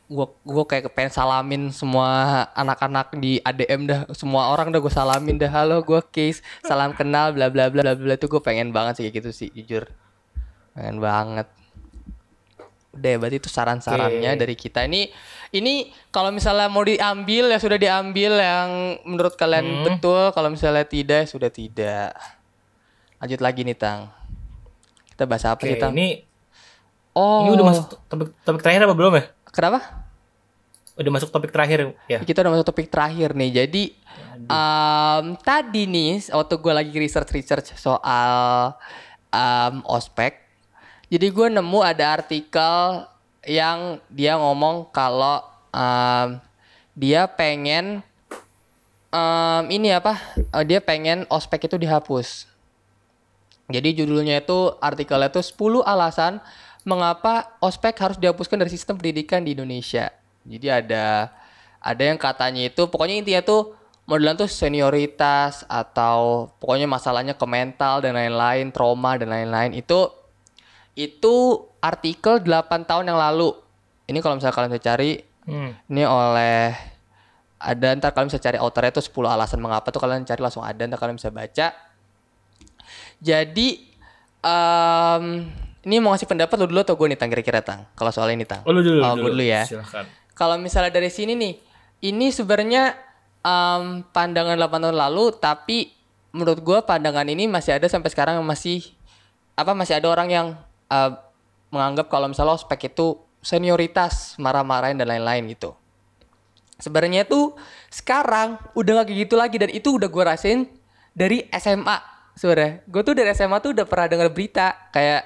gue 0.04 0.26
gue 0.44 0.64
kayak 0.68 0.92
pengen 0.92 1.12
salamin 1.12 1.62
semua 1.72 2.44
anak-anak 2.52 3.16
di 3.16 3.40
ADM 3.40 3.88
dah. 3.88 4.00
Semua 4.12 4.52
orang 4.52 4.68
dah 4.68 4.80
gue 4.80 4.92
salamin 4.92 5.40
dah. 5.40 5.48
Halo 5.48 5.80
gue 5.80 6.00
case 6.12 6.44
salam 6.60 6.92
kenal 6.92 7.32
bla 7.32 7.48
bla 7.48 7.72
bla 7.72 7.80
bla 7.80 7.96
bla. 7.96 8.14
Itu 8.16 8.28
gue 8.28 8.40
pengen 8.44 8.68
banget 8.68 9.00
sih 9.00 9.02
kayak 9.08 9.16
gitu 9.20 9.30
sih 9.32 9.48
jujur. 9.52 9.88
Pengen 10.76 11.00
banget. 11.00 11.48
Udah 12.94 13.14
berarti 13.18 13.42
itu 13.42 13.50
saran-sarannya 13.50 14.36
Oke. 14.36 14.40
dari 14.44 14.54
kita. 14.54 14.86
Ini 14.86 15.08
ini 15.56 15.88
kalau 16.12 16.30
misalnya 16.30 16.68
mau 16.70 16.84
diambil 16.84 17.50
ya 17.50 17.58
sudah 17.58 17.80
diambil 17.80 18.38
yang 18.38 18.68
menurut 19.08 19.34
kalian 19.34 19.66
Hmm. 19.66 19.84
betul. 19.88 20.30
Kalau 20.30 20.52
misalnya 20.52 20.84
tidak 20.84 21.26
ya 21.26 21.26
sudah 21.26 21.50
tidak. 21.50 22.12
Lanjut 23.18 23.40
lagi 23.40 23.64
nih 23.64 23.74
tang. 23.74 24.12
Kita 25.10 25.24
bahas 25.24 25.48
apa 25.48 25.64
sih 25.64 25.80
tang? 25.80 25.96
ini 25.96 26.33
Oh. 27.14 27.46
Ini 27.46 27.54
udah 27.54 27.66
masuk 27.70 27.86
topik 28.10 28.28
topik 28.42 28.60
terakhir 28.60 28.90
apa 28.90 28.94
belum 28.98 29.12
ya? 29.14 29.24
Kenapa? 29.54 29.80
Udah 30.98 31.10
masuk 31.14 31.30
topik 31.30 31.50
terakhir 31.54 31.94
ya. 32.10 32.18
Kita 32.22 32.42
udah 32.42 32.52
masuk 32.58 32.66
topik 32.74 32.90
terakhir 32.90 33.38
nih. 33.38 33.64
Jadi 33.64 33.94
em, 34.50 35.24
tadi 35.38 35.86
nih 35.86 36.26
waktu 36.34 36.54
gue 36.58 36.72
lagi 36.74 36.94
research 36.98 37.30
research 37.30 37.68
soal 37.78 38.74
em, 39.30 39.74
ospek, 39.86 40.42
jadi 41.06 41.26
gue 41.30 41.46
nemu 41.54 41.80
ada 41.86 42.18
artikel 42.18 43.06
yang 43.46 44.02
dia 44.10 44.34
ngomong 44.34 44.90
kalau 44.90 45.38
em, 45.70 46.42
dia 46.98 47.30
pengen 47.30 48.02
em, 49.14 49.62
ini 49.70 49.94
apa? 49.94 50.18
eh, 50.38 50.64
dia 50.66 50.82
pengen 50.82 51.30
ospek 51.30 51.70
itu 51.70 51.78
dihapus. 51.78 52.50
Jadi 53.64 53.96
judulnya 53.96 54.44
itu 54.44 54.76
artikelnya 54.76 55.32
itu 55.32 55.40
10 55.40 55.80
alasan 55.88 56.42
mengapa 56.84 57.56
ospek 57.64 57.96
harus 57.96 58.20
dihapuskan 58.20 58.60
dari 58.60 58.70
sistem 58.70 59.00
pendidikan 59.00 59.40
di 59.40 59.56
Indonesia. 59.56 60.12
Jadi 60.44 60.68
ada 60.68 61.32
ada 61.80 62.02
yang 62.04 62.20
katanya 62.20 62.68
itu 62.68 62.84
pokoknya 62.88 63.20
intinya 63.24 63.42
tuh 63.44 63.76
modelan 64.04 64.36
tuh 64.36 64.48
senioritas 64.48 65.64
atau 65.64 66.52
pokoknya 66.60 66.84
masalahnya 66.84 67.34
ke 67.36 67.46
mental 67.48 68.04
dan 68.04 68.12
lain-lain, 68.16 68.68
trauma 68.68 69.16
dan 69.16 69.32
lain-lain. 69.32 69.72
Itu 69.72 70.12
itu 70.94 71.64
artikel 71.80 72.44
8 72.44 72.84
tahun 72.84 73.08
yang 73.08 73.18
lalu. 73.18 73.56
Ini 74.04 74.20
kalau 74.20 74.36
misalnya 74.36 74.54
kalian 74.54 74.72
bisa 74.76 74.84
cari 74.84 75.34
Hmm. 75.44 75.76
ini 75.92 76.08
oleh 76.08 76.72
ada 77.60 77.92
ntar 78.00 78.16
kalian 78.16 78.32
bisa 78.32 78.40
cari 78.40 78.56
authornya 78.56 78.96
itu 78.96 79.04
10 79.12 79.28
alasan 79.28 79.60
mengapa 79.60 79.92
tuh 79.92 80.00
kalian 80.00 80.24
cari 80.24 80.40
langsung 80.40 80.64
ada 80.64 80.88
ntar 80.88 80.96
kalian 80.96 81.20
bisa 81.20 81.28
baca. 81.28 81.68
Jadi 83.20 83.84
em, 84.40 85.24
ini 85.84 86.00
mau 86.00 86.16
ngasih 86.16 86.28
pendapat 86.28 86.56
lu 86.60 86.66
dulu 86.68 86.80
atau 86.80 86.96
gue 86.96 87.06
nih 87.12 87.18
tang 87.20 87.28
kira-kira 87.28 87.60
tang 87.60 87.84
kalau 87.92 88.08
soal 88.08 88.32
ini 88.32 88.48
tang. 88.48 88.64
Oh, 88.64 88.72
lu 88.72 88.80
dulu. 88.80 89.04
Oh, 89.04 89.14
gue 89.16 89.30
dulu 89.36 89.44
ya. 89.44 89.68
Silakan. 89.68 90.08
Kalau 90.34 90.56
misalnya 90.58 90.90
dari 90.90 91.12
sini 91.12 91.36
nih, 91.36 91.54
ini 92.08 92.32
sebenarnya 92.32 92.96
em, 93.44 94.02
pandangan 94.10 94.56
8 94.56 94.82
tahun 94.82 94.96
lalu, 94.96 95.24
tapi 95.38 95.92
menurut 96.34 96.60
gue 96.64 96.78
pandangan 96.82 97.28
ini 97.28 97.46
masih 97.46 97.78
ada 97.78 97.86
sampai 97.86 98.10
sekarang 98.10 98.40
masih 98.42 98.82
apa 99.54 99.70
masih 99.76 100.00
ada 100.00 100.10
orang 100.10 100.28
yang 100.32 100.46
eh, 100.90 101.10
menganggap 101.70 102.10
kalau 102.10 102.26
misalnya 102.26 102.58
ospek 102.58 102.90
itu 102.90 103.20
senioritas, 103.44 104.40
marah-marahin 104.40 104.96
dan 104.96 105.12
lain-lain 105.12 105.52
gitu. 105.52 105.76
Sebenarnya 106.80 107.28
tuh 107.28 107.54
sekarang 107.92 108.58
udah 108.74 109.04
gak 109.04 109.12
kayak 109.12 109.18
gitu 109.28 109.34
lagi 109.38 109.56
dan 109.60 109.70
itu 109.70 109.94
udah 109.94 110.08
gue 110.10 110.24
rasain 110.26 110.66
dari 111.14 111.46
SMA 111.54 111.98
sebenarnya. 112.34 112.82
Gue 112.90 113.02
tuh 113.06 113.14
dari 113.14 113.30
SMA 113.30 113.62
tuh 113.62 113.70
udah 113.76 113.86
pernah 113.86 114.06
dengar 114.10 114.28
berita 114.34 114.90
kayak 114.90 115.22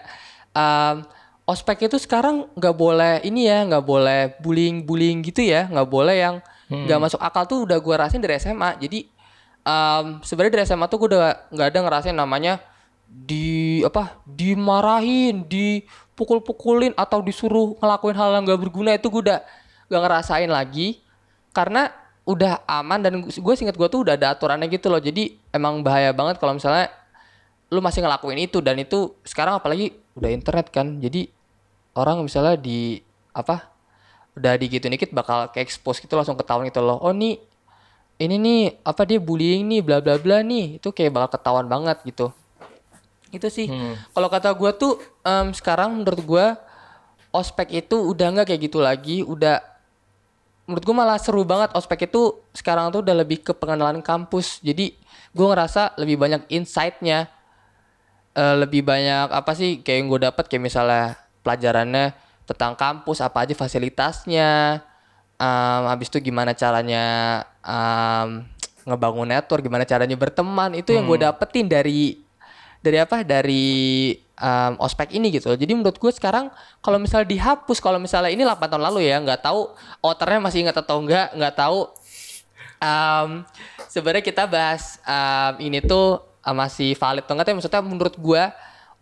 em, 0.59 1.07
ospek 1.47 1.87
itu 1.87 1.97
sekarang 2.03 2.51
nggak 2.59 2.75
boleh 2.75 3.15
ini 3.23 3.47
ya, 3.47 3.63
nggak 3.63 3.85
boleh 3.87 4.21
bullying-bullying 4.43 5.23
gitu 5.23 5.47
ya, 5.47 5.71
nggak 5.71 5.87
boleh 5.87 6.17
yang 6.19 6.37
nggak 6.69 7.01
masuk 7.01 7.21
akal 7.23 7.49
tuh 7.49 7.65
udah 7.65 7.79
gue 7.79 7.95
rasain 7.95 8.21
dari 8.21 8.37
SMA. 8.43 8.75
Jadi 8.83 9.07
em, 9.63 10.19
sebenarnya 10.27 10.53
dari 10.59 10.65
SMA 10.67 10.87
tuh 10.91 10.99
gue 11.07 11.09
udah 11.15 11.49
nggak 11.55 11.69
ada 11.71 11.79
ngerasain 11.87 12.17
namanya 12.19 12.59
di 13.09 13.81
apa 13.81 14.21
dimarahin, 14.29 15.49
dipukul-pukulin 15.49 16.93
atau 16.93 17.25
disuruh 17.25 17.73
ngelakuin 17.81 18.17
hal 18.17 18.37
yang 18.37 18.45
gak 18.45 18.61
berguna 18.61 18.93
itu 18.93 19.09
gue 19.09 19.33
udah 19.33 19.41
gak 19.89 20.03
ngerasain 20.05 20.51
lagi. 20.53 21.01
Karena 21.57 21.89
udah 22.29 22.61
aman 22.69 23.01
dan 23.01 23.25
gue 23.25 23.55
singkat 23.57 23.81
gue 23.81 23.89
tuh 23.89 24.05
udah 24.05 24.15
ada 24.21 24.37
aturannya 24.37 24.69
gitu 24.69 24.93
loh. 24.93 25.01
Jadi 25.01 25.41
emang 25.49 25.81
bahaya 25.81 26.13
banget 26.13 26.37
kalau 26.37 26.61
misalnya 26.61 26.93
lu 27.69 27.85
masih 27.85 28.01
ngelakuin 28.01 28.49
itu 28.49 28.65
dan 28.65 28.81
itu 28.81 29.13
sekarang 29.25 29.61
apalagi 29.61 29.93
udah 30.17 30.31
internet 30.33 30.73
kan. 30.73 30.97
Jadi 30.99 31.29
orang 31.97 32.25
misalnya 32.25 32.57
di 32.57 33.01
apa 33.37 33.69
udah 34.39 34.55
digituin 34.57 34.95
dikit 34.95 35.11
bakal 35.11 35.51
ke 35.51 35.61
expose 35.61 36.01
gitu 36.01 36.17
langsung 36.17 36.39
ketahuan 36.39 36.65
gitu 36.71 36.81
loh. 36.81 36.97
Oh 37.03 37.13
nih 37.13 37.37
ini 38.19 38.37
nih 38.41 38.61
apa 38.83 39.05
dia 39.05 39.21
bullying 39.21 39.69
nih 39.69 39.81
bla 39.85 40.01
bla 40.01 40.17
bla 40.17 40.41
nih. 40.41 40.81
Itu 40.81 40.97
kayak 40.97 41.13
bakal 41.13 41.29
ketahuan 41.39 41.67
banget 41.69 42.01
gitu. 42.09 42.33
Itu 43.29 43.53
sih. 43.53 43.69
Kalau 44.17 44.29
kata 44.33 44.49
gue 44.57 44.71
tuh 44.73 44.97
em, 45.21 45.53
sekarang 45.53 46.01
menurut 46.01 46.21
gue 46.25 46.47
ospek 47.29 47.85
itu 47.85 47.97
udah 48.01 48.27
nggak 48.33 48.47
kayak 48.49 48.61
gitu 48.65 48.79
lagi. 48.81 49.21
Udah 49.21 49.61
menurut 50.65 50.85
gue 50.89 50.97
malah 50.97 51.21
seru 51.21 51.45
banget. 51.45 51.77
Ospek 51.77 52.09
itu 52.09 52.41
sekarang 52.57 52.89
tuh 52.89 53.05
udah 53.05 53.13
lebih 53.13 53.45
ke 53.45 53.53
pengenalan 53.53 54.01
kampus. 54.01 54.65
Jadi 54.65 54.97
gue 55.37 55.47
ngerasa 55.47 56.01
lebih 56.01 56.17
banyak 56.17 56.49
insight-nya 56.49 57.29
Eh, 58.39 58.57
lebih 58.61 58.87
banyak 58.87 59.33
apa 59.33 59.51
sih 59.57 59.81
kayak 59.81 59.97
yang 59.99 60.07
gue 60.13 60.21
dapat 60.31 60.45
kayak 60.47 60.63
misalnya 60.63 61.17
pelajarannya 61.43 62.13
tentang 62.45 62.77
kampus 62.77 63.25
apa 63.25 63.43
aja 63.43 63.55
fasilitasnya. 63.57 64.85
Em, 65.39 65.83
habis 65.91 66.07
itu 66.13 66.19
gimana 66.23 66.55
caranya 66.55 67.05
em, 67.63 68.45
ngebangun 68.87 69.29
network 69.29 69.63
gimana 69.63 69.87
caranya 69.87 70.15
berteman 70.19 70.75
itu 70.75 70.91
yang 70.95 71.07
gue 71.07 71.19
dapetin 71.19 71.67
dari 71.71 72.19
dari 72.79 72.99
apa 73.01 73.27
dari 73.27 74.15
em, 74.39 74.73
ospek 74.79 75.19
ini 75.19 75.35
gitu. 75.35 75.51
Jadi 75.51 75.73
menurut 75.75 75.99
gue 75.99 76.13
sekarang 76.13 76.53
kalau 76.85 77.01
misalnya 77.01 77.33
dihapus 77.33 77.83
kalau 77.83 77.99
misalnya 77.99 78.31
ini 78.31 78.45
8 78.47 78.71
tahun 78.71 78.85
lalu 78.93 79.09
ya 79.09 79.19
nggak 79.25 79.41
tahu 79.43 79.73
authornya 80.05 80.39
masih 80.43 80.69
ingat 80.69 80.77
atau 80.79 81.01
enggak 81.03 81.33
nggak 81.35 81.55
tahu. 81.59 81.91
Em, 82.79 83.43
sebenarnya 83.91 84.23
kita 84.23 84.47
bahas 84.47 85.03
em, 85.03 85.73
ini 85.73 85.83
tuh 85.83 86.28
masih 86.55 86.95
valid. 86.95 87.25
Atau 87.25 87.35
enggak 87.35 87.47
tapi 87.51 87.57
maksudnya 87.59 87.83
menurut 87.83 88.15
gua 88.21 88.53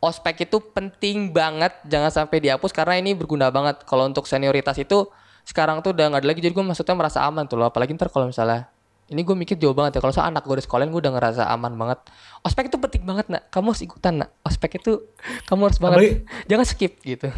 ospek 0.01 0.45
itu 0.45 0.61
penting 0.61 1.33
banget 1.33 1.73
jangan 1.89 2.13
sampai 2.13 2.39
dihapus 2.39 2.71
karena 2.71 3.01
ini 3.01 3.17
berguna 3.17 3.49
banget. 3.49 3.83
Kalau 3.89 4.07
untuk 4.07 4.29
senioritas 4.29 4.77
itu 4.79 5.09
sekarang 5.47 5.79
tuh 5.81 5.95
udah 5.95 6.11
nggak 6.11 6.23
ada 6.27 6.29
lagi 6.29 6.43
jadi 6.43 6.53
gue 6.53 6.65
maksudnya 6.67 6.99
merasa 6.99 7.23
aman 7.23 7.47
tuh 7.47 7.57
loh. 7.57 7.71
Apalagi 7.71 7.95
ntar 7.95 8.11
kalau 8.11 8.27
misalnya 8.29 8.67
ini 9.07 9.23
gue 9.23 9.37
mikir 9.39 9.55
jauh 9.55 9.71
banget 9.71 9.99
ya 9.99 10.01
kalau 10.03 10.11
soal 10.11 10.27
anak 10.27 10.43
gue 10.43 10.59
di 10.59 10.65
sekolah 10.67 10.83
gue 10.91 11.01
udah 11.01 11.13
ngerasa 11.15 11.43
aman 11.47 11.73
banget. 11.79 11.99
Ospek 12.43 12.67
itu 12.69 12.77
penting 12.83 13.07
banget 13.07 13.31
nak. 13.31 13.47
Kamu 13.55 13.71
harus 13.71 13.83
ikutan 13.87 14.27
nak. 14.27 14.35
Ospek 14.43 14.83
itu 14.83 15.07
kamu 15.47 15.71
harus 15.71 15.79
banget. 15.79 15.99
Apalagi- 16.03 16.19
jangan 16.51 16.67
skip 16.67 16.93
gitu. 17.07 17.31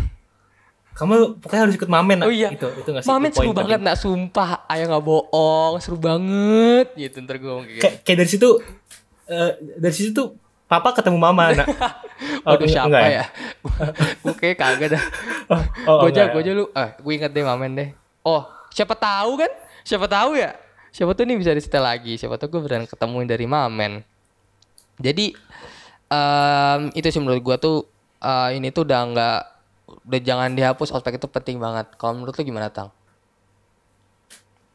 Kamu 0.98 1.38
pokoknya 1.38 1.62
harus 1.68 1.76
ikut 1.78 1.86
mamen. 1.86 2.18
Oh 2.26 2.32
iya. 2.32 2.50
Itu 2.50 2.66
itu 2.74 2.88
nggak 2.90 3.04
sih? 3.04 3.10
Mamen 3.12 3.30
seru 3.30 3.52
banget 3.54 3.78
nak. 3.78 3.94
Sumpah 4.00 4.66
ayah 4.72 4.88
nggak 4.90 5.04
bohong 5.04 5.78
seru 5.78 6.00
banget 6.00 6.90
gitu. 6.96 7.22
Ntar 7.22 7.38
gue 7.38 7.52
kayak 7.52 7.68
gitu. 7.70 7.82
Kayak 7.84 7.96
kayak 8.02 8.16
dari 8.18 8.30
situ 8.32 8.48
eh, 9.28 9.52
dari 9.76 9.94
situ 9.94 10.10
tuh 10.16 10.28
papa 10.68 10.92
ketemu 10.92 11.18
mama 11.20 11.52
nak. 11.56 11.68
Waduh 12.46 12.68
siapa 12.68 12.92
enggak 12.92 13.08
ya? 13.08 13.24
gue 14.24 14.34
kayak 14.36 14.56
kagak 14.60 14.88
dah. 14.96 15.04
Oh, 15.48 15.60
oh, 15.88 15.96
gue 16.04 16.12
aja, 16.12 16.28
enggak 16.28 16.34
gue 16.36 16.42
ya? 16.42 16.44
aja 16.44 16.52
lu. 16.52 16.64
Ah, 16.76 16.88
gue 16.96 17.12
inget 17.12 17.30
deh 17.32 17.44
mamen 17.44 17.72
deh. 17.72 17.88
Oh, 18.24 18.44
siapa 18.72 18.92
tahu 18.92 19.40
kan? 19.40 19.52
Siapa 19.84 20.04
tahu 20.04 20.36
ya? 20.36 20.52
Siapa 20.92 21.16
tuh 21.16 21.24
nih 21.24 21.36
bisa 21.40 21.56
disetel 21.56 21.84
lagi? 21.84 22.20
Siapa 22.20 22.36
tuh 22.36 22.52
gue 22.52 22.60
beneran 22.60 22.84
ketemuin 22.84 23.28
dari 23.28 23.48
mamen. 23.48 24.04
Jadi 25.00 25.32
em, 26.10 26.80
itu 26.92 27.06
sih 27.08 27.22
menurut 27.22 27.40
gue 27.40 27.56
tuh 27.56 27.76
eh, 28.20 28.58
ini 28.60 28.68
tuh 28.68 28.84
udah 28.84 29.00
nggak 29.14 29.40
udah 30.08 30.20
jangan 30.20 30.52
dihapus 30.52 30.92
ospek 30.92 31.16
itu 31.16 31.28
penting 31.32 31.56
banget. 31.56 31.88
Kalau 31.96 32.18
menurut 32.18 32.36
lu 32.36 32.44
gimana 32.44 32.68
tang? 32.68 32.92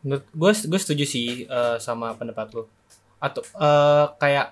Menurut 0.02 0.26
gue 0.32 0.52
gue 0.54 0.80
setuju 0.80 1.06
sih 1.06 1.46
eh, 1.46 1.78
sama 1.78 2.18
pendapat 2.18 2.50
lu. 2.58 2.66
Atau 3.24 3.40
eh, 3.48 4.06
kayak 4.20 4.52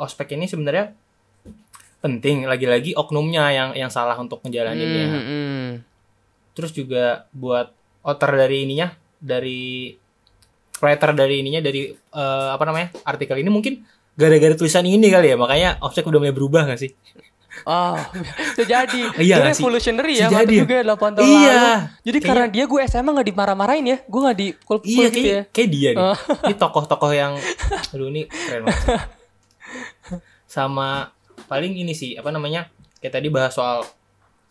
ospek 0.00 0.32
ini 0.32 0.48
sebenarnya 0.48 0.96
penting 2.00 2.48
lagi-lagi 2.48 2.96
oknumnya 2.96 3.52
yang 3.52 3.70
yang 3.76 3.90
salah 3.92 4.16
untuk 4.16 4.40
ngejalaninnya. 4.44 5.06
Hmm, 5.12 5.24
hmm. 5.24 5.68
Terus 6.56 6.72
juga 6.72 7.28
buat 7.36 7.72
author 8.00 8.32
dari 8.32 8.64
ininya 8.64 8.88
dari 9.20 9.92
writer 10.80 11.10
dari 11.16 11.44
ininya 11.44 11.60
dari 11.60 11.92
eh, 11.92 12.48
apa 12.52 12.64
namanya 12.64 12.88
artikel 13.04 13.36
ini 13.40 13.50
mungkin 13.52 13.84
gara-gara 14.16 14.56
tulisan 14.56 14.88
ini 14.88 15.12
kali 15.12 15.28
ya 15.32 15.36
makanya 15.36 15.76
ospek 15.84 16.08
udah 16.08 16.20
mulai 16.24 16.32
berubah 16.32 16.64
gak 16.72 16.80
sih? 16.80 16.90
Oh, 17.62 17.96
bisa 18.52 18.62
jadi. 18.62 19.00
Iya 19.16 19.36
Dia 19.38 19.42
nggak 19.42 19.54
sih? 19.54 19.62
revolutionary 19.62 20.14
ya, 20.14 20.26
mantap 20.26 20.40
jadi 20.42 20.52
ya? 20.52 20.60
juga 20.60 20.76
8 20.76 21.16
tahun 21.16 21.24
Iya. 21.26 21.32
lalu. 21.32 21.56
Jadi 21.56 21.86
Kayaknya- 21.96 22.26
karena 22.28 22.46
dia 22.48 22.64
gue 22.66 22.80
SMA 22.84 23.10
gak 23.12 23.28
dimarah-marahin 23.28 23.86
ya. 23.86 23.98
Gue 24.04 24.20
gak 24.22 24.36
dipukul 24.36 24.76
Iya 24.78 25.06
gitu 25.06 25.16
kayak, 25.16 25.26
ya. 25.26 25.42
kayak 25.48 25.68
dia 25.70 25.90
nih. 25.90 26.04
Oh. 26.04 26.18
Ini 26.44 26.54
tokoh-tokoh 26.56 27.12
yang 27.12 27.32
aduh 27.92 28.06
ini 28.06 28.22
keren 28.26 28.62
banget. 28.62 29.08
Sama 30.46 31.10
paling 31.46 31.72
ini 31.74 31.92
sih 31.92 32.14
apa 32.14 32.28
namanya? 32.28 32.68
Kayak 32.98 33.14
tadi 33.14 33.28
bahas 33.28 33.52
soal 33.52 33.82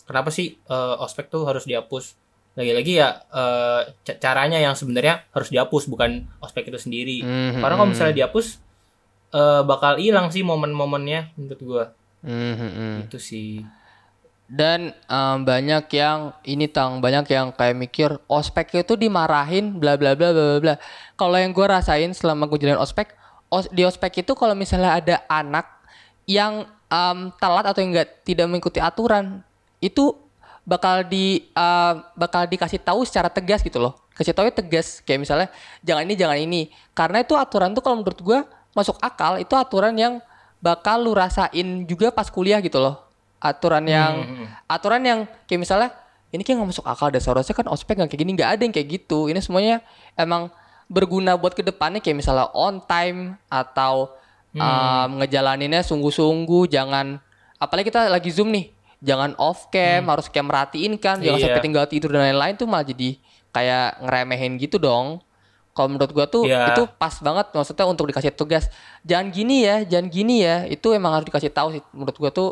kenapa 0.04 0.30
sih 0.30 0.58
eh, 0.58 0.96
ospek 0.98 1.28
tuh 1.28 1.44
harus 1.44 1.64
dihapus. 1.64 2.16
Lagi-lagi 2.56 2.94
ya 2.96 3.20
ca- 4.00 4.16
caranya 4.18 4.56
yang 4.58 4.74
sebenarnya 4.74 5.28
harus 5.30 5.50
dihapus 5.50 5.86
bukan 5.86 6.24
ospek 6.40 6.66
itu 6.66 6.80
sendiri. 6.80 7.20
Mhm. 7.20 7.60
Karena 7.60 7.76
kalau 7.76 7.90
misalnya 7.90 8.16
dihapus 8.16 8.60
eh, 9.32 9.62
bakal 9.64 9.98
hilang 9.98 10.30
sih 10.30 10.42
momen-momennya 10.42 11.36
menurut 11.36 11.62
gua. 11.62 11.86
Mhm. 12.26 13.06
Itu 13.06 13.22
sih. 13.22 13.62
Dan 14.46 14.94
em, 15.10 15.38
banyak 15.42 15.90
yang 15.90 16.34
ini 16.46 16.70
tang 16.70 17.02
banyak 17.02 17.26
yang 17.34 17.50
kayak 17.54 17.78
mikir 17.78 18.10
ospek 18.30 18.86
itu 18.86 18.94
dimarahin 18.94 19.78
bla 19.78 19.98
bla 19.98 20.14
bla 20.14 20.34
bla 20.34 20.58
bla. 20.62 20.76
Kalau 21.18 21.38
yang 21.38 21.54
gue 21.54 21.66
rasain 21.66 22.14
selama 22.14 22.46
gue 22.50 22.62
jalan 22.62 22.78
ospek, 22.78 23.14
os- 23.50 23.70
di 23.74 23.82
ospek 23.86 24.22
itu 24.26 24.34
kalau 24.38 24.54
misalnya 24.54 24.98
ada 24.98 25.16
anak 25.30 25.66
yang 26.30 26.66
em, 26.90 27.34
telat 27.42 27.66
atau 27.66 27.82
yang 27.82 27.94
enggak 27.98 28.10
tidak 28.22 28.46
mengikuti 28.50 28.78
aturan, 28.78 29.42
itu 29.82 30.14
bakal 30.66 31.06
di 31.06 31.46
uh, 31.54 32.02
bakal 32.18 32.50
dikasih 32.50 32.82
tahu 32.82 33.06
secara 33.06 33.30
tegas 33.30 33.62
gitu 33.62 33.78
loh 33.78 33.94
kasih 34.18 34.34
tahu 34.34 34.50
tegas 34.50 34.98
kayak 35.06 35.22
misalnya 35.22 35.48
jangan 35.86 36.02
ini 36.10 36.16
jangan 36.18 36.38
ini 36.42 36.62
karena 36.98 37.22
itu 37.22 37.38
aturan 37.38 37.70
tuh 37.78 37.86
kalau 37.86 38.02
menurut 38.02 38.20
gua 38.26 38.50
masuk 38.74 38.98
akal 38.98 39.38
itu 39.38 39.54
aturan 39.54 39.94
yang 39.94 40.18
bakal 40.66 40.98
lu 41.00 41.14
rasain 41.14 41.46
juga 41.86 42.10
pas 42.10 42.26
kuliah 42.26 42.58
gitu 42.60 42.78
loh. 42.78 42.98
Aturan 43.38 43.86
yang 43.86 44.14
Hmm. 44.18 44.46
aturan 44.66 45.02
yang 45.02 45.20
kayak 45.46 45.62
misalnya 45.62 45.90
ini 46.32 46.42
kayak 46.42 46.58
nggak 46.58 46.70
masuk 46.72 46.84
akal 46.84 47.08
deh 47.08 47.20
seharusnya 47.20 47.54
kan 47.54 47.68
ospek 47.68 47.94
nggak 47.96 48.10
kayak 48.10 48.22
gini 48.22 48.32
nggak 48.34 48.50
ada 48.50 48.62
yang 48.62 48.74
kayak 48.74 48.88
gitu. 48.98 49.30
Ini 49.30 49.38
semuanya 49.38 49.86
emang 50.16 50.50
berguna 50.88 51.34
buat 51.34 51.52
ke 51.52 51.62
depannya 51.62 51.98
kayak 51.98 52.18
misalnya 52.18 52.50
on 52.52 52.78
time 52.80 53.38
atau 53.48 54.10
um, 54.52 55.10
ngejalaninnya 55.18 55.82
sungguh-sungguh 55.82 56.66
jangan 56.68 57.18
apalagi 57.56 57.90
kita 57.90 58.06
lagi 58.08 58.30
zoom 58.30 58.50
nih 58.50 58.70
jangan 59.00 59.34
off 59.36 59.68
cam 59.68 60.06
harus 60.06 60.26
kayak 60.28 60.46
merhatiin 60.46 60.94
kan 60.96 61.18
jangan 61.18 61.38
Iya. 61.38 61.46
sampai 61.50 61.62
tinggal 61.62 61.86
tidur 61.86 62.10
dan 62.10 62.26
lain-lain 62.26 62.54
tuh 62.54 62.66
malah 62.66 62.84
jadi 62.84 63.18
kayak 63.50 64.00
ngeremehin 64.00 64.54
gitu 64.58 64.78
dong 64.78 65.20
kalau 65.76 65.92
menurut 65.92 66.12
gua 66.16 66.24
tuh 66.26 66.48
Iya. 66.48 66.72
itu 66.72 66.88
pas 66.96 67.12
banget 67.20 67.52
maksudnya 67.52 67.86
untuk 67.86 68.08
dikasih 68.08 68.32
tugas. 68.32 68.72
Jangan 69.04 69.28
gini 69.30 69.68
ya 69.68 69.84
jangan 69.84 70.08
gini 70.08 70.42
ya 70.42 70.64
itu 70.66 70.96
emang 70.96 71.20
harus 71.20 71.28
dikasih 71.28 71.52
tahu 71.52 71.76
sih. 71.76 71.84
Menurut 71.92 72.16
gua 72.16 72.32
tuh 72.32 72.50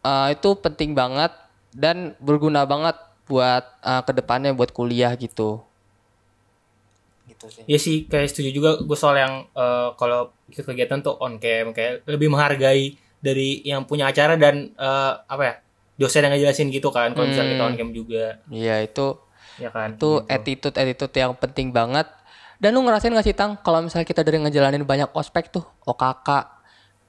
eh, 0.00 0.28
itu 0.32 0.48
penting 0.56 0.96
banget 0.96 1.30
dan 1.76 2.16
berguna 2.18 2.64
banget 2.64 2.96
buat 3.28 3.64
eh, 3.84 4.02
ke 4.02 4.12
depannya 4.16 4.56
buat 4.56 4.72
kuliah 4.72 5.12
gitu. 5.14 5.60
Gitu 7.28 7.46
sih. 7.52 7.62
Iya 7.68 7.78
sih, 7.78 7.96
kayak 8.08 8.28
setuju 8.32 8.50
juga. 8.50 8.70
Gue 8.82 8.96
soal 8.98 9.20
yang 9.20 9.46
eh, 9.52 9.88
kalau 9.94 10.32
ikut 10.48 10.64
kegiatan 10.64 11.04
tuh 11.04 11.14
on 11.20 11.36
cam 11.36 11.70
kayak 11.70 12.02
lebih 12.08 12.32
menghargai 12.32 12.96
dari 13.22 13.62
yang 13.62 13.86
punya 13.86 14.10
acara 14.10 14.34
dan 14.34 14.72
eh, 14.74 15.12
apa 15.22 15.42
ya 15.44 15.54
dosen 16.00 16.24
yang 16.26 16.32
ngejelasin 16.34 16.72
gitu 16.72 16.88
kan. 16.90 17.12
Kalau 17.12 17.28
misalnya 17.28 17.54
kita 17.54 17.64
on 17.68 17.76
cam 17.78 17.90
juga, 17.92 18.24
iya 18.50 18.80
itu 18.82 19.20
ya 19.60 19.68
kan. 19.68 19.94
itu 19.94 20.10
attitude 20.26 20.74
attitude 20.74 21.12
yang 21.12 21.36
penting 21.36 21.70
banget 21.70 22.08
dan 22.62 22.70
lu 22.78 22.86
ngerasain 22.86 23.10
gak 23.10 23.26
sih 23.26 23.34
tang 23.34 23.58
kalau 23.58 23.82
misalnya 23.82 24.06
kita 24.06 24.22
dari 24.22 24.38
ngejalanin 24.38 24.86
banyak 24.86 25.10
ospek 25.10 25.50
tuh 25.50 25.66
OKK 25.82 26.28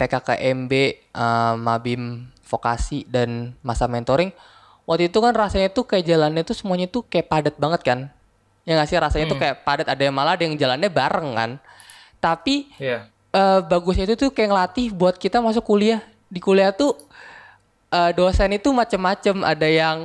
PKKMB 0.01 0.74
eh, 1.14 1.54
Mabim 1.62 2.26
vokasi 2.49 3.06
dan 3.06 3.54
masa 3.62 3.86
mentoring 3.86 4.34
waktu 4.89 5.08
itu 5.08 5.18
kan 5.22 5.32
rasanya 5.34 5.72
tuh 5.72 5.86
kayak 5.88 6.06
jalannya 6.10 6.43
tuh 6.43 6.58
semuanya 6.58 6.89
tuh 6.91 7.08
kayak 7.08 7.32
padat 7.32 7.56
banget 7.56 7.82
kan? 7.88 7.99
Ya 8.64 8.76
nggak 8.80 8.88
sih? 8.91 8.97
Rasanya 8.99 9.26
tuh 9.32 9.39
kayak 9.39 9.64
padat 9.64 9.88
ada 9.88 10.01
yang 10.04 10.16
malah 10.16 10.36
ada 10.36 10.43
yang 10.43 10.56
jalannya 10.60 10.91
bareng 10.91 11.30
kan? 11.36 11.51
Tapi 12.20 12.72
Iya. 12.80 13.08
eh 13.34 13.60
bagusnya 13.64 14.08
itu 14.08 14.16
tuh 14.28 14.30
kayak 14.32 14.51
ngelatih 14.51 14.88
buat 14.91 15.16
kita 15.16 15.39
masuk 15.39 15.64
kuliah. 15.64 16.04
Di 16.28 16.39
kuliah 16.43 16.72
tuh 16.76 16.95
eh, 17.91 18.12
dosen 18.16 18.51
itu 18.56 18.72
macem-macem. 18.76 19.39
Ada 19.43 19.68
yang 19.68 19.97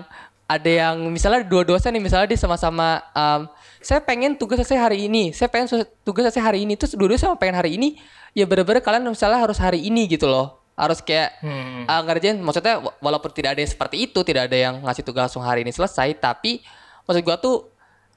ada 0.49 0.71
yang 0.71 0.97
misalnya 1.11 1.45
dua 1.45 1.63
dosen 1.67 1.93
nih 1.93 2.03
misalnya 2.03 2.31
dia 2.31 2.41
sama-sama 2.41 3.03
em, 3.13 3.41
saya 3.79 4.03
pengen 4.03 4.35
tugas 4.35 4.59
saya 4.67 4.87
hari 4.87 5.07
ini. 5.07 5.31
Saya 5.31 5.47
pengen 5.49 5.87
tugas 6.03 6.31
saya 6.31 6.45
hari 6.45 6.67
ini. 6.67 6.75
Terus 6.75 6.99
dua-dua 6.99 7.19
sama 7.19 7.39
pengen 7.39 7.57
hari 7.59 7.79
ini. 7.79 7.99
Ya 8.35 8.45
bener-bener 8.45 8.83
kalian 8.83 9.07
misalnya 9.07 9.39
harus 9.39 9.59
hari 9.59 9.83
ini 9.83 10.07
gitu 10.07 10.27
loh. 10.27 10.59
Harus 10.75 11.03
kayak 11.03 11.39
Hmm. 11.43 11.87
eh, 11.87 12.03
ngerjain. 12.07 12.39
Maksudnya 12.39 12.79
wa- 12.79 12.95
walaupun 12.99 13.31
tidak 13.35 13.59
ada 13.59 13.61
yang 13.63 13.71
seperti 13.71 13.97
itu 14.07 14.23
tidak 14.23 14.47
ada 14.51 14.57
yang 14.59 14.75
ngasih 14.83 15.03
tugas 15.03 15.31
langsung 15.31 15.43
hari 15.43 15.63
ini 15.67 15.71
selesai 15.71 16.15
tapi 16.19 16.63
maksud 17.03 17.23
gua 17.23 17.37
tuh 17.37 17.67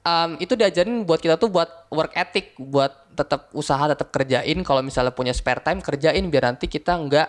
em, 0.02 0.38
itu 0.38 0.54
diajarin 0.54 1.02
buat 1.02 1.18
kita 1.18 1.38
tuh 1.38 1.46
buat 1.46 1.66
work 1.90 2.14
ethic 2.14 2.54
buat 2.58 2.90
tetap 3.14 3.50
usaha 3.52 3.82
tetap 3.86 4.10
kerjain. 4.10 4.58
Kalau 4.62 4.82
misalnya 4.82 5.10
punya 5.10 5.30
spare 5.30 5.58
time 5.58 5.78
kerjain 5.78 6.22
biar 6.26 6.54
nanti 6.54 6.66
kita 6.66 6.94
nggak 6.94 7.28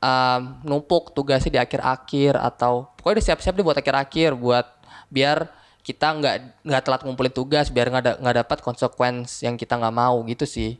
em, 0.00 0.40
numpuk 0.64 1.12
tugasnya 1.12 1.52
di 1.52 1.60
akhir-akhir 1.60 2.36
atau 2.36 2.88
pokoknya 2.96 3.14
udah 3.16 3.26
siap-siap 3.28 3.54
deh 3.54 3.64
buat 3.64 3.76
akhir-akhir 3.76 4.30
buat 4.34 4.66
biar 5.08 5.52
kita 5.82 6.14
nggak 6.14 6.34
nggak 6.62 6.82
telat 6.82 7.00
ngumpulin 7.02 7.30
tugas 7.30 7.66
biar 7.68 7.90
nggak 7.90 8.04
da- 8.04 8.18
nggak 8.18 8.36
dapat 8.40 8.58
konsekuensi 8.60 9.44
yang 9.44 9.54
kita 9.54 9.74
nggak 9.74 9.90
mau 9.92 10.22
gitu 10.24 10.46
sih. 10.46 10.78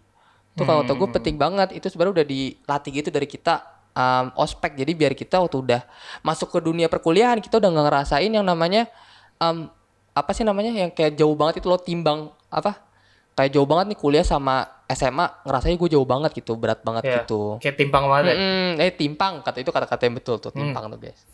Itu 0.53 0.63
kalau 0.63 0.83
kata 0.83 0.95
gue 0.95 1.09
penting 1.11 1.37
banget. 1.37 1.75
Itu 1.75 1.89
sebenarnya 1.89 2.23
udah 2.23 2.27
dilatih 2.29 2.91
gitu 2.93 3.09
dari 3.09 3.25
kita 3.25 3.55
um, 3.93 4.31
ospek. 4.37 4.77
Jadi 4.77 4.93
biar 4.93 5.13
kita 5.13 5.41
waktu 5.41 5.59
udah 5.59 5.81
masuk 6.21 6.51
ke 6.51 6.59
dunia 6.61 6.87
perkuliahan 6.87 7.39
kita 7.39 7.57
udah 7.57 7.69
nggak 7.69 7.87
ngerasain 7.89 8.31
yang 8.31 8.45
namanya 8.45 8.87
um, 9.39 9.67
apa 10.13 10.31
sih 10.31 10.45
namanya? 10.45 10.71
Yang 10.71 10.93
kayak 10.93 11.13
jauh 11.17 11.35
banget 11.35 11.59
itu 11.59 11.67
lo 11.67 11.77
timbang 11.77 12.31
apa? 12.47 12.79
Kayak 13.33 13.57
jauh 13.57 13.65
banget 13.65 13.91
nih 13.91 13.99
kuliah 13.99 14.23
sama 14.23 14.69
SMA 14.87 15.25
ngerasain 15.43 15.73
gue 15.75 15.89
jauh 15.89 16.05
banget 16.05 16.37
gitu 16.37 16.53
berat 16.55 16.85
banget 16.85 17.03
Iya. 17.03 17.15
gitu. 17.25 17.57
Kayak 17.59 17.77
timpang 17.81 18.05
banget. 18.05 18.37
Mm, 18.37 18.73
eh 18.77 18.93
timpang. 18.93 19.41
Kata 19.41 19.57
itu 19.57 19.73
kata-kata 19.73 20.05
yang 20.05 20.15
betul 20.15 20.37
tuh 20.37 20.53
timpang 20.53 20.85
tuh 20.87 21.01
guys. 21.01 21.25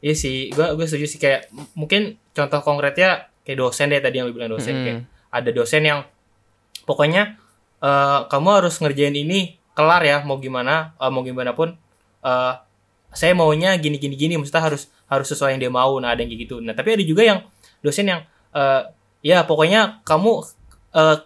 Iya 0.00 0.16
sih, 0.16 0.48
gue 0.48 0.64
gue 0.72 0.86
setuju 0.88 1.04
sih. 1.04 1.20
Kayak 1.20 1.52
mungkin 1.76 2.16
contoh 2.36 2.60
konkretnya 2.62 3.30
kayak 3.42 3.58
dosen 3.58 3.90
deh 3.90 3.98
tadi 3.98 4.22
yang 4.22 4.30
lu 4.30 4.34
bilang 4.36 4.52
dosen 4.52 4.74
Mm-mm. 4.74 4.84
kayak 4.86 4.98
ada 5.30 5.50
dosen 5.50 5.82
yang 5.82 6.00
pokoknya 6.86 7.36
eh, 7.82 8.20
kamu 8.30 8.48
harus 8.62 8.78
ngerjain 8.78 9.14
ini 9.14 9.58
kelar 9.74 10.02
ya 10.04 10.22
mau 10.22 10.38
gimana 10.38 10.94
eh, 10.98 11.10
mau 11.10 11.22
gimana 11.26 11.54
pun 11.54 11.74
eh, 12.22 12.54
saya 13.10 13.32
maunya 13.34 13.74
gini 13.78 13.98
gini 13.98 14.14
gini 14.14 14.38
maksudnya 14.38 14.62
harus 14.62 14.86
harus 15.10 15.26
sesuai 15.26 15.58
yang 15.58 15.60
dia 15.66 15.72
mau 15.72 15.98
nah 15.98 16.14
ada 16.14 16.22
yang 16.22 16.30
kayak 16.30 16.42
gitu 16.46 16.56
nah 16.62 16.74
tapi 16.76 16.94
ada 16.94 17.02
juga 17.02 17.22
yang 17.26 17.38
dosen 17.82 18.06
yang 18.06 18.20
eh, 18.54 18.82
ya 19.26 19.42
pokoknya 19.44 20.04
kamu 20.06 20.30
eh, 20.94 21.16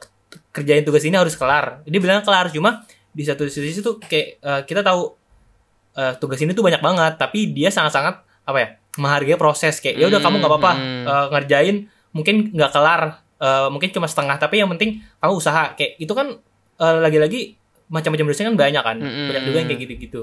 kerjain 0.55 0.84
tugas 0.86 1.05
ini 1.05 1.16
harus 1.18 1.36
kelar 1.36 1.84
dia 1.84 2.00
bilang 2.00 2.24
kelar 2.24 2.48
cuma 2.48 2.86
di 3.14 3.22
satu 3.22 3.46
sisi 3.46 3.84
tuh 3.84 4.00
kayak 4.00 4.26
eh, 4.40 4.61
kita 4.64 4.80
tahu 4.80 5.12
eh, 5.98 6.14
tugas 6.18 6.40
ini 6.40 6.57
tuh 6.57 6.64
banyak 6.64 6.80
banget 6.80 7.20
tapi 7.20 7.52
dia 7.52 7.68
sangat-sangat 7.68 8.24
apa 8.44 8.59
ya 8.61 8.68
menghargai 8.97 9.34
proses 9.34 9.78
kayak 9.78 9.97
ya 9.97 10.07
udah 10.07 10.20
kamu 10.20 10.38
nggak 10.38 10.53
apa-apa 10.53 10.72
Hmm. 10.74 11.05
eh, 11.05 11.26
ngerjain 11.32 11.76
mungkin 12.11 12.34
nggak 12.51 12.70
kelar 12.70 13.03
eh, 13.36 13.68
mungkin 13.68 13.88
cuma 13.90 14.07
setengah 14.07 14.36
tapi 14.36 14.62
yang 14.62 14.70
penting 14.70 15.03
kamu 15.18 15.32
usaha 15.34 15.74
kayak 15.74 15.99
itu 15.99 16.12
kan 16.12 16.38
eh, 16.78 16.97
lagi-lagi 17.03 17.40
macam-macam 17.84 18.26
dosen 18.26 18.49
kan 18.49 18.57
banyak 18.57 18.82
kan 18.82 18.97
Mm-mm. 18.97 19.28
banyak 19.28 19.42
juga 19.45 19.57
yang 19.59 19.68
kayak 19.68 19.82
gitu-gitu 19.82 20.22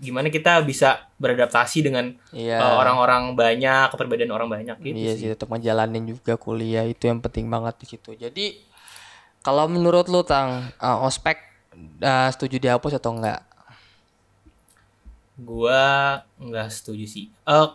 gimana 0.00 0.32
kita 0.32 0.64
bisa 0.64 1.12
beradaptasi 1.20 1.84
dengan 1.84 2.16
iya 2.32 2.56
eh, 2.56 2.72
orang-orang 2.72 3.36
banyak 3.36 3.92
keperbedaan 3.92 4.32
orang 4.32 4.48
banyak 4.48 4.76
gitu 4.80 4.96
iya 4.96 5.12
sih. 5.12 5.28
tetap 5.28 5.50
ngejalanin 5.50 6.08
juga 6.08 6.40
kuliah 6.40 6.88
itu 6.88 7.04
yang 7.04 7.20
penting 7.20 7.46
banget 7.46 7.74
di 7.76 7.86
situ 7.90 8.10
jadi 8.14 8.46
kalau 9.40 9.66
menurut 9.66 10.08
lu 10.08 10.20
tang 10.20 10.68
uh, 10.76 11.04
ospek 11.04 11.36
uh, 12.00 12.28
setuju 12.28 12.56
dihapus 12.56 12.96
atau 12.96 13.12
enggak 13.12 13.40
Gua 15.40 16.20
nggak 16.36 16.68
setuju 16.68 17.08
sih. 17.08 17.24
Eh 17.32 17.66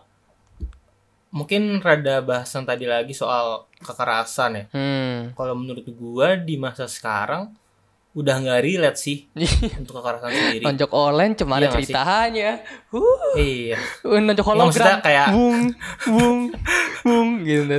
mungkin 1.36 1.78
rada 1.78 2.24
bahasan 2.24 2.64
tadi 2.64 2.88
lagi 2.88 3.12
soal 3.12 3.68
kekerasan 3.78 4.52
ya. 4.56 4.64
hmm 4.72 5.36
Kalau 5.36 5.52
menurut 5.54 5.84
gua 5.92 6.34
di 6.34 6.56
masa 6.56 6.88
sekarang 6.88 7.52
udah 8.14 8.36
nggak 8.40 8.62
relate 8.62 8.96
sih 8.96 9.28
untuk 9.76 10.00
kekerasan 10.00 10.32
sendiri. 10.32 10.64
nonjok 10.64 10.88
online 10.90 11.36
cuma 11.36 11.54
Iya 11.54 11.60
ada 11.60 11.68
sih? 11.68 11.76
ceritanya 11.86 12.52
huh 12.90 13.36
iya. 13.36 13.76
nonjok 14.02 14.46
Nggak, 14.46 14.56
maksudnya 14.58 14.88
hologram 14.88 15.04
kayak- 15.04 15.30
bung 15.30 15.60
bung 16.08 16.40
bung 17.04 17.30
gitu. 17.44 17.78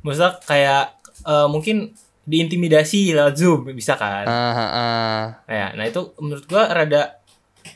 Maksudnya 0.00 0.30
kayak 0.42 0.82
eh, 1.22 1.48
mungkin 1.48 1.76
diintimidasi 2.22 3.10
lewat 3.10 3.34
Zoom 3.34 3.72
bisa 3.72 3.96
kan. 3.96 4.22
ah, 4.22 4.52
ah, 4.52 4.60
ah. 4.70 5.22
Nah, 5.46 5.68
nah 5.74 5.84
itu 5.84 6.12
menurut 6.16 6.44
gua 6.44 6.68
rada 6.68 7.16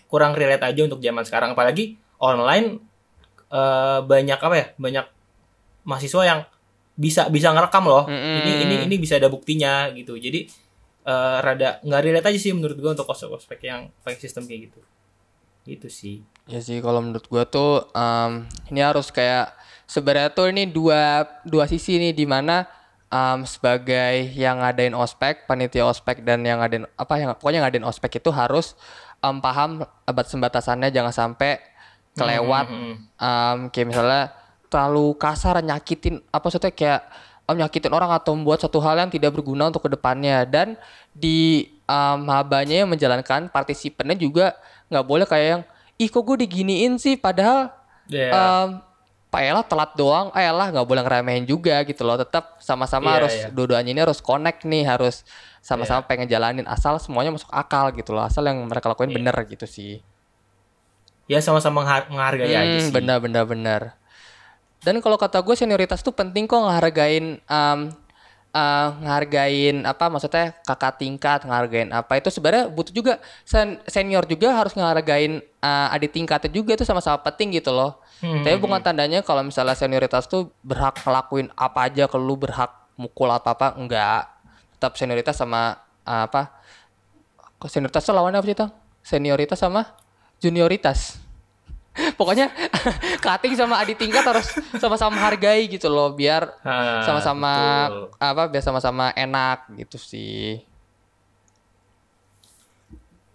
kurang 0.07 0.33
relate 0.33 0.63
aja 0.63 0.85
untuk 0.85 1.01
zaman 1.01 1.25
sekarang 1.25 1.51
apalagi 1.53 1.97
online 2.17 2.79
eh, 3.55 3.99
banyak 4.03 4.39
apa 4.43 4.55
ya? 4.59 4.67
Banyak 4.75 5.07
mahasiswa 5.87 6.23
yang 6.27 6.41
bisa 6.99 7.31
bisa 7.31 7.55
ngerekam 7.55 7.87
loh. 7.87 8.05
Mm-mm. 8.11 8.39
Ini 8.43 8.51
ini 8.67 8.75
ini 8.91 8.97
bisa 8.99 9.15
ada 9.15 9.31
buktinya 9.31 9.91
gitu. 9.95 10.19
Jadi 10.19 10.51
eh, 11.07 11.37
rada 11.39 11.79
nggak 11.87 12.03
relate 12.03 12.27
aja 12.35 12.39
sih 12.39 12.51
menurut 12.51 12.77
gua 12.83 12.99
untuk 12.99 13.07
ospek-ospek 13.07 13.61
yang 13.63 13.95
pakai 14.03 14.19
sistem 14.19 14.51
kayak 14.51 14.71
gitu. 14.71 14.81
Gitu 15.65 15.89
sih. 15.89 16.17
Ya 16.45 16.61
sih 16.61 16.85
kalau 16.85 17.01
menurut 17.01 17.25
gua 17.33 17.49
tuh 17.49 17.89
em, 17.97 18.45
ini 18.69 18.85
harus 18.85 19.09
kayak 19.09 19.57
sebenarnya 19.89 20.29
tuh 20.29 20.53
ini 20.53 20.69
dua 20.69 21.25
dua 21.49 21.65
sisi 21.65 21.97
nih 21.97 22.13
di 22.13 22.29
mana 22.29 22.69
em, 23.09 23.49
sebagai 23.49 24.29
yang 24.37 24.61
ngadain 24.61 24.93
ospek, 24.93 25.49
panitia 25.49 25.89
ospek 25.89 26.21
dan 26.21 26.45
yang 26.45 26.61
ngadain 26.61 26.85
apa 27.01 27.15
yang 27.17 27.33
pokoknya 27.33 27.65
ngadain 27.65 27.89
ospek 27.89 28.21
itu 28.21 28.29
harus 28.29 28.77
em, 29.25 29.41
paham 29.41 29.89
abad 30.05 30.27
sembatasannya 30.29 30.93
jangan 30.93 31.17
sampai 31.17 31.65
kelewat 32.15 32.67
Hmm, 32.67 32.95
em, 33.15 33.59
kayak 33.69 33.87
misalnya 33.87 34.23
terlalu 34.67 35.15
kasar 35.15 35.59
nyakitin 35.61 36.23
apa 36.29 36.43
maksudnya 36.43 36.71
kayak 36.71 37.01
em, 37.45 37.57
nyakitin 37.59 37.91
orang 37.91 38.11
atau 38.11 38.33
membuat 38.33 38.59
satu 38.59 38.79
hal 38.79 38.97
yang 38.97 39.11
tidak 39.11 39.31
berguna 39.31 39.69
untuk 39.69 39.83
ke 39.83 39.91
depannya 39.91 40.43
dan 40.45 40.79
di 41.11 41.67
em, 41.85 42.19
mabanya 42.21 42.83
yang 42.83 42.91
menjalankan 42.91 43.47
partisipannya 43.49 44.15
juga 44.15 44.55
nggak 44.89 45.05
boleh 45.05 45.27
kayak 45.27 45.47
yang 45.49 45.63
ih 45.95 46.09
kok 46.09 46.23
gue 46.23 46.43
diginiin 46.43 46.97
sih 46.97 47.15
padahal 47.15 47.71
Ya. 48.05 48.29
em, 48.31 48.69
Pak 49.27 49.43
Ella 49.43 49.67
telat 49.67 49.91
doang, 49.99 50.31
eh 50.31 50.47
lah 50.47 50.71
nggak 50.71 50.87
boleh 50.87 51.03
ngeremehin 51.03 51.43
juga 51.43 51.83
gitu 51.83 52.07
loh. 52.07 52.15
Tetap 52.15 52.63
sama-sama 52.63 53.11
Iya, 53.11 53.17
harus 53.19 53.35
iya. 53.35 53.49
dua-duanya 53.51 53.91
ini 53.91 53.99
harus 53.99 54.23
connect 54.23 54.63
nih, 54.63 54.87
harus 54.87 55.27
sama-sama 55.59 56.07
pengen 56.07 56.31
jalanin 56.31 56.63
asal 56.71 57.03
semuanya 57.03 57.35
masuk 57.35 57.51
akal 57.51 57.91
gitu 57.91 58.15
loh. 58.15 58.23
Asal 58.23 58.47
yang 58.47 58.63
mereka 58.63 58.87
lakuin 58.87 59.11
Iya. 59.11 59.19
bener 59.19 59.35
gitu 59.51 59.67
sih. 59.67 59.99
Ya 61.25 61.39
sama-sama 61.41 61.83
menghar- 61.83 62.09
menghargai 62.09 62.53
aja 62.53 62.77
Hmm, 62.79 62.89
sih. 62.89 62.95
bener 62.95 63.19
bener 63.21 63.45
bener. 63.45 63.83
Dan 64.85 65.01
kalau 65.01 65.17
kata 65.17 65.41
gue 65.41 65.57
senioritas 65.57 66.05
tuh 66.05 66.13
penting 66.13 66.45
kok 66.45 66.61
ngehargain 66.61 67.41
um, 67.49 67.81
uh, 68.53 68.89
ngehargain 69.01 69.81
apa 69.89 70.13
maksudnya 70.13 70.53
kakak 70.61 71.01
tingkat 71.01 71.41
ngehargain 71.43 71.89
apa 71.89 72.21
itu 72.21 72.29
sebenarnya 72.29 72.69
butuh 72.69 72.93
juga 72.93 73.17
sen- 73.49 73.81
senior 73.89 74.29
juga 74.29 74.53
harus 74.53 74.77
ngehargain 74.77 75.41
uh, 75.65 75.89
adik 75.89 76.13
tingkatnya 76.13 76.53
juga 76.53 76.77
itu 76.77 76.85
sama-sama 76.85 77.17
penting 77.25 77.57
gitu 77.57 77.73
loh. 77.73 77.97
Hmm. 78.21 78.45
Tapi 78.45 78.61
bukan 78.61 78.81
tandanya 78.85 79.25
kalau 79.25 79.41
misalnya 79.41 79.73
senioritas 79.73 80.29
tuh 80.29 80.53
berhak 80.61 81.01
ngelakuin 81.01 81.49
apa 81.57 81.89
aja 81.89 82.05
kalau 82.05 82.25
lu 82.29 82.37
berhak 82.37 82.69
mukul 83.01 83.33
apa 83.33 83.57
apa 83.57 83.67
enggak. 83.81 84.29
Tetap 84.77 85.01
senioritas 85.01 85.35
sama 85.35 85.81
uh, 86.05 86.29
apa? 86.29 86.61
Senioritas 87.65 88.05
tuh 88.05 88.13
lawannya 88.13 88.37
apa 88.37 88.47
sih, 88.47 88.57
Tang? 88.57 88.71
Senioritas 89.01 89.57
sama 89.57 89.97
junioritas. 90.45 91.17
Pokoknya 92.19 92.51
cutting 93.25 93.55
sama 93.55 93.79
adik 93.79 93.97
tingkat 93.97 94.27
harus 94.27 94.51
sama-sama 94.77 95.15
hargai 95.17 95.65
gitu 95.65 95.87
loh 95.87 96.11
biar 96.11 96.43
sama-sama 97.07 97.53
apa 98.19 98.51
biar 98.51 98.61
sama-sama 98.61 99.15
enak 99.15 99.71
gitu 99.79 99.97
sih. 99.97 100.59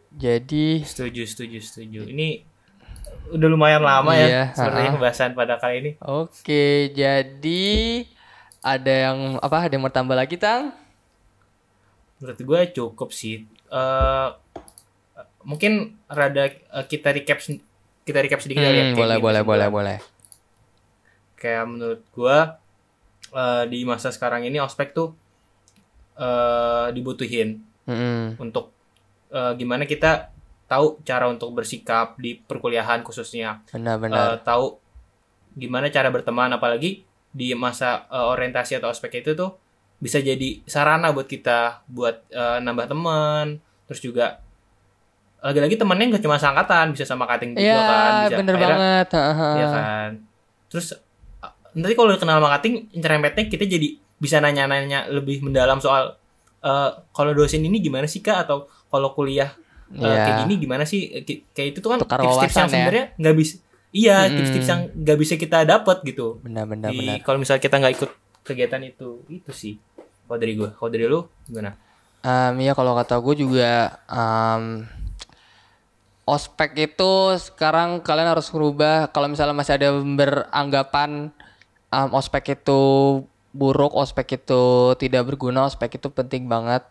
Jadi 0.10 0.84
Setuju, 0.84 1.24
setuju, 1.24 1.57
setuju. 1.62 2.01
Ini 2.03 2.43
udah 3.30 3.47
lumayan 3.47 3.80
lama 3.80 4.12
Iya, 4.12 4.28
ya 4.28 4.43
sebenarnya 4.51 4.89
ha-ha. 4.89 4.95
pembahasan 4.97 5.32
pada 5.38 5.55
kali 5.55 5.76
ini. 5.80 5.91
oke, 6.01 6.66
jadi 6.91 7.64
ada 8.60 8.93
yang 9.07 9.18
apa? 9.39 9.70
Ada 9.70 9.74
yang 9.78 9.84
mau 9.86 9.93
tambah 9.93 10.18
lagi, 10.18 10.36
Tang? 10.36 10.74
Menurut 12.20 12.39
gue 12.41 12.62
cukup 12.76 13.16
sih. 13.16 13.47
Eh 13.70 14.28
mungkin 15.50 15.97
rada 16.06 16.45
eh, 16.54 16.86
kita 16.86 17.10
recap 17.10 17.41
kita 18.06 18.20
recap 18.22 18.39
sedikit 18.39 18.62
ya, 18.62 18.70
Hmm, 18.70 18.93
kayak 18.93 18.97
boleh, 18.97 19.18
boleh, 19.18 19.41
boleh, 19.41 19.68
boleh. 19.74 19.97
Kayak 21.34 21.66
menurut 21.66 22.02
gue 22.14 22.38
eh, 23.34 23.64
di 23.66 23.80
masa 23.82 24.14
sekarang 24.14 24.45
ini 24.45 24.62
ospek 24.62 24.93
tuh 24.93 25.10
eh 26.20 26.88
dibutuhin 26.91 27.64
Mm-mm. 27.88 28.36
untuk 28.38 28.76
eh, 29.32 29.54
gimana 29.56 29.88
kita 29.88 30.30
tahu 30.70 31.02
cara 31.02 31.26
untuk 31.26 31.50
bersikap 31.56 32.20
di 32.22 32.38
perkuliahan 32.38 33.02
khususnya 33.02 33.64
Benar-benar. 33.72 34.16
Eh, 34.18 34.36
tahu 34.43 34.78
gimana 35.58 35.89
cara 35.89 36.12
berteman 36.14 36.52
apalagi 36.54 37.02
di 37.32 37.56
masa 37.56 38.06
eh, 38.12 38.26
orientasi 38.28 38.78
atau 38.78 38.91
ospek 38.91 39.24
itu 39.24 39.34
tuh 39.34 39.56
bisa 40.00 40.20
jadi 40.20 40.64
sarana 40.64 41.12
buat 41.12 41.28
kita 41.28 41.88
buat 41.88 42.28
eh, 42.30 42.60
nambah 42.60 42.86
teman 42.91 43.45
terus 43.88 44.04
juga 44.04 44.43
lagi-lagi 45.39 45.75
temennya 45.75 46.05
nggak 46.09 46.21
cuma 46.21 46.35
seangkatan 46.35 46.91
bisa 46.91 47.03
sama 47.03 47.23
kating 47.25 47.53
juga 47.53 47.63
Iya, 47.65 47.79
kan 47.79 48.11
bisa 48.21 48.37
bener 48.37 48.53
akhirnya- 48.53 48.75
banget. 48.75 49.07
Iya 49.55 49.67
kan 49.69 50.09
terus 50.67 50.87
nanti 51.71 51.93
kalau 51.93 52.13
kenal 52.13 52.37
sama 52.37 52.49
kating 52.53 52.73
nyerempetnya 52.93 53.45
kita 53.45 53.63
jadi 53.63 53.87
bisa 54.15 54.37
nanya-nanya 54.37 55.07
lebih 55.07 55.39
mendalam 55.39 55.77
soal 55.77 56.13
eh, 56.59 56.89
kalau 57.09 57.31
dosen 57.31 57.61
ini 57.61 57.79
gimana 57.79 58.03
sih 58.03 58.19
kak 58.19 58.45
atau 58.45 58.57
kalau 58.87 59.13
kuliah 59.13 59.55
Iya. 59.89 60.05
kayak 60.05 60.35
gini 60.43 60.53
gimana 60.59 60.83
sih 60.83 61.09
kayak 61.49 61.67
itu 61.71 61.79
tuh 61.79 61.89
kan 61.89 61.99
tips-tips 61.99 62.53
yang 62.53 62.67
ya. 62.67 62.69
sebenarnya 62.69 63.05
nggak 63.15 63.35
bisa 63.35 63.53
iya 63.89 64.17
tips-tips 64.27 64.67
yang 64.67 64.81
nggak 64.93 65.17
bisa 65.17 65.33
kita 65.33 65.63
dapat 65.63 65.97
gitu 66.03 66.37
Benar-benar. 66.39 66.91
benar. 66.91 67.17
kalau 67.23 67.37
misalnya 67.37 67.57
kita 67.59 67.75
nggak 67.75 67.93
ikut 67.95 68.09
kegiatan 68.43 68.81
itu 68.83 69.25
itu 69.29 69.49
sih 69.49 69.73
kalau 70.21 70.37
dari 70.37 70.53
gue 70.53 70.69
kalau 70.69 70.89
dari 70.89 71.05
lu 71.05 71.21
gimana 71.43 71.73
Um, 72.19 72.59
iya 72.59 72.75
kalau 72.75 72.93
kata 72.93 73.15
gue 73.17 73.31
juga 73.39 73.71
um, 74.05 74.83
ospek 76.30 76.77
itu 76.77 77.11
sekarang 77.41 78.05
kalian 78.05 78.30
harus 78.30 78.53
merubah 78.53 79.09
kalau 79.09 79.25
misalnya 79.25 79.57
masih 79.57 79.82
ada 79.82 79.89
beranggapan 79.97 81.34
um, 81.89 82.09
ospek 82.13 82.53
itu 82.53 82.82
buruk, 83.49 83.97
ospek 83.97 84.38
itu 84.38 84.93
tidak 85.01 85.25
berguna, 85.25 85.65
ospek 85.65 85.97
itu 85.97 86.07
penting 86.13 86.45
banget. 86.45 86.86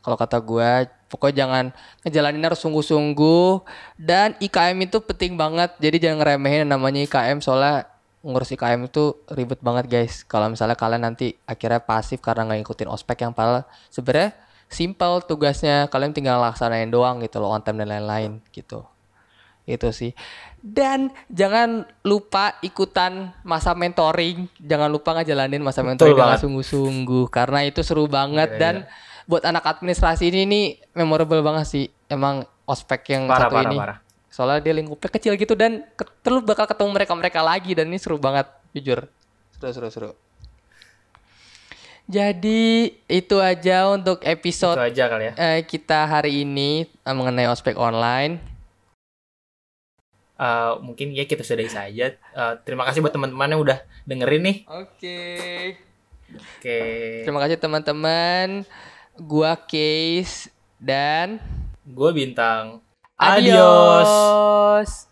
Kalau 0.00 0.16
kata 0.16 0.40
gue, 0.40 0.88
pokoknya 1.12 1.44
jangan 1.44 1.64
ngejalanin 2.00 2.44
harus 2.48 2.60
sungguh-sungguh 2.64 3.60
dan 4.00 4.32
IKM 4.40 4.78
itu 4.88 5.04
penting 5.04 5.36
banget. 5.36 5.76
Jadi 5.76 5.96
jangan 6.08 6.24
ngeremehin 6.24 6.64
namanya 6.64 7.04
IKM 7.04 7.44
soalnya 7.44 7.92
ngurus 8.24 8.50
IKM 8.56 8.88
itu 8.88 9.20
ribet 9.28 9.60
banget 9.60 9.84
guys. 9.86 10.24
Kalau 10.24 10.48
misalnya 10.48 10.80
kalian 10.80 11.04
nanti 11.04 11.36
akhirnya 11.44 11.84
pasif 11.84 12.24
karena 12.24 12.48
nggak 12.48 12.64
ngikutin 12.64 12.88
ospek 12.88 13.28
yang 13.28 13.36
padahal 13.36 13.68
sebenarnya 13.92 14.32
simple 14.68 15.24
tugasnya 15.24 15.88
kalian 15.88 16.12
tinggal 16.12 16.38
laksanain 16.44 16.92
doang 16.92 17.24
gitu 17.24 17.40
loh 17.40 17.56
on 17.56 17.64
time 17.64 17.80
dan 17.80 17.88
lain-lain 17.88 18.40
gitu. 18.52 18.84
Itu 19.68 19.92
sih. 19.92 20.16
Dan 20.60 21.12
jangan 21.28 21.84
lupa 22.04 22.56
ikutan 22.64 23.36
masa 23.44 23.76
mentoring. 23.76 24.48
Jangan 24.60 24.88
lupa 24.88 25.12
ngejalanin 25.20 25.60
masa 25.60 25.84
mentoring 25.84 26.16
dengan 26.16 26.40
sungguh-sungguh 26.40 27.28
karena 27.28 27.68
itu 27.68 27.84
seru 27.84 28.08
banget. 28.08 28.56
Dan 28.56 28.88
buat 29.28 29.44
anak 29.44 29.64
administrasi 29.76 30.32
ini 30.32 30.48
nih 30.48 30.66
memorable 30.96 31.44
banget 31.44 31.66
sih. 31.68 31.84
Emang 32.08 32.48
ospek 32.64 33.12
yang 33.12 33.28
parah 33.28 33.48
satu 33.48 33.56
parah 33.56 33.68
ini. 33.68 33.76
parah. 33.76 33.98
Soalnya 34.28 34.60
dia 34.64 34.74
lingkupnya 34.76 35.10
kecil 35.12 35.32
gitu 35.36 35.52
dan 35.52 35.84
terus 36.24 36.40
bakal 36.44 36.64
ketemu 36.64 36.90
mereka 36.96 37.12
mereka 37.12 37.40
lagi 37.44 37.76
dan 37.76 37.92
ini 37.92 38.00
seru 38.00 38.16
banget 38.16 38.48
jujur. 38.72 39.04
Seru 39.52 39.72
seru 39.72 39.88
seru 39.92 40.10
jadi 42.08 42.88
itu 43.04 43.36
aja 43.36 43.92
untuk 43.92 44.24
itu 44.24 44.32
episode 44.32 44.80
aja 44.80 45.04
kali 45.12 45.28
ya. 45.28 45.32
eh, 45.36 45.60
kita 45.62 46.08
hari 46.08 46.42
ini 46.48 46.88
eh, 46.88 47.14
mengenai 47.14 47.46
ospek 47.52 47.76
online. 47.76 48.40
Eh, 50.38 50.72
mungkin 50.80 51.12
ya 51.12 51.26
kita 51.26 51.42
sudahi 51.44 51.68
saja. 51.68 52.14
Eh, 52.14 52.54
terima 52.64 52.86
kasih 52.88 53.04
buat 53.04 53.12
teman-teman 53.12 53.52
yang 53.52 53.60
udah 53.60 53.78
dengerin 54.08 54.42
nih. 54.42 54.56
Oke. 54.70 55.20
Oke. 56.32 56.80
Terima 57.28 57.40
kasih 57.44 57.60
teman-teman. 57.60 58.62
Gua 59.18 59.58
Case 59.58 60.48
dan 60.78 61.42
gue 61.82 62.10
bintang. 62.14 62.80
Adios. 63.18 64.06
Adios. 64.06 65.07